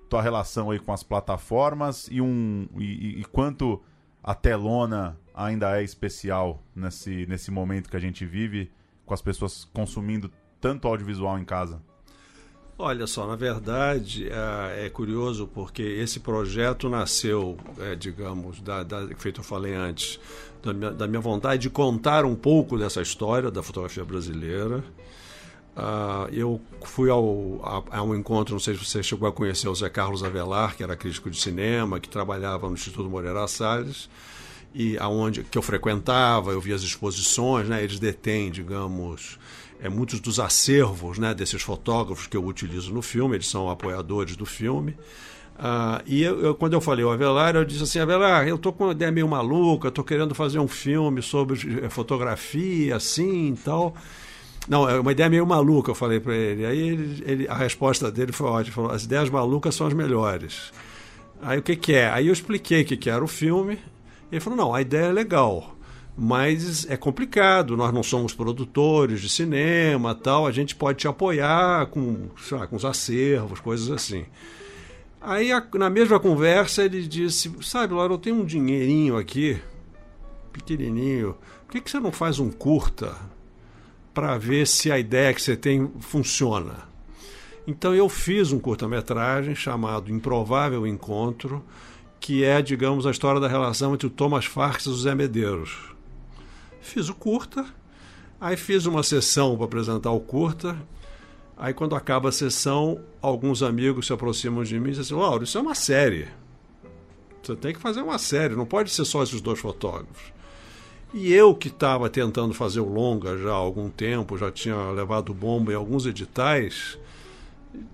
tua 0.10 0.24
relação 0.24 0.72
aí 0.72 0.80
com 0.80 0.92
as 0.92 1.04
plataformas 1.04 2.08
e 2.12 2.20
um 2.20 2.68
e, 2.78 3.20
e, 3.20 3.26
quanto 3.26 3.80
a 4.24 4.36
telona 4.36 5.18
ainda 5.34 5.80
é 5.80 5.84
especial 5.84 6.62
nesse, 6.76 7.26
nesse 7.28 7.52
momento 7.52 7.90
que 7.90 7.96
a 7.96 8.00
gente 8.00 8.26
vive, 8.26 8.72
com 9.06 9.14
as 9.14 9.22
pessoas 9.22 9.66
consumindo 9.74 10.30
tanto 10.60 10.88
audiovisual 10.88 11.40
em 11.40 11.46
casa? 11.46 11.82
Olha 12.78 13.06
só, 13.08 13.28
na 13.28 13.36
verdade 13.36 14.30
é, 14.30 14.86
é 14.86 14.90
curioso 14.90 15.48
porque 15.48 15.82
esse 15.82 16.22
projeto 16.22 16.88
nasceu, 16.88 17.58
é, 17.78 17.94
digamos, 17.94 18.62
da, 18.62 18.84
da, 18.84 19.06
feito 19.18 19.42
eu 19.42 19.44
falei 19.44 19.76
antes, 19.76 20.18
da 20.64 20.74
minha, 20.74 20.92
da 20.92 21.06
minha, 21.06 21.20
vontade 21.20 21.64
de 21.64 21.70
contar 21.70 22.24
um 22.24 22.36
pouco 22.36 22.78
dessa 22.78 23.02
história 23.02 23.52
da 23.52 23.62
fotografia 23.62 24.06
brasileira. 24.06 24.82
Uh, 25.80 26.34
eu 26.34 26.62
fui 26.84 27.10
ao, 27.10 27.62
a, 27.64 28.00
a, 28.00 28.04
um 28.04 28.14
encontro, 28.14 28.54
não 28.54 28.60
sei 28.60 28.76
se 28.76 28.84
você 28.84 29.02
chegou 29.02 29.30
a 29.30 29.32
conhecer 29.32 29.70
o 29.70 29.74
Zé 29.76 29.90
Carlos 29.90 30.24
Avelar, 30.24 30.76
que 30.76 30.84
era 30.84 30.94
crítico 30.94 31.30
de 31.30 31.40
cinema, 31.40 32.02
que 32.02 32.10
trabalhava 32.10 32.68
no 32.68 32.74
Instituto 32.74 33.10
Moreira 33.10 33.48
Salles, 33.48 34.10
e 34.76 34.98
aonde 34.98 35.44
que 35.44 35.58
eu 35.58 35.62
frequentava, 35.62 36.52
eu 36.52 36.60
via 36.60 36.76
as 36.76 36.82
exposições, 36.82 37.70
né? 37.70 37.82
Eles 37.82 37.98
detêm, 37.98 38.52
digamos, 38.52 39.40
é, 39.80 39.88
muitos 39.88 40.20
dos 40.20 40.38
acervos 40.38 41.18
né, 41.18 41.34
desses 41.34 41.62
fotógrafos 41.62 42.28
que 42.28 42.36
eu 42.36 42.46
utilizo 42.46 42.94
no 42.94 43.02
filme, 43.02 43.38
eles 43.38 43.48
são 43.48 43.70
apoiadores 43.70 44.36
do 44.36 44.46
filme. 44.46 44.98
Uh, 45.58 46.04
e 46.06 46.24
eu, 46.24 46.42
eu, 46.42 46.56
quando 46.56 46.74
eu 46.74 46.82
falei 46.82 47.06
ao 47.06 47.12
Avelar, 47.12 47.56
eu 47.56 47.66
disse 47.66 47.84
assim: 47.84 48.00
Avelar, 48.00 48.48
eu 48.48 48.56
estou 48.56 48.74
com 48.74 48.86
uma 48.86 48.94
ideia 48.94 49.12
meio 49.12 49.28
maluca, 49.28 49.88
estou 49.88 50.04
querendo 50.04 50.36
fazer 50.36 50.60
um 50.60 50.68
filme 50.68 51.22
sobre 51.22 51.84
eh, 51.84 51.90
fotografia, 51.90 52.96
assim 52.96 53.54
e 53.54 53.58
tal. 53.58 53.94
Não, 54.70 54.88
é 54.88 55.00
uma 55.00 55.12
ideia 55.12 55.30
meio 55.30 55.48
maluca, 55.48 55.90
eu 55.90 55.96
falei 55.96 56.20
para 56.20 56.36
ele. 56.36 56.64
Aí 56.64 56.80
ele, 56.80 57.24
ele, 57.26 57.48
a 57.48 57.56
resposta 57.56 58.12
dele 58.12 58.32
foi 58.32 58.48
ótima: 58.48 58.76
falou, 58.76 58.92
as 58.92 59.04
ideias 59.04 59.30
malucas 59.30 59.74
são 59.74 59.88
as 59.88 59.94
melhores. 59.94 60.72
Aí 61.42 61.58
o 61.58 61.64
que, 61.64 61.76
que 61.76 61.94
é? 61.96 62.10
Aí 62.10 62.28
eu 62.28 62.34
expliquei 62.34 62.84
o 62.84 62.86
que, 62.86 62.96
que 62.96 63.10
era 63.10 63.24
o 63.24 63.28
filme. 63.28 63.80
Ele 64.32 64.40
falou: 64.40 64.58
não, 64.58 64.74
a 64.74 64.82
ideia 64.82 65.08
é 65.08 65.12
legal 65.12 65.76
mas 66.22 66.86
é 66.90 66.98
complicado. 66.98 67.78
Nós 67.78 67.94
não 67.94 68.04
somos 68.04 68.34
produtores 68.34 69.22
de 69.22 69.30
cinema, 69.30 70.14
tal. 70.14 70.46
A 70.46 70.52
gente 70.52 70.76
pode 70.76 71.00
te 71.00 71.08
apoiar 71.08 71.86
com, 71.88 72.28
lá, 72.52 72.68
com 72.68 72.76
os 72.76 72.84
acervos, 72.84 73.62
coisas 73.62 73.90
assim. 73.90 74.26
Aí, 75.22 75.50
na 75.74 75.90
mesma 75.90 76.20
conversa, 76.20 76.84
ele 76.84 77.08
disse: 77.08 77.52
Sabe, 77.62 77.94
Laura, 77.94 78.14
eu 78.14 78.18
tenho 78.18 78.36
um 78.36 78.46
dinheirinho 78.46 79.18
aqui, 79.18 79.62
pequenininho. 80.52 81.38
Por 81.66 81.74
que, 81.74 81.82
que 81.82 81.90
você 81.90 82.00
não 82.02 82.12
faz 82.12 82.38
um 82.38 82.52
curta 82.52 83.16
para 84.20 84.38
ver 84.38 84.68
se 84.68 84.92
a 84.92 85.00
ideia 85.00 85.34
que 85.34 85.42
você 85.42 85.56
tem 85.56 85.90
funciona? 86.02 86.90
Então, 87.66 87.96
eu 87.96 88.10
fiz 88.10 88.52
um 88.52 88.60
curta-metragem 88.60 89.56
chamado 89.56 90.12
Improvável 90.12 90.86
Encontro, 90.86 91.64
que 92.20 92.44
é, 92.44 92.62
digamos, 92.62 93.08
a 93.08 93.12
história 93.12 93.40
da 93.40 93.48
relação 93.48 93.94
entre 93.94 94.08
o 94.08 94.10
Thomas 94.10 94.44
Farks 94.44 94.88
e 94.88 94.90
o 94.90 94.94
Zé 94.94 95.16
Medeiros 95.16 95.94
Fiz 96.82 97.08
o 97.08 97.16
curta, 97.16 97.66
aí 98.42 98.58
fiz 98.58 98.86
uma 98.86 99.04
sessão 99.04 99.56
para 99.56 99.66
apresentar 99.66 100.12
o 100.12 100.20
curta. 100.20 100.76
Aí 101.56 101.74
quando 101.74 101.96
acaba 101.96 102.28
a 102.28 102.32
sessão, 102.34 103.00
alguns 103.22 103.64
amigos 103.64 104.08
se 104.08 104.12
aproximam 104.12 104.66
de 104.66 104.78
mim 104.78 104.90
e 104.90 104.92
dizem 104.92 105.02
assim, 105.02 105.14
Lauro, 105.14 105.46
isso 105.46 105.58
é 105.58 105.62
uma 105.62 105.76
série. 105.76 106.28
Você 107.42 107.56
tem 107.56 107.74
que 107.74 107.80
fazer 107.80 108.02
uma 108.02 108.18
série, 108.18 108.54
não 108.54 108.66
pode 108.66 108.92
ser 108.92 109.06
só 109.06 109.24
esses 109.24 109.40
dois 109.40 109.60
fotógrafos. 109.60 110.39
E 111.14 111.34
eu 111.34 111.56
que 111.56 111.70
estava 111.70 112.10
tentando 112.10 112.54
fazer 112.54 112.80
o 112.80 112.88
longa 112.88 113.38
já 113.38 113.50
há 113.50 113.54
algum 113.54 113.90
tempo, 113.90 114.38
já 114.38 114.52
tinha 114.52 114.92
levado 114.92 115.34
bomba 115.34 115.72
em 115.72 115.76
alguns 115.76 116.06
editais, 116.06 117.00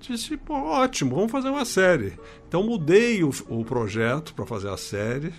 disse, 0.01 0.36
pô, 0.36 0.53
ótimo, 0.53 1.16
vamos 1.16 1.32
fazer 1.32 1.49
uma 1.49 1.66
série. 1.66 2.13
Então 2.47 2.61
mudei 2.63 3.24
o, 3.24 3.32
o 3.47 3.63
projeto 3.63 4.34
para 4.34 4.45
fazer 4.45 4.70
a 4.70 4.78
série, 4.78 5.34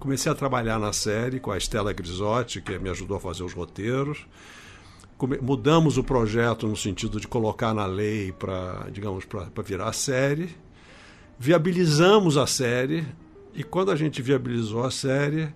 Comecei 0.00 0.32
a 0.32 0.34
trabalhar 0.34 0.78
na 0.78 0.94
série 0.94 1.38
com 1.38 1.50
a 1.50 1.58
Estela 1.58 1.92
Grisotti, 1.92 2.62
que 2.62 2.78
me 2.78 2.88
ajudou 2.88 3.18
a 3.18 3.20
fazer 3.20 3.42
os 3.42 3.52
roteiros. 3.52 4.26
Mudamos 5.42 5.98
o 5.98 6.02
projeto 6.02 6.66
no 6.66 6.74
sentido 6.74 7.20
de 7.20 7.28
colocar 7.28 7.74
na 7.74 7.84
lei 7.84 8.32
para, 8.32 8.88
digamos, 8.90 9.26
para 9.26 9.62
virar 9.62 9.92
série. 9.92 10.56
Viabilizamos 11.38 12.38
a 12.38 12.46
série 12.46 13.04
e 13.54 13.62
quando 13.62 13.90
a 13.90 13.96
gente 13.96 14.22
viabilizou 14.22 14.84
a 14.84 14.90
série, 14.90 15.52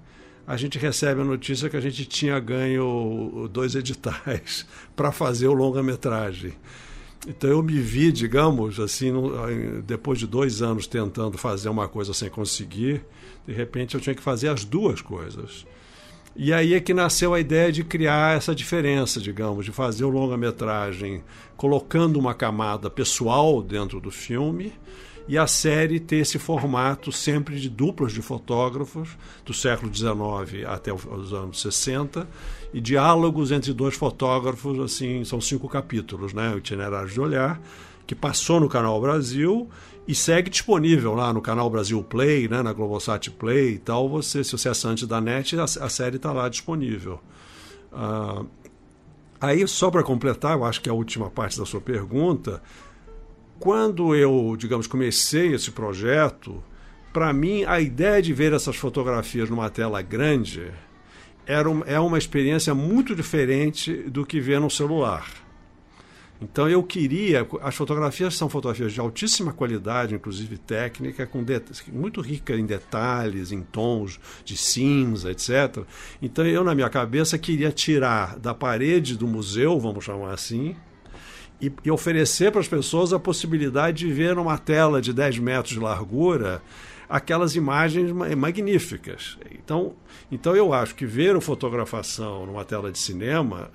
a 0.47 0.57
gente 0.57 0.79
recebe 0.79 1.21
a 1.21 1.25
notícia 1.25 1.71
que 1.71 1.77
a 1.77 1.81
gente 1.81 2.05
tinha 2.05 2.39
ganho 2.39 3.49
dois 3.51 3.75
editais 3.75 4.67
para 4.95 5.11
fazer 5.11 5.49
o 5.49 5.55
longa-metragem. 5.55 6.53
Então 7.27 7.49
eu 7.49 7.63
me 7.63 7.81
vi, 7.81 8.13
digamos, 8.13 8.79
assim, 8.79 9.13
depois 9.87 10.19
de 10.19 10.27
dois 10.27 10.61
anos 10.61 10.87
tentando 10.87 11.39
fazer 11.39 11.71
uma 11.71 11.89
coisa 11.89 12.13
sem 12.13 12.29
conseguir, 12.29 13.03
de 13.47 13.55
repente 13.55 13.95
eu 13.95 14.01
tinha 14.01 14.15
que 14.15 14.23
fazer 14.23 14.49
as 14.49 14.65
duas 14.65 15.01
coisas. 15.01 15.67
E 16.37 16.53
aí 16.53 16.75
é 16.75 16.81
que 16.81 16.93
nasceu 16.93 17.33
a 17.33 17.41
ideia 17.41 17.73
de 17.73 17.83
criar 17.83 18.37
essa 18.37 18.55
diferença, 18.55 19.21
digamos, 19.21 19.65
de 19.65 19.73
fazer 19.73 20.05
o 20.05 20.11
longa-metragem 20.11 21.23
colocando 21.57 22.19
uma 22.19 22.35
camada 22.35 22.91
pessoal 22.91 23.63
dentro 23.63 24.01
do 24.01 24.11
filme 24.11 24.73
e 25.27 25.39
a 25.39 25.47
série 25.47 25.99
ter 25.99 26.17
esse 26.17 26.39
formato 26.39 27.11
sempre 27.11 27.59
de 27.59 27.71
duplas 27.71 28.13
de 28.13 28.21
fotógrafos 28.21 29.17
do 29.45 29.55
século 29.55 29.95
XIX 29.95 30.67
até 30.67 30.93
os 30.93 31.33
anos 31.33 31.61
60 31.63 32.29
e 32.73 32.81
diálogos 32.81 33.51
entre 33.51 33.73
dois 33.73 33.95
fotógrafos, 33.95 34.79
assim, 34.81 35.25
são 35.25 35.41
cinco 35.41 35.69
capítulos, 35.69 36.35
né? 36.35 36.53
O 36.55 36.59
itinerário 36.59 37.09
de 37.09 37.21
olhar, 37.21 37.61
que 38.07 38.15
passou 38.15 38.61
no 38.61 38.69
Canal 38.69 39.01
Brasil 39.01 39.69
e 40.07 40.15
segue 40.15 40.51
disponível 40.51 41.15
lá 41.15 41.33
no 41.33 41.41
canal 41.41 41.71
Brasil 41.71 42.03
Play, 42.03 42.47
né, 42.47 42.63
na 42.63 42.73
Globosat 42.73 43.31
Play 43.31 43.75
e 43.75 43.79
tal. 43.79 44.09
Você, 44.09 44.45
se 44.45 44.53
você 44.53 44.69
é 44.69 44.71
assinante 44.71 45.07
da 45.07 45.21
NET, 45.21 45.57
a, 45.59 45.65
a 45.65 45.89
série 45.89 46.17
está 46.17 46.31
lá 46.33 46.49
disponível. 46.49 47.21
Uh, 47.91 48.47
aí, 49.41 49.67
só 49.67 49.91
para 49.91 50.03
completar, 50.03 50.57
eu 50.57 50.65
acho 50.65 50.81
que 50.83 50.89
é 50.91 50.93
a 50.93 50.95
última 50.95 51.31
parte 51.31 51.59
da 51.59 51.65
sua 51.65 51.81
pergunta, 51.81 52.63
quando 53.59 54.15
eu, 54.15 54.57
digamos, 54.59 54.87
comecei 54.87 55.55
esse 55.55 55.71
projeto, 55.71 56.63
para 57.13 57.33
mim 57.33 57.65
a 57.65 57.81
ideia 57.81 58.21
de 58.21 58.33
ver 58.33 58.53
essas 58.53 58.77
fotografias 58.77 59.49
numa 59.49 59.71
tela 59.71 60.03
grande 60.03 60.73
era 61.47 61.69
um, 61.69 61.83
é 61.85 61.99
uma 62.01 62.19
experiência 62.19 62.75
muito 62.75 63.15
diferente 63.15 63.93
do 63.93 64.25
que 64.25 64.41
ver 64.41 64.61
no 64.61 64.71
celular. 64.71 65.27
Então 66.41 66.69
eu 66.69 66.83
queria, 66.83 67.47
as 67.63 67.75
fotografias 67.75 68.35
são 68.35 68.49
fotografias 68.49 68.93
de 68.93 69.01
altíssima 69.01 69.53
qualidade, 69.53 70.15
inclusive 70.15 70.59
técnica, 70.59 71.27
com 71.27 71.45
muito 71.93 72.21
rica 72.21 72.55
em 72.55 72.67
detalhes, 72.67 73.53
em 73.53 73.63
tons 73.63 74.19
de 74.45 74.57
cinza, 74.57 75.31
etc. 75.31 75.85
Então 76.21 76.45
eu 76.45 76.65
na 76.65 76.75
minha 76.75 76.91
cabeça 76.91 77.39
queria 77.39 77.71
tirar 77.71 78.39
da 78.39 78.53
parede 78.53 79.17
do 79.17 79.27
museu, 79.27 79.79
vamos 79.79 80.05
chamar 80.05 80.33
assim, 80.35 80.77
e, 81.61 81.73
e 81.85 81.91
oferecer 81.91 82.51
para 82.51 82.61
as 82.61 82.69
pessoas 82.69 83.13
a 83.13 83.19
possibilidade 83.19 84.07
de 84.07 84.13
ver 84.13 84.35
numa 84.35 84.59
tela 84.59 85.01
de 85.01 85.13
10 85.13 85.39
metros 85.39 85.75
de 85.75 85.81
largura 85.81 86.63
aquelas 87.09 87.55
imagens 87.55 88.11
magníficas. 88.37 89.39
Então, 89.53 89.95
então 90.33 90.57
eu 90.57 90.73
acho 90.73 90.95
que 90.95 91.07
ver 91.07 91.37
a 91.37 91.41
fotografação 91.41 92.47
numa 92.47 92.65
tela 92.65 92.91
de 92.91 92.99
cinema 92.99 93.71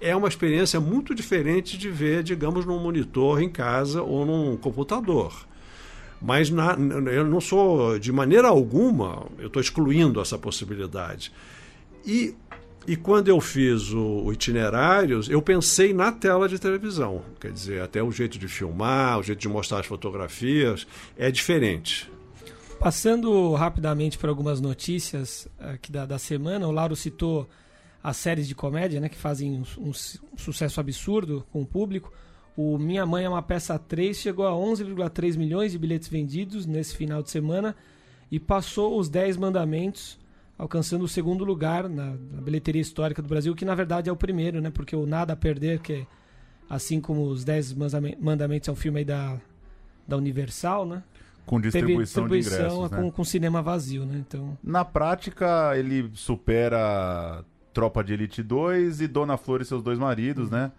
é 0.00 0.14
uma 0.14 0.28
experiência 0.28 0.80
muito 0.80 1.14
diferente 1.14 1.76
de 1.76 1.90
ver, 1.90 2.22
digamos, 2.22 2.64
num 2.64 2.78
monitor 2.78 3.42
em 3.42 3.48
casa 3.48 4.02
ou 4.02 4.24
num 4.24 4.56
computador. 4.56 5.46
Mas 6.20 6.50
na, 6.50 6.76
eu 7.12 7.24
não 7.24 7.40
sou, 7.40 7.98
de 7.98 8.12
maneira 8.12 8.48
alguma, 8.48 9.26
eu 9.38 9.48
estou 9.48 9.60
excluindo 9.60 10.20
essa 10.20 10.38
possibilidade. 10.38 11.32
E, 12.06 12.34
e 12.88 12.96
quando 12.96 13.28
eu 13.28 13.38
fiz 13.38 13.90
o, 13.92 14.24
o 14.24 14.32
itinerário, 14.32 15.20
eu 15.28 15.42
pensei 15.42 15.92
na 15.92 16.10
tela 16.10 16.48
de 16.48 16.58
televisão. 16.58 17.22
Quer 17.38 17.52
dizer, 17.52 17.82
até 17.82 18.02
o 18.02 18.10
jeito 18.10 18.38
de 18.38 18.48
filmar, 18.48 19.18
o 19.18 19.22
jeito 19.22 19.40
de 19.40 19.48
mostrar 19.48 19.80
as 19.80 19.86
fotografias 19.86 20.86
é 21.14 21.30
diferente. 21.30 22.10
Passando 22.80 23.52
rapidamente 23.52 24.16
por 24.16 24.30
algumas 24.30 24.58
notícias 24.58 25.46
aqui 25.58 25.92
da, 25.92 26.06
da 26.06 26.18
semana, 26.18 26.66
o 26.66 26.72
Lauro 26.72 26.96
citou 26.96 27.46
as 28.02 28.16
séries 28.16 28.48
de 28.48 28.54
comédia, 28.54 29.00
né, 29.00 29.10
que 29.10 29.18
fazem 29.18 29.52
um, 29.52 29.64
um, 29.82 29.90
um 29.90 30.38
sucesso 30.38 30.80
absurdo 30.80 31.44
com 31.52 31.60
o 31.60 31.66
público. 31.66 32.10
O 32.56 32.78
Minha 32.78 33.04
Mãe 33.04 33.26
é 33.26 33.28
uma 33.28 33.42
peça 33.42 33.78
3 33.78 34.16
chegou 34.16 34.46
a 34.46 34.52
11,3 34.52 35.36
milhões 35.36 35.72
de 35.72 35.78
bilhetes 35.78 36.08
vendidos 36.08 36.64
nesse 36.64 36.96
final 36.96 37.22
de 37.22 37.30
semana 37.30 37.76
e 38.30 38.40
passou 38.40 38.98
os 38.98 39.10
10 39.10 39.36
mandamentos, 39.36 40.18
alcançando 40.58 41.04
o 41.04 41.08
segundo 41.08 41.44
lugar 41.44 41.88
na, 41.88 42.06
na, 42.06 42.40
bilheteria 42.42 42.82
histórica 42.82 43.22
do 43.22 43.28
Brasil, 43.28 43.54
que 43.54 43.64
na 43.64 43.74
verdade 43.74 44.10
é 44.10 44.12
o 44.12 44.16
primeiro, 44.16 44.60
né? 44.60 44.70
Porque 44.70 44.96
o 44.96 45.06
Nada 45.06 45.32
a 45.32 45.36
Perder, 45.36 45.78
que 45.78 46.04
assim 46.68 47.00
como 47.00 47.26
os 47.28 47.44
10 47.44 47.74
mandamentos 48.20 48.68
é 48.68 48.72
um 48.72 48.76
filme 48.76 48.98
aí 48.98 49.04
da, 49.04 49.40
da 50.06 50.16
Universal, 50.16 50.84
né? 50.84 51.02
Com 51.46 51.60
distribuição, 51.60 52.26
distribuição 52.26 52.28
de 52.28 52.38
ingressos, 52.38 52.88
com, 52.88 53.06
né? 53.06 53.12
com 53.12 53.24
cinema 53.24 53.62
vazio, 53.62 54.04
né? 54.04 54.16
Então... 54.18 54.58
Na 54.62 54.84
prática, 54.84 55.78
ele 55.78 56.10
supera 56.12 57.42
Tropa 57.72 58.02
de 58.02 58.12
Elite 58.12 58.42
2 58.42 59.00
e 59.00 59.06
Dona 59.06 59.36
Flor 59.36 59.62
e 59.62 59.64
seus 59.64 59.82
dois 59.82 59.98
maridos, 59.98 60.50
né? 60.50 60.72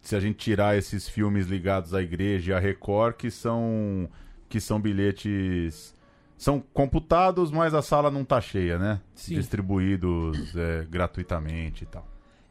Se 0.00 0.16
a 0.16 0.20
gente 0.20 0.38
tirar 0.38 0.76
esses 0.76 1.06
filmes 1.06 1.46
ligados 1.46 1.92
à 1.92 2.02
igreja 2.02 2.52
e 2.52 2.54
à 2.54 2.58
Record, 2.58 3.16
que 3.16 3.30
são 3.30 4.08
que 4.48 4.58
são 4.60 4.80
bilhetes 4.80 5.94
são 6.40 6.58
computados, 6.72 7.50
mas 7.50 7.74
a 7.74 7.82
sala 7.82 8.10
não 8.10 8.24
tá 8.24 8.40
cheia, 8.40 8.78
né? 8.78 8.98
Sim. 9.14 9.34
Distribuídos 9.34 10.56
é, 10.56 10.86
gratuitamente 10.88 11.84
e 11.84 11.86
tal. 11.86 12.08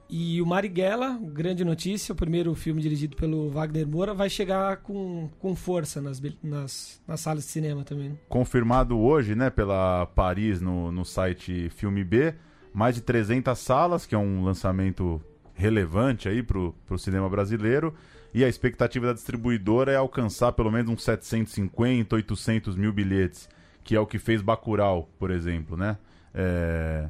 E 0.07 0.39
o 0.39 0.45
Marighella, 0.45 1.19
grande 1.19 1.65
notícia, 1.65 2.13
o 2.13 2.15
primeiro 2.15 2.53
filme 2.53 2.83
dirigido 2.83 3.15
pelo 3.15 3.49
Wagner 3.49 3.87
Moura, 3.87 4.13
vai 4.13 4.29
chegar 4.29 4.77
com, 4.77 5.27
com 5.39 5.55
força 5.55 5.99
nas, 5.99 6.21
nas, 6.43 7.01
nas 7.07 7.19
salas 7.19 7.45
de 7.45 7.49
cinema 7.49 7.83
também. 7.83 8.09
Né? 8.09 8.15
Confirmado 8.29 8.95
hoje, 8.95 9.33
né, 9.33 9.49
pela 9.49 10.05
Paris 10.05 10.61
no, 10.61 10.91
no 10.91 11.03
site 11.03 11.71
Filme 11.71 12.03
B, 12.03 12.35
mais 12.71 12.93
de 12.93 13.01
300 13.01 13.57
salas, 13.57 14.05
que 14.05 14.13
é 14.13 14.19
um 14.19 14.43
lançamento 14.43 15.19
relevante 15.55 16.29
aí 16.29 16.43
pro, 16.43 16.75
pro 16.85 16.99
cinema 16.99 17.27
brasileiro. 17.27 17.95
E 18.35 18.43
a 18.43 18.47
expectativa 18.47 19.07
da 19.07 19.13
distribuidora 19.13 19.91
é 19.91 19.95
alcançar 19.95 20.51
pelo 20.51 20.71
menos 20.71 20.91
uns 20.91 21.03
750, 21.03 22.15
800 22.15 22.75
mil 22.75 22.93
bilhetes, 22.93 23.49
que 23.89 23.95
é 23.95 23.99
o 23.99 24.05
que 24.05 24.19
fez 24.19 24.39
Bacurau, 24.39 25.09
por 25.17 25.31
exemplo, 25.31 25.75
né? 25.75 25.97
É 26.31 27.09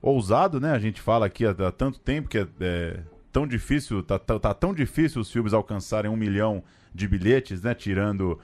ousado, 0.00 0.58
né? 0.58 0.70
A 0.70 0.78
gente 0.78 0.98
fala 0.98 1.26
aqui 1.26 1.44
há, 1.44 1.50
há 1.50 1.70
tanto 1.70 2.00
tempo 2.00 2.30
que 2.30 2.38
é, 2.38 2.46
é 2.60 3.00
tão 3.30 3.46
difícil, 3.46 4.02
tá, 4.02 4.18
tá, 4.18 4.38
tá, 4.38 4.54
tão 4.54 4.72
difícil 4.72 5.20
os 5.20 5.30
filmes 5.30 5.52
alcançarem 5.52 6.10
um 6.10 6.16
milhão 6.16 6.64
de 6.94 7.06
bilhetes, 7.06 7.60
né? 7.60 7.74
Tirando 7.74 8.38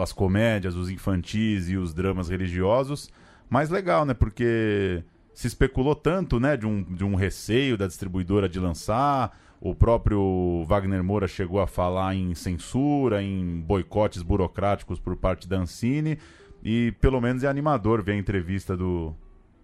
as 0.00 0.12
comédias, 0.12 0.76
os 0.76 0.88
infantis 0.88 1.68
e 1.68 1.76
os 1.76 1.92
dramas 1.92 2.28
religiosos. 2.28 3.10
Mas 3.50 3.70
legal, 3.70 4.04
né? 4.04 4.14
Porque 4.14 5.02
se 5.34 5.48
especulou 5.48 5.96
tanto, 5.96 6.38
né? 6.38 6.56
De 6.56 6.64
um, 6.64 6.80
de 6.80 7.04
um 7.04 7.16
receio 7.16 7.76
da 7.76 7.88
distribuidora 7.88 8.48
de 8.48 8.60
lançar. 8.60 9.36
O 9.60 9.74
próprio 9.74 10.64
Wagner 10.64 11.02
Moura 11.02 11.26
chegou 11.26 11.58
a 11.58 11.66
falar 11.66 12.14
em 12.14 12.36
censura, 12.36 13.20
em 13.20 13.60
boicotes 13.62 14.22
burocráticos 14.22 15.00
por 15.00 15.16
parte 15.16 15.48
da 15.48 15.56
Ancine. 15.56 16.20
E 16.68 16.90
pelo 17.00 17.20
menos 17.20 17.44
é 17.44 17.46
animador 17.46 18.02
ver 18.02 18.14
a 18.14 18.16
entrevista 18.16 18.76
do, 18.76 19.14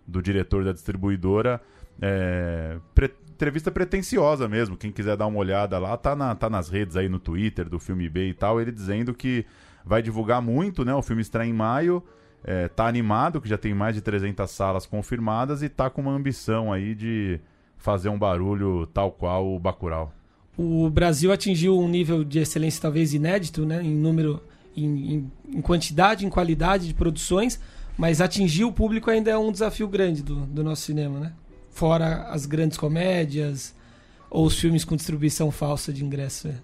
do 0.07 0.23
diretor 0.23 0.63
da 0.63 0.73
distribuidora. 0.73 1.61
É, 2.01 2.79
pre, 2.95 3.11
entrevista 3.29 3.73
pretensiosa 3.73 4.49
mesmo. 4.49 4.77
Quem 4.77 4.93
quiser 4.93 5.17
dar 5.17 5.27
uma 5.27 5.41
olhada 5.41 5.81
lá, 5.81 5.97
tá, 5.97 6.15
na, 6.15 6.33
tá 6.37 6.49
nas 6.49 6.69
redes 6.69 6.97
aí 6.97 7.09
no 7.09 7.19
Twitter 7.19 7.69
do 7.69 7.81
Filme 7.81 8.09
B 8.09 8.29
e 8.29 8.35
tal. 8.35 8.61
Ele 8.61 8.71
dizendo 8.71 9.13
que 9.13 9.45
vai 9.85 10.01
divulgar 10.01 10.41
muito, 10.41 10.85
né? 10.85 10.95
O 10.95 11.03
filme 11.03 11.23
estreia 11.23 11.51
em 11.51 11.53
maio. 11.53 12.05
É, 12.45 12.69
tá 12.69 12.87
animado, 12.87 13.41
que 13.41 13.49
já 13.49 13.59
tem 13.59 13.75
mais 13.75 13.97
de 13.97 14.01
300 14.01 14.49
salas 14.49 14.87
confirmadas 14.87 15.61
e 15.61 15.69
tá 15.69 15.91
com 15.91 16.03
uma 16.03 16.13
ambição 16.13 16.73
aí 16.73 16.95
de 16.95 17.41
fazer 17.79 18.11
um 18.11 18.19
barulho 18.19 18.87
tal 18.87 19.11
qual 19.11 19.53
o 19.53 19.59
Bacurau. 19.59 20.15
O 20.57 20.89
Brasil 20.89 21.33
atingiu 21.33 21.77
um 21.77 21.89
nível 21.89 22.23
de 22.23 22.39
excelência 22.39 22.81
talvez 22.81 23.13
inédito, 23.13 23.67
né? 23.67 23.83
Em 23.83 23.93
número, 23.93 24.41
em, 24.77 25.31
em, 25.49 25.61
quantidade, 25.61 26.25
em 26.25 26.31
qualidade 26.31 26.87
de 26.87 26.95
produções 26.95 27.61
mas 27.97 28.21
atingir 28.21 28.65
o 28.65 28.73
público 28.73 29.11
ainda 29.11 29.31
é 29.31 29.39
um 29.39 29.53
desafio 29.53 29.87
grande 29.87 30.23
do, 30.23 30.47
do 30.47 30.65
nosso 30.65 30.83
cinema, 30.83 31.21
né? 31.21 31.33
Fora 31.71 32.25
as 32.29 32.47
grandes 32.47 32.79
comédias 32.79 33.75
ou 34.31 34.47
os 34.47 34.59
filmes 34.59 34.85
com 34.85 34.97
distribuição 34.97 35.51
falsa 35.51 35.93
de 35.93 36.05
ingresso. 36.05 36.49
É. 36.49 36.55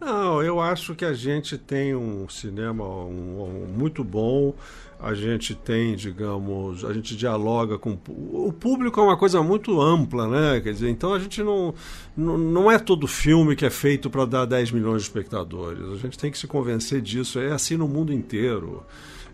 Não, 0.00 0.40
eu 0.42 0.60
acho 0.60 0.94
que 0.94 1.04
a 1.04 1.12
gente 1.12 1.58
tem 1.58 1.94
um 1.94 2.28
cinema 2.28 2.84
um, 2.84 3.42
um, 3.42 3.66
muito 3.76 4.04
bom. 4.04 4.54
A 5.00 5.12
gente 5.12 5.54
tem, 5.54 5.94
digamos, 5.96 6.84
a 6.84 6.92
gente 6.92 7.16
dialoga 7.16 7.78
com 7.78 7.96
o 8.08 8.52
público 8.52 9.00
é 9.00 9.02
uma 9.02 9.16
coisa 9.16 9.42
muito 9.42 9.80
ampla, 9.80 10.26
né? 10.28 10.60
Quer 10.60 10.72
dizer, 10.72 10.88
então 10.88 11.14
a 11.14 11.18
gente 11.18 11.42
não 11.42 11.74
não, 12.16 12.70
é 12.70 12.78
todo 12.78 13.06
filme 13.06 13.54
que 13.54 13.64
é 13.64 13.70
feito 13.70 14.10
para 14.10 14.24
dar 14.24 14.44
10 14.44 14.72
milhões 14.72 15.02
de 15.02 15.08
espectadores. 15.08 15.84
A 15.92 15.96
gente 15.96 16.18
tem 16.18 16.30
que 16.30 16.38
se 16.38 16.46
convencer 16.46 17.00
disso. 17.00 17.38
É 17.38 17.52
assim 17.52 17.76
no 17.76 17.88
mundo 17.88 18.12
inteiro. 18.12 18.84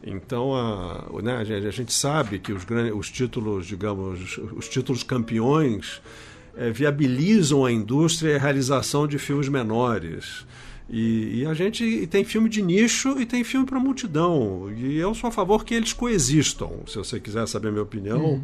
Então, 0.07 0.55
a, 0.55 1.23
né, 1.23 1.39
a, 1.39 1.71
gente 1.71 1.93
sabe 1.93 2.39
que 2.39 2.53
os, 2.53 2.65
grandes, 2.65 2.95
os 2.95 3.11
títulos, 3.11 3.67
digamos, 3.67 4.39
os 4.55 4.69
títulos 4.69 5.03
campeões 5.03 6.03
é, 6.57 6.71
viabilizam 6.71 7.65
a 7.65 7.73
indústria 7.73 8.33
e 8.33 8.37
a 8.37 8.39
realização 8.39 9.07
de 9.07 9.19
filmes 9.19 9.49
menores. 9.49 10.47
E, 10.89 11.41
e, 11.41 11.47
a 11.47 11.55
gente 11.55 12.07
tem 12.09 12.25
filme 12.25 12.49
de 12.49 12.61
nicho 12.61 13.19
e 13.19 13.25
tem 13.25 13.43
filme 13.43 13.65
para 13.65 13.81
multidão. 13.81 14.71
E 14.77 14.97
eu 14.99 15.15
sou 15.15 15.29
a 15.29 15.31
favor 15.33 15.65
que 15.65 15.75
eles 15.75 15.93
coexistam. 15.93 16.71
Se 16.87 16.99
você 16.99 17.19
quiser 17.19 17.47
saber 17.49 17.69
a 17.69 17.73
minha 17.73 17.83
opinião, 17.83 18.23
uhum. 18.23 18.43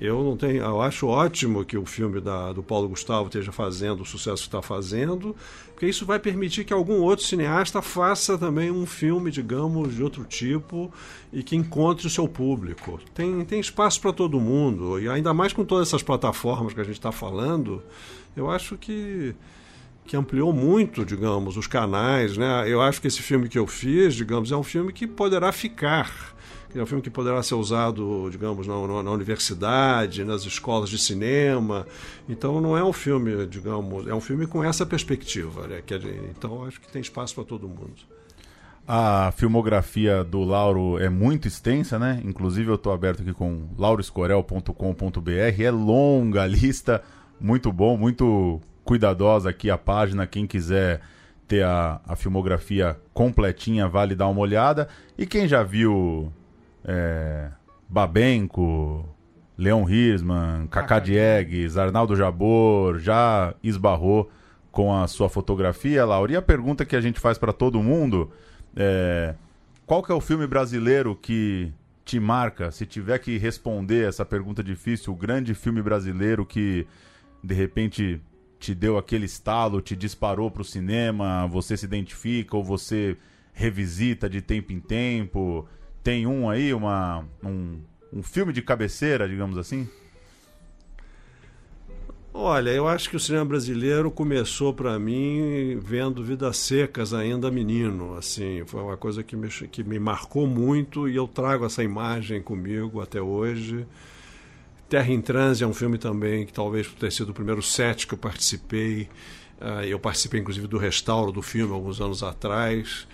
Eu 0.00 0.22
não 0.22 0.36
tenho. 0.36 0.62
Eu 0.62 0.80
acho 0.80 1.06
ótimo 1.06 1.64
que 1.64 1.76
o 1.76 1.84
filme 1.84 2.20
da, 2.20 2.52
do 2.52 2.62
Paulo 2.62 2.88
Gustavo 2.88 3.26
esteja 3.26 3.52
fazendo 3.52 4.02
o 4.02 4.06
sucesso 4.06 4.42
que 4.42 4.48
está 4.48 4.62
fazendo 4.62 5.34
porque 5.78 5.86
isso 5.86 6.04
vai 6.04 6.18
permitir 6.18 6.64
que 6.64 6.72
algum 6.72 7.00
outro 7.02 7.24
cineasta 7.24 7.80
faça 7.80 8.36
também 8.36 8.68
um 8.68 8.84
filme, 8.84 9.30
digamos, 9.30 9.94
de 9.94 10.02
outro 10.02 10.24
tipo 10.24 10.92
e 11.32 11.40
que 11.40 11.54
encontre 11.54 12.04
o 12.04 12.10
seu 12.10 12.26
público. 12.26 12.98
Tem, 13.14 13.44
tem 13.44 13.60
espaço 13.60 14.00
para 14.00 14.12
todo 14.12 14.40
mundo, 14.40 14.98
e 14.98 15.08
ainda 15.08 15.32
mais 15.32 15.52
com 15.52 15.64
todas 15.64 15.86
essas 15.86 16.02
plataformas 16.02 16.74
que 16.74 16.80
a 16.80 16.82
gente 16.82 16.98
está 16.98 17.12
falando, 17.12 17.80
eu 18.36 18.50
acho 18.50 18.76
que 18.76 19.36
que 20.04 20.16
ampliou 20.16 20.52
muito, 20.52 21.04
digamos, 21.04 21.56
os 21.56 21.68
canais, 21.68 22.36
né? 22.36 22.64
Eu 22.66 22.80
acho 22.82 23.00
que 23.00 23.06
esse 23.06 23.22
filme 23.22 23.48
que 23.48 23.58
eu 23.58 23.66
fiz, 23.66 24.14
digamos, 24.14 24.50
é 24.50 24.56
um 24.56 24.64
filme 24.64 24.92
que 24.92 25.06
poderá 25.06 25.52
ficar 25.52 26.34
é 26.74 26.82
um 26.82 26.86
filme 26.86 27.02
que 27.02 27.10
poderá 27.10 27.42
ser 27.42 27.54
usado, 27.54 28.28
digamos, 28.30 28.66
na, 28.66 29.02
na, 29.02 29.10
universidade, 29.10 30.24
nas 30.24 30.44
escolas 30.44 30.90
de 30.90 30.98
cinema. 30.98 31.86
Então 32.28 32.60
não 32.60 32.76
é 32.76 32.84
um 32.84 32.92
filme, 32.92 33.46
digamos, 33.46 34.06
é 34.06 34.14
um 34.14 34.20
filme 34.20 34.46
com 34.46 34.62
essa 34.62 34.84
perspectiva. 34.84 35.66
Né? 35.66 35.82
Que 35.84 35.94
então 36.30 36.64
acho 36.64 36.80
que 36.80 36.90
tem 36.90 37.00
espaço 37.00 37.34
para 37.34 37.44
todo 37.44 37.66
mundo. 37.68 37.94
A 38.86 39.32
filmografia 39.36 40.24
do 40.24 40.42
Lauro 40.44 40.98
é 40.98 41.10
muito 41.10 41.46
extensa, 41.46 41.98
né? 41.98 42.22
Inclusive 42.24 42.70
eu 42.70 42.76
estou 42.76 42.90
aberto 42.92 43.20
aqui 43.20 43.34
com 43.34 43.68
lauroscorel.com.br. 43.76 45.62
É 45.62 45.70
longa 45.70 46.44
a 46.44 46.46
lista, 46.46 47.02
muito 47.38 47.70
bom, 47.70 47.98
muito 47.98 48.60
cuidadosa 48.84 49.50
aqui 49.50 49.70
a 49.70 49.76
página. 49.76 50.26
Quem 50.26 50.46
quiser 50.46 51.02
ter 51.46 51.64
a, 51.64 52.00
a 52.06 52.16
filmografia 52.16 52.98
completinha, 53.12 53.86
vale 53.88 54.14
dar 54.14 54.28
uma 54.28 54.40
olhada. 54.40 54.88
E 55.18 55.26
quem 55.26 55.46
já 55.46 55.62
viu 55.62 56.32
é, 56.84 57.50
Babenco, 57.88 59.08
Leon 59.56 59.88
Hirschman, 59.88 60.68
Kaká 60.68 61.00
Diegues, 61.00 61.76
Arnaldo 61.76 62.14
Jabor, 62.14 62.98
já 62.98 63.54
esbarrou 63.62 64.30
com 64.70 64.94
a 64.94 65.08
sua 65.08 65.28
fotografia, 65.28 66.04
Laura. 66.04 66.32
E 66.32 66.36
a 66.36 66.42
pergunta 66.42 66.84
que 66.84 66.94
a 66.94 67.00
gente 67.00 67.18
faz 67.18 67.36
para 67.38 67.52
todo 67.52 67.82
mundo 67.82 68.30
é: 68.76 69.34
qual 69.84 70.02
que 70.02 70.12
é 70.12 70.14
o 70.14 70.20
filme 70.20 70.46
brasileiro 70.46 71.16
que 71.16 71.72
te 72.04 72.20
marca? 72.20 72.70
Se 72.70 72.86
tiver 72.86 73.18
que 73.18 73.36
responder 73.38 74.08
essa 74.08 74.24
pergunta 74.24 74.62
difícil, 74.62 75.12
o 75.12 75.16
grande 75.16 75.54
filme 75.54 75.82
brasileiro 75.82 76.46
que 76.46 76.86
de 77.42 77.54
repente 77.54 78.20
te 78.58 78.74
deu 78.74 78.98
aquele 78.98 79.26
estalo, 79.26 79.80
te 79.80 79.96
disparou 79.96 80.50
para 80.50 80.62
o 80.62 80.64
cinema, 80.64 81.46
você 81.46 81.76
se 81.76 81.86
identifica 81.86 82.56
ou 82.56 82.62
você 82.62 83.16
revisita 83.52 84.28
de 84.28 84.40
tempo 84.40 84.72
em 84.72 84.80
tempo? 84.80 85.66
Tem 86.02 86.26
um 86.26 86.48
aí, 86.48 86.72
uma, 86.72 87.24
um, 87.44 87.80
um 88.12 88.22
filme 88.22 88.52
de 88.52 88.62
cabeceira, 88.62 89.28
digamos 89.28 89.58
assim? 89.58 89.88
Olha, 92.32 92.70
eu 92.70 92.86
acho 92.86 93.10
que 93.10 93.16
o 93.16 93.20
cinema 93.20 93.44
brasileiro 93.44 94.12
começou 94.12 94.72
para 94.72 94.96
mim 94.96 95.76
vendo 95.82 96.22
Vidas 96.22 96.56
Secas 96.58 97.12
ainda 97.12 97.50
menino, 97.50 98.14
assim, 98.16 98.62
foi 98.64 98.80
uma 98.80 98.96
coisa 98.96 99.24
que 99.24 99.34
me, 99.34 99.48
que 99.48 99.82
me 99.82 99.98
marcou 99.98 100.46
muito 100.46 101.08
e 101.08 101.16
eu 101.16 101.26
trago 101.26 101.66
essa 101.66 101.82
imagem 101.82 102.40
comigo 102.40 103.00
até 103.00 103.20
hoje. 103.20 103.84
Terra 104.88 105.10
em 105.10 105.20
Transe 105.20 105.64
é 105.64 105.66
um 105.66 105.74
filme 105.74 105.98
também 105.98 106.46
que 106.46 106.52
talvez 106.52 106.86
por 106.86 106.98
ter 107.00 107.10
sido 107.10 107.30
o 107.30 107.34
primeiro 107.34 107.60
set 107.60 108.06
que 108.06 108.14
eu 108.14 108.18
participei, 108.18 109.08
uh, 109.60 109.82
eu 109.84 109.98
participei 109.98 110.38
inclusive 110.38 110.68
do 110.68 110.78
restauro 110.78 111.32
do 111.32 111.42
filme 111.42 111.74
alguns 111.74 112.00
anos 112.00 112.22
atrás 112.22 113.08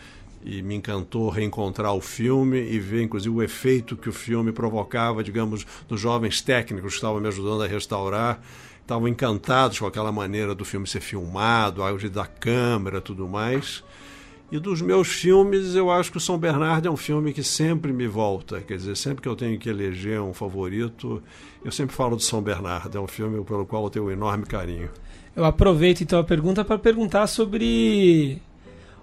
e 0.44 0.62
me 0.62 0.74
encantou 0.74 1.30
reencontrar 1.30 1.94
o 1.94 2.00
filme 2.00 2.60
e 2.60 2.78
ver, 2.78 3.02
inclusive, 3.02 3.34
o 3.34 3.42
efeito 3.42 3.96
que 3.96 4.10
o 4.10 4.12
filme 4.12 4.52
provocava, 4.52 5.24
digamos, 5.24 5.66
dos 5.88 5.98
jovens 5.98 6.42
técnicos 6.42 6.92
que 6.92 6.96
estavam 6.96 7.20
me 7.20 7.28
ajudando 7.28 7.62
a 7.62 7.66
restaurar. 7.66 8.42
Estavam 8.82 9.08
encantados 9.08 9.78
com 9.78 9.86
aquela 9.86 10.12
maneira 10.12 10.54
do 10.54 10.62
filme 10.62 10.86
ser 10.86 11.00
filmado, 11.00 11.82
a 11.82 11.96
jeito 11.96 12.12
da 12.12 12.26
câmera 12.26 13.00
tudo 13.00 13.26
mais. 13.26 13.82
E 14.52 14.58
dos 14.58 14.82
meus 14.82 15.08
filmes, 15.08 15.74
eu 15.74 15.90
acho 15.90 16.12
que 16.12 16.18
o 16.18 16.20
São 16.20 16.36
Bernardo 16.36 16.86
é 16.86 16.90
um 16.90 16.96
filme 16.96 17.32
que 17.32 17.42
sempre 17.42 17.90
me 17.90 18.06
volta. 18.06 18.60
Quer 18.60 18.76
dizer, 18.76 18.96
sempre 18.96 19.22
que 19.22 19.28
eu 19.28 19.34
tenho 19.34 19.58
que 19.58 19.70
eleger 19.70 20.20
um 20.20 20.34
favorito, 20.34 21.22
eu 21.64 21.72
sempre 21.72 21.96
falo 21.96 22.14
do 22.14 22.22
São 22.22 22.42
Bernardo. 22.42 22.98
É 22.98 23.00
um 23.00 23.06
filme 23.06 23.42
pelo 23.42 23.64
qual 23.64 23.84
eu 23.84 23.90
tenho 23.90 24.04
um 24.04 24.10
enorme 24.10 24.44
carinho. 24.44 24.90
Eu 25.34 25.46
aproveito 25.46 26.02
então 26.02 26.18
a 26.18 26.24
pergunta 26.24 26.62
para 26.62 26.78
perguntar 26.78 27.26
sobre 27.26 28.40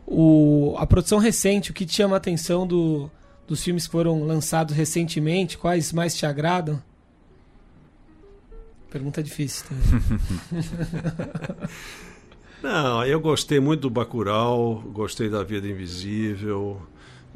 o, 0.06 0.76
a 0.78 0.86
produção 0.86 1.20
recente, 1.20 1.72
o 1.72 1.74
que 1.74 1.86
te 1.86 1.96
chama 1.96 2.16
a 2.16 2.18
atenção 2.18 2.66
do, 2.68 3.10
dos 3.48 3.64
filmes 3.64 3.86
que 3.86 3.92
foram 3.92 4.24
lançados 4.24 4.76
recentemente, 4.76 5.58
quais 5.58 5.92
mais 5.92 6.16
te 6.16 6.26
agradam? 6.26 6.82
Pergunta 8.90 9.24
difícil 9.24 9.66
também. 9.68 10.66
Não, 12.62 13.04
eu 13.06 13.20
gostei 13.20 13.60
muito 13.60 13.82
do 13.82 13.90
Bacurau, 13.90 14.84
gostei 14.94 15.30
da 15.30 15.44
Vida 15.44 15.68
Invisível, 15.68 16.82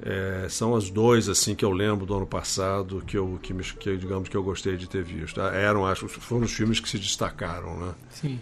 É, 0.02 0.48
são 0.50 0.74
os 0.74 0.90
dois 0.90 1.30
assim 1.30 1.56
que 1.56 1.64
eu 1.64 1.72
lembro 1.72 2.06
do 2.06 2.14
ano 2.14 2.28
passado 2.28 3.02
que 3.08 3.18
eu 3.18 3.40
que, 3.42 3.54
me, 3.54 3.64
que 3.64 3.96
digamos 3.96 4.28
que 4.28 4.36
eu 4.36 4.44
gostei 4.44 4.76
de 4.76 4.90
ter 4.90 5.02
visto. 5.02 5.40
Eram 5.40 5.86
acho 5.86 6.10
foram 6.10 6.44
os 6.44 6.52
filmes 6.52 6.82
que 6.82 6.90
se 6.90 7.00
destacaram, 7.00 7.80
né? 7.80 7.96
Sim. 8.10 8.40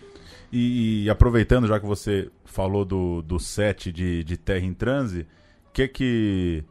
E, 0.55 1.05
e 1.05 1.09
aproveitando 1.09 1.65
já 1.65 1.79
que 1.79 1.85
você 1.87 2.29
falou 2.45 2.85
do, 2.85 3.23
do 3.23 3.39
set 3.39 3.91
de, 3.91 4.23
de 4.23 4.37
Terra 4.37 4.63
em 4.63 4.71
Transe, 4.71 5.25
o 5.67 5.71
que 5.73 5.87
que 5.87 6.63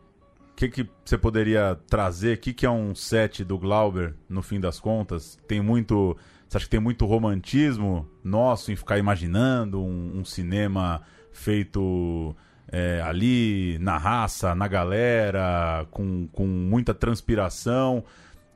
que 0.54 0.68
que 0.68 0.88
você 1.04 1.18
poderia 1.18 1.76
trazer? 1.88 2.36
O 2.36 2.40
que 2.40 2.52
que 2.52 2.64
é 2.64 2.70
um 2.70 2.94
set 2.94 3.42
do 3.42 3.58
Glauber 3.58 4.14
no 4.28 4.40
fim 4.40 4.60
das 4.60 4.78
contas? 4.78 5.36
Tem 5.48 5.60
muito 5.60 6.16
você 6.48 6.58
acha 6.58 6.66
que 6.66 6.70
tem 6.70 6.78
muito 6.78 7.04
romantismo 7.06 8.08
nosso 8.22 8.70
em 8.70 8.76
ficar 8.76 8.98
imaginando 8.98 9.82
um, 9.82 10.20
um 10.20 10.24
cinema 10.24 11.02
feito 11.32 12.36
é, 12.70 13.02
ali 13.04 13.78
na 13.80 13.98
raça, 13.98 14.54
na 14.54 14.68
galera, 14.68 15.84
com, 15.90 16.28
com 16.28 16.46
muita 16.46 16.94
transpiração, 16.94 18.04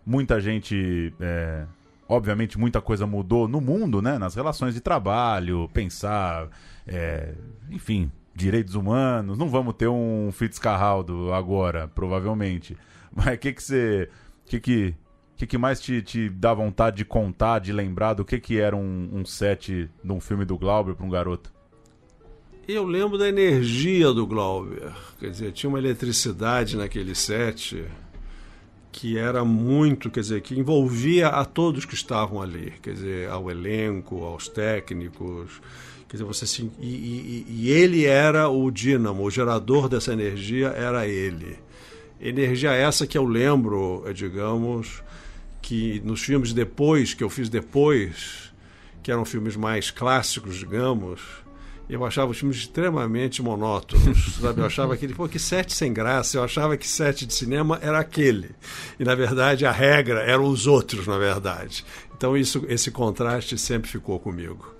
muita 0.04 0.40
gente. 0.40 1.12
É, 1.18 1.66
obviamente, 2.08 2.58
muita 2.58 2.80
coisa 2.80 3.06
mudou 3.06 3.48
no 3.48 3.60
mundo, 3.60 4.00
né? 4.00 4.18
Nas 4.18 4.34
relações 4.34 4.74
de 4.74 4.80
trabalho, 4.80 5.68
pensar, 5.72 6.48
é, 6.86 7.34
enfim, 7.70 8.10
direitos 8.34 8.74
humanos. 8.74 9.38
Não 9.38 9.48
vamos 9.48 9.74
ter 9.74 9.88
um 9.88 10.30
Fitzcarraldo 10.32 11.32
agora, 11.32 11.88
provavelmente. 11.88 12.76
Mas 13.14 13.34
o 13.34 13.38
que, 13.38 13.52
que 13.52 13.62
você. 13.62 14.08
Que, 14.44 14.60
que 14.60 14.94
que, 15.36 15.46
que, 15.46 15.58
mais 15.58 15.78
te, 15.80 16.00
te, 16.00 16.30
dá 16.30 16.54
vontade 16.54 16.96
de 16.96 17.04
contar, 17.04 17.58
de 17.58 17.70
lembrar 17.70 18.14
do 18.14 18.24
que, 18.24 18.40
que 18.40 18.58
era 18.58 18.74
um, 18.74 19.10
um 19.12 19.24
set 19.24 19.90
de 20.02 20.12
um 20.12 20.18
filme 20.18 20.46
do 20.46 20.56
Glauber 20.56 20.94
para 20.94 21.04
um 21.04 21.10
garoto? 21.10 21.52
Eu 22.66 22.84
lembro 22.84 23.18
da 23.18 23.28
energia 23.28 24.12
do 24.12 24.26
Glauber. 24.26 24.92
Quer 25.20 25.30
dizer, 25.30 25.52
tinha 25.52 25.68
uma 25.68 25.78
eletricidade 25.78 26.76
naquele 26.76 27.14
set 27.14 27.84
que 28.96 29.18
era 29.18 29.44
muito, 29.44 30.10
quer 30.10 30.20
dizer, 30.20 30.40
que 30.40 30.58
envolvia 30.58 31.28
a 31.28 31.44
todos 31.44 31.84
que 31.84 31.92
estavam 31.92 32.40
ali, 32.40 32.72
quer 32.80 32.94
dizer, 32.94 33.28
ao 33.28 33.50
elenco, 33.50 34.24
aos 34.24 34.48
técnicos. 34.48 35.60
Quer 36.08 36.16
dizer, 36.16 36.24
você 36.24 36.46
se, 36.46 36.70
e, 36.80 36.86
e, 36.86 37.46
e 37.46 37.70
ele 37.70 38.06
era 38.06 38.48
o 38.48 38.70
dínamo, 38.70 39.22
o 39.22 39.30
gerador 39.30 39.86
dessa 39.86 40.14
energia 40.14 40.68
era 40.68 41.06
ele. 41.06 41.58
Energia 42.18 42.72
essa 42.72 43.06
que 43.06 43.18
eu 43.18 43.26
lembro, 43.26 44.02
digamos, 44.14 45.02
que 45.60 46.00
nos 46.02 46.22
filmes 46.22 46.54
depois, 46.54 47.12
que 47.12 47.22
eu 47.22 47.28
fiz 47.28 47.50
depois, 47.50 48.50
que 49.02 49.12
eram 49.12 49.26
filmes 49.26 49.56
mais 49.56 49.90
clássicos, 49.90 50.56
digamos, 50.56 51.20
eu 51.88 52.04
achava 52.04 52.32
os 52.32 52.38
filmes 52.38 52.56
extremamente 52.56 53.40
monótonos, 53.40 54.34
sabe? 54.40 54.60
Eu 54.60 54.66
achava 54.66 54.94
aquele, 54.94 55.14
pô, 55.14 55.28
que 55.28 55.38
sete 55.38 55.72
sem 55.72 55.92
graça, 55.92 56.36
eu 56.36 56.42
achava 56.42 56.76
que 56.76 56.86
sete 56.86 57.24
de 57.24 57.32
cinema 57.32 57.78
era 57.80 58.00
aquele. 58.00 58.50
E, 58.98 59.04
na 59.04 59.14
verdade, 59.14 59.66
a 59.66 59.72
regra 59.72 60.22
eram 60.22 60.44
os 60.44 60.66
outros, 60.66 61.06
na 61.06 61.18
verdade. 61.18 61.84
Então, 62.16 62.36
isso, 62.36 62.64
esse 62.68 62.90
contraste 62.90 63.58
sempre 63.58 63.90
ficou 63.90 64.18
comigo. 64.18 64.74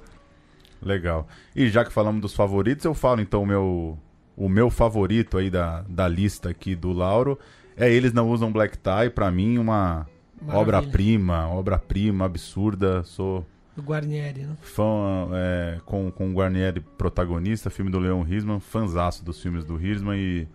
Legal. 0.81 1.27
E 1.55 1.69
já 1.69 1.85
que 1.85 1.93
falamos 1.93 2.21
dos 2.21 2.35
favoritos, 2.35 2.85
eu 2.85 2.95
falo 2.95 3.21
então 3.21 3.43
o 3.43 3.47
meu, 3.47 3.99
o 4.37 4.49
meu 4.49 4.71
favorito 4.71 5.37
aí 5.37 5.51
da, 5.51 5.85
da 5.89 6.09
lista 6.09 6.51
aqui 6.51 6.75
do 6.75 6.93
Lauro 6.93 7.39
é 7.77 7.91
Eles 7.91 8.12
Não 8.12 8.31
Usam 8.31 8.53
Black 8.53 8.79
Tie, 8.79 9.11
para 9.11 9.31
mim 9.31 9.59
uma 9.59 10.07
Obra-prima, 10.49 11.49
obra-prima, 11.49 12.25
absurda. 12.25 13.03
Sou. 13.05 13.47
Do 13.75 13.83
Guarnieri, 13.83 14.43
né? 14.43 14.57
Fã 14.61 15.29
é, 15.33 15.81
com, 15.85 16.11
com 16.11 16.31
o 16.31 16.33
Guarnieri 16.33 16.81
protagonista, 16.81 17.69
filme 17.69 17.91
do 17.91 17.99
Leon 17.99 18.23
Risman, 18.23 18.61
fanzaço 18.61 19.25
dos 19.25 19.41
filmes 19.41 19.64
do 19.64 19.77
Risman 19.77 20.17
e 20.17 20.49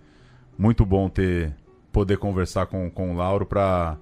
muito 0.57 0.85
bom 0.85 1.07
ter 1.07 1.55
poder 1.91 2.17
conversar 2.17 2.65
com, 2.65 2.89
com 2.89 3.11
o 3.11 3.15
Lauro 3.15 3.45
pra. 3.45 3.97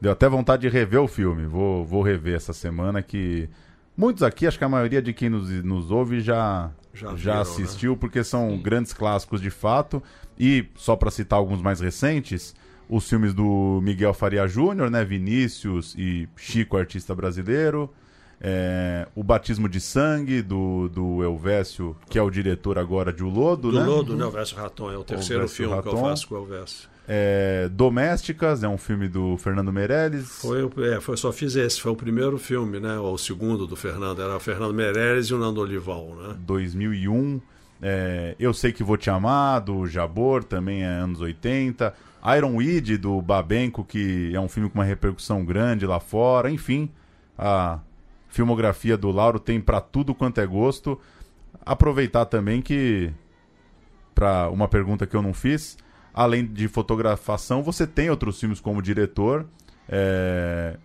Deu 0.00 0.12
até 0.12 0.28
vontade 0.28 0.62
de 0.62 0.68
rever 0.68 1.00
o 1.00 1.08
filme. 1.08 1.46
Vou, 1.46 1.84
vou 1.84 2.02
rever 2.02 2.36
essa 2.36 2.52
semana 2.52 3.02
que. 3.02 3.48
Muitos 3.96 4.22
aqui, 4.22 4.46
acho 4.46 4.58
que 4.58 4.64
a 4.64 4.68
maioria 4.68 5.00
de 5.00 5.12
quem 5.12 5.30
nos, 5.30 5.48
nos 5.62 5.90
ouve 5.90 6.20
já, 6.20 6.72
já, 6.92 7.14
já 7.14 7.34
né? 7.36 7.40
assistiu, 7.42 7.92
né? 7.92 7.98
porque 8.00 8.24
são 8.24 8.50
Sim. 8.50 8.62
grandes 8.62 8.92
clássicos 8.92 9.40
de 9.40 9.50
fato. 9.50 10.02
E, 10.38 10.66
só 10.74 10.96
para 10.96 11.12
citar 11.12 11.38
alguns 11.38 11.62
mais 11.62 11.80
recentes, 11.80 12.56
os 12.88 13.08
filmes 13.08 13.32
do 13.32 13.80
Miguel 13.82 14.12
Faria 14.12 14.46
Júnior, 14.48 14.90
né? 14.90 15.04
Vinícius 15.04 15.94
e 15.96 16.28
Chico, 16.36 16.76
artista 16.76 17.14
brasileiro. 17.14 17.88
É, 18.40 19.06
o 19.14 19.22
Batismo 19.22 19.68
de 19.68 19.80
Sangue, 19.80 20.42
do, 20.42 20.88
do 20.88 21.22
Elvésio, 21.22 21.96
que 22.10 22.18
é 22.18 22.22
o 22.22 22.28
diretor 22.28 22.78
agora 22.78 23.12
de 23.12 23.24
O 23.24 23.28
Lodo, 23.28 23.70
do 23.70 23.78
né? 23.78 23.84
Do 23.84 23.90
Lodo, 23.90 24.16
né? 24.16 24.24
Elvésio 24.24 24.56
Raton, 24.56 24.92
é 24.92 24.98
o 24.98 25.04
terceiro 25.04 25.44
Elvésio 25.44 25.56
filme 25.56 25.74
Raton. 25.74 25.90
que 25.90 25.96
eu 25.96 26.00
faço 26.00 26.28
com 26.28 26.34
o 26.34 26.38
Elvésio. 26.38 26.93
É, 27.06 27.68
Domésticas, 27.70 28.62
é 28.62 28.68
um 28.68 28.78
filme 28.78 29.08
do 29.08 29.36
Fernando 29.36 29.72
Meirelles. 29.72 30.40
Foi, 30.40 30.70
é, 30.90 31.00
foi, 31.00 31.16
só 31.16 31.30
fiz 31.32 31.54
esse, 31.54 31.80
foi 31.80 31.92
o 31.92 31.96
primeiro 31.96 32.38
filme, 32.38 32.80
né? 32.80 32.98
Ou 32.98 33.14
o 33.14 33.18
segundo 33.18 33.66
do 33.66 33.76
Fernando, 33.76 34.22
era 34.22 34.36
o 34.36 34.40
Fernando 34.40 34.72
Meirelles 34.72 35.26
e 35.26 35.34
o 35.34 35.38
Nando 35.38 35.60
Olival, 35.60 36.14
né? 36.16 36.36
2001. 36.38 37.40
É, 37.82 38.34
eu 38.38 38.54
Sei 38.54 38.72
Que 38.72 38.82
Vou 38.82 38.96
Te 38.96 39.10
Amar, 39.10 39.60
do 39.60 39.86
Jabor, 39.86 40.42
também 40.42 40.82
é 40.82 40.86
anos 40.86 41.20
80. 41.20 41.92
Iron 42.36 42.56
Weed, 42.56 42.96
do 42.96 43.20
Babenco, 43.20 43.84
que 43.84 44.34
é 44.34 44.40
um 44.40 44.48
filme 44.48 44.70
com 44.70 44.78
uma 44.78 44.84
repercussão 44.84 45.44
grande 45.44 45.86
lá 45.86 46.00
fora. 46.00 46.50
Enfim, 46.50 46.90
a 47.36 47.80
filmografia 48.30 48.96
do 48.96 49.10
Lauro 49.10 49.38
tem 49.38 49.60
para 49.60 49.80
tudo 49.80 50.14
quanto 50.14 50.40
é 50.40 50.46
gosto. 50.46 50.98
Aproveitar 51.66 52.24
também 52.24 52.62
que, 52.62 53.12
para 54.14 54.48
uma 54.48 54.66
pergunta 54.66 55.06
que 55.06 55.14
eu 55.14 55.20
não 55.20 55.34
fiz, 55.34 55.76
além 56.14 56.46
de 56.46 56.68
fotografação, 56.68 57.62
você 57.62 57.86
tem 57.86 58.08
outros 58.08 58.38
filmes 58.38 58.60
como 58.60 58.80
diretor. 58.80 59.46
É, 59.88 60.78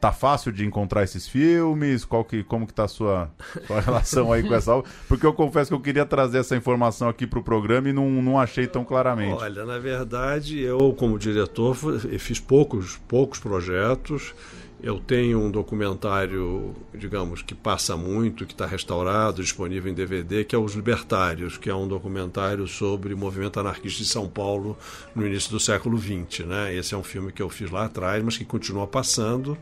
Tá 0.00 0.12
fácil 0.12 0.52
de 0.52 0.64
encontrar 0.64 1.02
esses 1.02 1.26
filmes? 1.26 2.04
Qual 2.04 2.24
que, 2.24 2.44
como 2.44 2.68
que 2.68 2.72
tá 2.72 2.84
a 2.84 2.88
sua, 2.88 3.30
sua 3.66 3.80
relação 3.80 4.32
aí 4.32 4.44
com 4.44 4.54
essa 4.54 4.72
obra? 4.72 4.88
Porque 5.08 5.26
eu 5.26 5.32
confesso 5.32 5.70
que 5.70 5.74
eu 5.74 5.80
queria 5.80 6.06
trazer 6.06 6.38
essa 6.38 6.54
informação 6.54 7.08
aqui 7.08 7.26
para 7.26 7.40
o 7.40 7.42
programa 7.42 7.88
e 7.88 7.92
não, 7.92 8.08
não 8.22 8.38
achei 8.38 8.68
tão 8.68 8.84
claramente. 8.84 9.42
Olha, 9.42 9.64
na 9.64 9.78
verdade, 9.78 10.60
eu 10.60 10.94
como 10.96 11.18
diretor 11.18 11.74
fiz 12.20 12.38
poucos, 12.38 12.96
poucos 13.08 13.40
projetos. 13.40 14.34
Eu 14.80 15.00
tenho 15.00 15.40
um 15.40 15.50
documentário, 15.50 16.72
digamos, 16.94 17.42
que 17.42 17.52
passa 17.52 17.96
muito, 17.96 18.46
que 18.46 18.52
está 18.52 18.64
restaurado, 18.64 19.42
disponível 19.42 19.90
em 19.90 19.94
DVD, 19.94 20.44
que 20.44 20.54
é 20.54 20.58
Os 20.58 20.74
Libertários, 20.74 21.58
que 21.58 21.68
é 21.68 21.74
um 21.74 21.88
documentário 21.88 22.64
sobre 22.68 23.12
o 23.12 23.18
movimento 23.18 23.58
anarquista 23.58 24.04
de 24.04 24.08
São 24.08 24.28
Paulo 24.28 24.78
no 25.16 25.26
início 25.26 25.50
do 25.50 25.58
século 25.58 25.98
XX. 25.98 26.46
Né? 26.46 26.76
Esse 26.76 26.94
é 26.94 26.96
um 26.96 27.02
filme 27.02 27.32
que 27.32 27.42
eu 27.42 27.48
fiz 27.48 27.72
lá 27.72 27.86
atrás, 27.86 28.22
mas 28.22 28.36
que 28.36 28.44
continua 28.44 28.86
passando. 28.86 29.58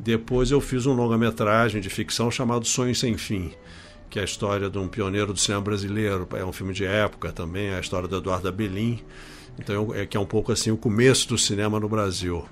Depois 0.00 0.50
eu 0.50 0.60
fiz 0.60 0.84
um 0.84 0.94
longa-metragem 0.94 1.80
de 1.80 1.88
ficção 1.88 2.28
chamado 2.28 2.66
Sonhos 2.66 2.98
Sem 2.98 3.16
Fim, 3.16 3.52
que 4.08 4.18
é 4.18 4.22
a 4.22 4.24
história 4.24 4.68
de 4.68 4.78
um 4.78 4.88
pioneiro 4.88 5.32
do 5.32 5.38
cinema 5.38 5.62
brasileiro. 5.62 6.26
É 6.32 6.44
um 6.44 6.52
filme 6.52 6.74
de 6.74 6.84
época 6.84 7.30
também, 7.30 7.68
é 7.68 7.76
a 7.76 7.80
história 7.80 8.08
do 8.08 8.16
Eduardo 8.16 8.48
Abelim. 8.48 9.00
Então, 9.60 9.94
é 9.94 10.04
que 10.06 10.16
é 10.16 10.20
um 10.20 10.26
pouco 10.26 10.50
assim 10.50 10.72
o 10.72 10.76
começo 10.76 11.28
do 11.28 11.38
cinema 11.38 11.78
no 11.78 11.88
Brasil. 11.88 12.44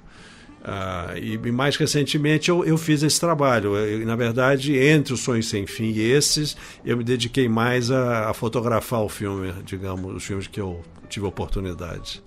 Ah, 0.70 1.14
e, 1.16 1.38
mais 1.50 1.76
recentemente 1.76 2.50
eu, 2.50 2.62
eu 2.62 2.76
fiz 2.76 3.02
esse 3.02 3.18
trabalho. 3.18 3.74
Eu, 3.74 4.04
na 4.04 4.14
verdade, 4.14 4.76
entre 4.76 5.14
os 5.14 5.20
Sonhos 5.20 5.48
Sem 5.48 5.66
Fim 5.66 5.92
e 5.92 6.00
esses, 6.00 6.54
eu 6.84 6.94
me 6.94 7.02
dediquei 7.02 7.48
mais 7.48 7.90
a, 7.90 8.28
a 8.28 8.34
fotografar 8.34 9.02
o 9.02 9.08
filme, 9.08 9.50
digamos, 9.64 10.14
os 10.14 10.24
filmes 10.24 10.46
que 10.46 10.60
eu 10.60 10.82
tive 11.08 11.24
oportunidade. 11.24 12.22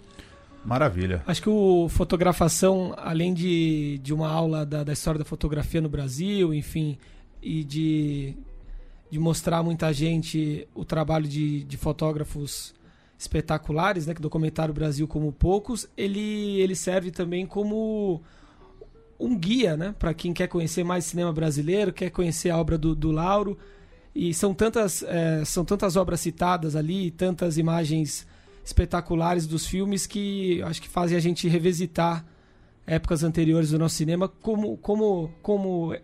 Maravilha. 0.65 1.23
Acho 1.27 1.41
que 1.41 1.49
o 1.49 1.87
fotografação, 1.89 2.95
além 2.97 3.31
de, 3.31 3.99
de 3.99 4.11
uma 4.11 4.29
aula 4.29 4.65
da, 4.65 4.83
da 4.83 4.93
história 4.93 5.19
da 5.19 5.25
fotografia 5.25 5.79
no 5.79 5.89
Brasil, 5.89 6.51
enfim, 6.51 6.97
e 7.43 7.63
de, 7.63 8.35
de 9.11 9.19
mostrar 9.19 9.61
muita 9.61 9.93
gente 9.93 10.67
o 10.73 10.83
trabalho 10.83 11.27
de, 11.27 11.63
de 11.63 11.77
fotógrafos 11.77 12.73
espetaculares, 13.21 14.07
né, 14.07 14.15
que 14.15 14.21
documentário 14.21 14.73
Brasil 14.73 15.07
como 15.07 15.31
poucos, 15.31 15.87
ele, 15.95 16.59
ele 16.59 16.73
serve 16.75 17.11
também 17.11 17.45
como 17.45 18.19
um 19.19 19.37
guia, 19.37 19.77
né, 19.77 19.93
para 19.99 20.11
quem 20.11 20.33
quer 20.33 20.47
conhecer 20.47 20.83
mais 20.83 21.05
cinema 21.05 21.31
brasileiro, 21.31 21.93
quer 21.93 22.09
conhecer 22.09 22.49
a 22.49 22.57
obra 22.57 22.79
do, 22.79 22.95
do 22.95 23.11
Lauro. 23.11 23.59
E 24.15 24.33
são 24.33 24.55
tantas, 24.55 25.03
é, 25.03 25.45
são 25.45 25.63
tantas 25.63 25.95
obras 25.95 26.19
citadas 26.19 26.75
ali, 26.75 27.11
tantas 27.11 27.59
imagens 27.59 28.27
espetaculares 28.65 29.45
dos 29.45 29.67
filmes 29.67 30.07
que 30.07 30.59
acho 30.63 30.81
que 30.81 30.89
fazem 30.89 31.15
a 31.15 31.21
gente 31.21 31.47
revisitar 31.47 32.25
épocas 32.87 33.23
anteriores 33.23 33.69
do 33.69 33.77
nosso 33.77 33.95
cinema, 33.95 34.27
como, 34.27 34.77
como, 34.77 35.31
como 35.43 35.95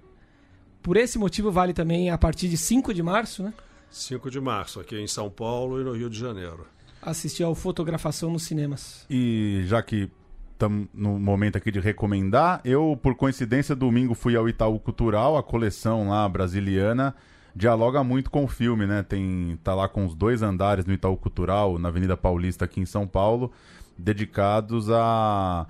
por 0.84 0.96
esse 0.96 1.18
motivo 1.18 1.52
vale 1.52 1.74
também 1.74 2.12
a 2.12 2.18
partir 2.18 2.48
de 2.48 2.58
5 2.58 2.94
de 2.94 3.02
março, 3.02 3.42
né? 3.42 3.54
5 3.90 4.30
de 4.30 4.40
março, 4.40 4.80
aqui 4.80 4.96
em 4.96 5.08
São 5.08 5.32
Paulo 5.32 5.82
e 5.82 5.84
no 5.84 5.94
Rio 5.94 6.12
de 6.12 6.20
Janeiro 6.20 6.77
assistir 7.10 7.44
ao 7.44 7.56
Fotografação 7.56 8.32
nos 8.32 8.44
cinemas. 8.44 9.06
E 9.10 9.64
já 9.66 9.82
que 9.82 10.10
estamos 10.54 10.88
no 10.94 11.20
momento 11.20 11.58
aqui 11.58 11.72
de 11.72 11.80
recomendar, 11.80 12.62
eu, 12.66 13.00
por 13.02 13.16
coincidência, 13.16 13.76
domingo 13.76 14.14
fui 14.16 14.36
ao 14.36 14.50
Itaú 14.50 14.80
Cultural, 14.80 15.38
a 15.38 15.44
coleção 15.44 16.10
lá 16.10 16.28
brasiliana 16.28 17.16
dialoga 17.58 18.04
muito 18.04 18.30
com 18.30 18.44
o 18.44 18.48
filme, 18.48 18.86
né? 18.86 19.02
Tem 19.02 19.60
tá 19.64 19.74
lá 19.74 19.90
com 19.90 20.06
os 20.06 20.14
dois 20.14 20.44
andares 20.44 20.86
no 20.86 20.94
Itaú 20.94 21.18
Cultural, 21.18 21.80
na 21.80 21.90
Avenida 21.90 22.16
Paulista 22.16 22.66
aqui 22.66 22.80
em 22.80 22.86
São 22.86 23.08
Paulo, 23.08 23.52
dedicados 23.98 24.92
a 24.92 25.66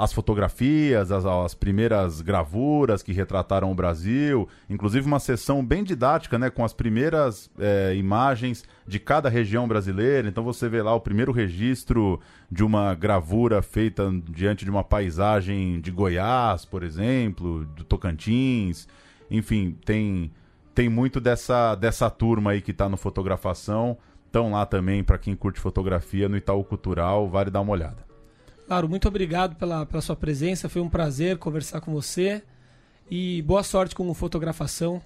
as 0.00 0.14
fotografias, 0.14 1.12
as, 1.12 1.26
as, 1.26 1.54
primeiras 1.54 2.22
gravuras 2.22 3.02
que 3.02 3.12
retrataram 3.12 3.70
o 3.70 3.74
Brasil, 3.74 4.48
inclusive 4.70 5.06
uma 5.06 5.20
sessão 5.20 5.62
bem 5.62 5.84
didática, 5.84 6.38
né, 6.38 6.48
com 6.48 6.64
as 6.64 6.72
primeiras 6.72 7.50
é, 7.58 7.94
imagens 7.94 8.64
de 8.86 8.98
cada 8.98 9.28
região 9.28 9.68
brasileira. 9.68 10.26
Então 10.26 10.42
você 10.42 10.70
vê 10.70 10.80
lá 10.80 10.94
o 10.94 11.00
primeiro 11.02 11.32
registro 11.32 12.18
de 12.50 12.64
uma 12.64 12.94
gravura 12.94 13.60
feita 13.60 14.10
diante 14.30 14.64
de 14.64 14.70
uma 14.70 14.82
paisagem 14.82 15.82
de 15.82 15.90
Goiás, 15.90 16.64
por 16.64 16.82
exemplo, 16.82 17.66
do 17.66 17.84
Tocantins. 17.84 18.88
Enfim, 19.30 19.76
tem, 19.84 20.32
tem 20.74 20.88
muito 20.88 21.20
dessa, 21.20 21.74
dessa 21.74 22.08
turma 22.08 22.52
aí 22.52 22.62
que 22.62 22.70
está 22.70 22.88
no 22.88 22.96
Fotografação. 22.96 23.98
Estão 24.24 24.52
lá 24.52 24.64
também, 24.64 25.04
para 25.04 25.18
quem 25.18 25.36
curte 25.36 25.60
fotografia, 25.60 26.26
no 26.26 26.38
Itaú 26.38 26.64
Cultural, 26.64 27.28
vale 27.28 27.50
dar 27.50 27.60
uma 27.60 27.72
olhada. 27.72 28.09
Claro, 28.70 28.88
muito 28.88 29.08
obrigado 29.08 29.56
pela, 29.56 29.84
pela 29.84 30.00
sua 30.00 30.14
presença. 30.14 30.68
Foi 30.68 30.80
um 30.80 30.88
prazer 30.88 31.38
conversar 31.38 31.80
com 31.80 31.92
você. 31.92 32.40
E 33.10 33.42
boa 33.42 33.64
sorte 33.64 33.96
com 33.96 34.08
o 34.08 34.14
Fotografação. 34.14 35.02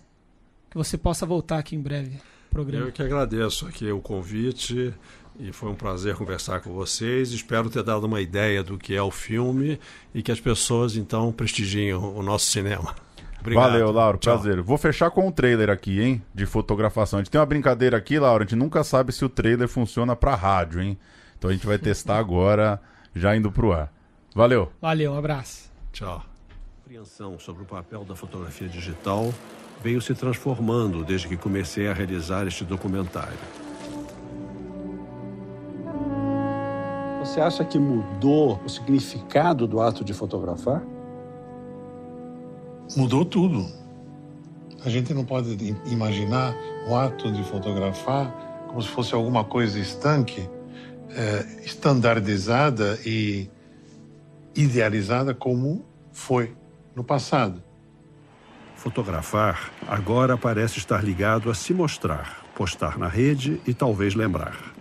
Que 0.69 0.77
você 0.77 0.99
possa 0.99 1.25
voltar 1.25 1.61
aqui 1.61 1.75
em 1.75 1.81
breve. 1.81 2.19
Programa. 2.51 2.85
Eu 2.85 2.93
que 2.93 3.03
agradeço 3.03 3.67
aqui 3.67 3.91
o 3.91 4.03
convite 4.03 4.93
e 5.41 5.51
foi 5.51 5.71
um 5.71 5.75
prazer 5.75 6.15
conversar 6.15 6.61
com 6.61 6.75
vocês. 6.75 7.33
Espero 7.33 7.71
ter 7.71 7.83
dado 7.83 8.05
uma 8.05 8.21
ideia 8.21 8.63
do 8.63 8.77
que 8.77 8.95
é 8.95 9.01
o 9.01 9.11
filme 9.11 9.81
e 10.15 10.23
que 10.23 10.31
as 10.31 10.41
pessoas 10.41 10.95
então 10.95 11.33
prestigiem 11.33 11.95
o 11.95 12.23
nosso 12.23 12.45
cinema. 12.45 12.95
Obrigado. 13.41 13.71
Valeu, 13.71 13.91
Lauro. 13.91 14.19
Tchau. 14.19 14.35
Prazer. 14.35 14.61
Vou 14.61 14.77
fechar 14.77 15.11
com 15.11 15.27
um 15.27 15.33
trailer 15.33 15.71
aqui, 15.71 16.03
hein? 16.03 16.23
De 16.35 16.45
fotografação. 16.45 17.19
A 17.19 17.23
gente 17.23 17.31
tem 17.31 17.41
uma 17.41 17.47
brincadeira 17.47 17.97
aqui, 17.97 18.19
Lauro. 18.19 18.45
A 18.45 18.47
gente 18.47 18.59
nunca 18.59 18.85
sabe 18.85 19.11
se 19.11 19.25
o 19.25 19.29
trailer 19.31 19.69
funciona 19.69 20.15
para 20.15 20.35
rádio, 20.35 20.83
hein? 20.83 20.99
Então 21.39 21.49
a 21.49 21.53
gente 21.55 21.67
vai 21.67 21.79
testar 21.79 22.19
agora 22.19 22.79
já 23.15 23.37
indo 23.37 23.51
para 23.53 23.67
o 23.67 23.73
ar. 23.73 23.93
Valeu. 24.35 24.71
Valeu, 24.81 25.13
um 25.13 25.19
abraço. 25.19 25.71
Tchau. 25.93 26.17
A 26.19 26.83
compreensão 26.83 27.39
sobre 27.39 27.63
o 27.63 27.67
papel 27.67 28.05
da 28.05 28.17
fotografia 28.17 28.69
digital 28.69 29.33
veio 29.83 30.01
se 30.01 30.15
transformando 30.15 31.05
desde 31.05 31.29
que 31.29 31.37
comecei 31.37 31.89
a 31.89 31.93
realizar 31.93 32.47
este 32.47 32.65
documentário. 32.65 33.39
Você 37.21 37.41
acha 37.41 37.65
que 37.65 37.79
mudou 37.79 38.61
o 38.65 38.69
significado 38.69 39.67
do 39.67 39.81
ato 39.81 40.05
de 40.05 40.13
fotografar? 40.13 40.83
Mudou 42.97 43.25
tudo. 43.25 43.67
A 44.85 44.91
gente 44.91 45.15
não 45.15 45.25
pode 45.25 45.57
imaginar 45.87 46.55
o 46.89 46.95
ato 46.95 47.33
de 47.33 47.43
fotografar 47.45 48.31
como 48.69 48.83
se 48.83 48.89
fosse 48.89 49.15
alguma 49.15 49.45
coisa 49.45 49.79
estanque 49.79 50.49
eh, 51.15 51.63
estandardizada 51.65 52.99
e 53.07 53.49
idealizada 54.55 55.35
como 55.35 55.85
foi 56.13 56.55
no 56.95 57.05
passado. 57.05 57.63
Fotografar 58.77 59.73
agora 59.89 60.37
parece 60.37 60.79
estar 60.79 61.03
ligado 61.03 61.51
a 61.51 61.55
se 61.55 61.73
mostrar, 61.73 62.45
postar 62.55 62.99
na 62.99 63.09
rede 63.09 63.61
e 63.67 63.73
talvez 63.73 64.15
lembrar. 64.15 64.74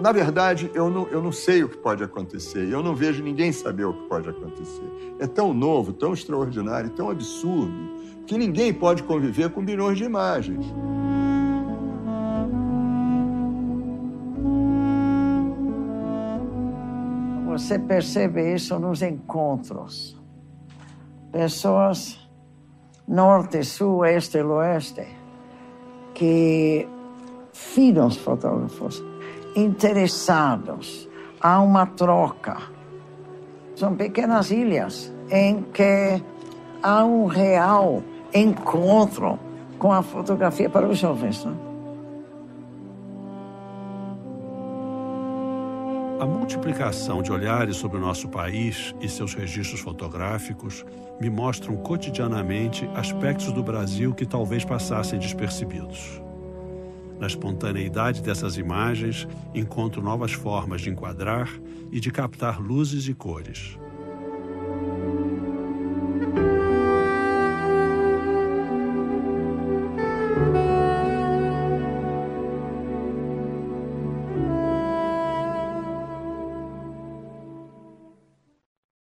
Na 0.00 0.12
verdade, 0.12 0.70
eu 0.74 0.88
não, 0.88 1.06
eu 1.08 1.22
não 1.22 1.30
sei 1.30 1.62
o 1.62 1.68
que 1.68 1.76
pode 1.76 2.02
acontecer. 2.02 2.66
Eu 2.70 2.82
não 2.82 2.94
vejo 2.94 3.22
ninguém 3.22 3.52
saber 3.52 3.84
o 3.84 3.92
que 3.92 4.08
pode 4.08 4.28
acontecer. 4.28 5.16
É 5.18 5.26
tão 5.26 5.52
novo, 5.52 5.92
tão 5.92 6.14
extraordinário, 6.14 6.88
tão 6.90 7.10
absurdo 7.10 8.00
que 8.26 8.38
ninguém 8.38 8.72
pode 8.72 9.02
conviver 9.02 9.50
com 9.50 9.62
bilhões 9.62 9.98
de 9.98 10.04
imagens. 10.04 10.64
Você 17.46 17.78
percebe 17.78 18.54
isso 18.54 18.78
nos 18.78 19.02
encontros. 19.02 20.18
Pessoas 21.30 22.18
norte, 23.06 23.62
sul, 23.64 24.06
este 24.06 24.38
e 24.38 24.42
oeste 24.42 25.06
que 26.14 26.88
filhos 27.52 28.16
fotógrafos 28.16 29.09
interessados. 29.54 31.08
Há 31.40 31.60
uma 31.60 31.86
troca. 31.86 32.56
São 33.74 33.96
pequenas 33.96 34.50
ilhas 34.50 35.12
em 35.30 35.62
que 35.62 36.22
há 36.82 37.04
um 37.04 37.26
real 37.26 38.02
encontro 38.34 39.38
com 39.78 39.92
a 39.92 40.02
fotografia 40.02 40.68
para 40.68 40.86
os 40.86 40.98
jovens. 40.98 41.44
Não? 41.44 41.70
A 46.20 46.26
multiplicação 46.26 47.22
de 47.22 47.32
olhares 47.32 47.76
sobre 47.76 47.96
o 47.96 48.00
nosso 48.00 48.28
país 48.28 48.94
e 49.00 49.08
seus 49.08 49.32
registros 49.32 49.80
fotográficos 49.80 50.84
me 51.18 51.30
mostram 51.30 51.74
cotidianamente 51.76 52.86
aspectos 52.94 53.50
do 53.52 53.62
Brasil 53.62 54.12
que 54.12 54.26
talvez 54.26 54.62
passassem 54.62 55.18
despercebidos. 55.18 56.20
Na 57.20 57.26
espontaneidade 57.26 58.22
dessas 58.22 58.56
imagens, 58.56 59.28
encontro 59.54 60.02
novas 60.02 60.32
formas 60.32 60.80
de 60.80 60.88
enquadrar 60.88 61.50
e 61.92 62.00
de 62.00 62.10
captar 62.10 62.58
luzes 62.58 63.06
e 63.08 63.14
cores. 63.14 63.78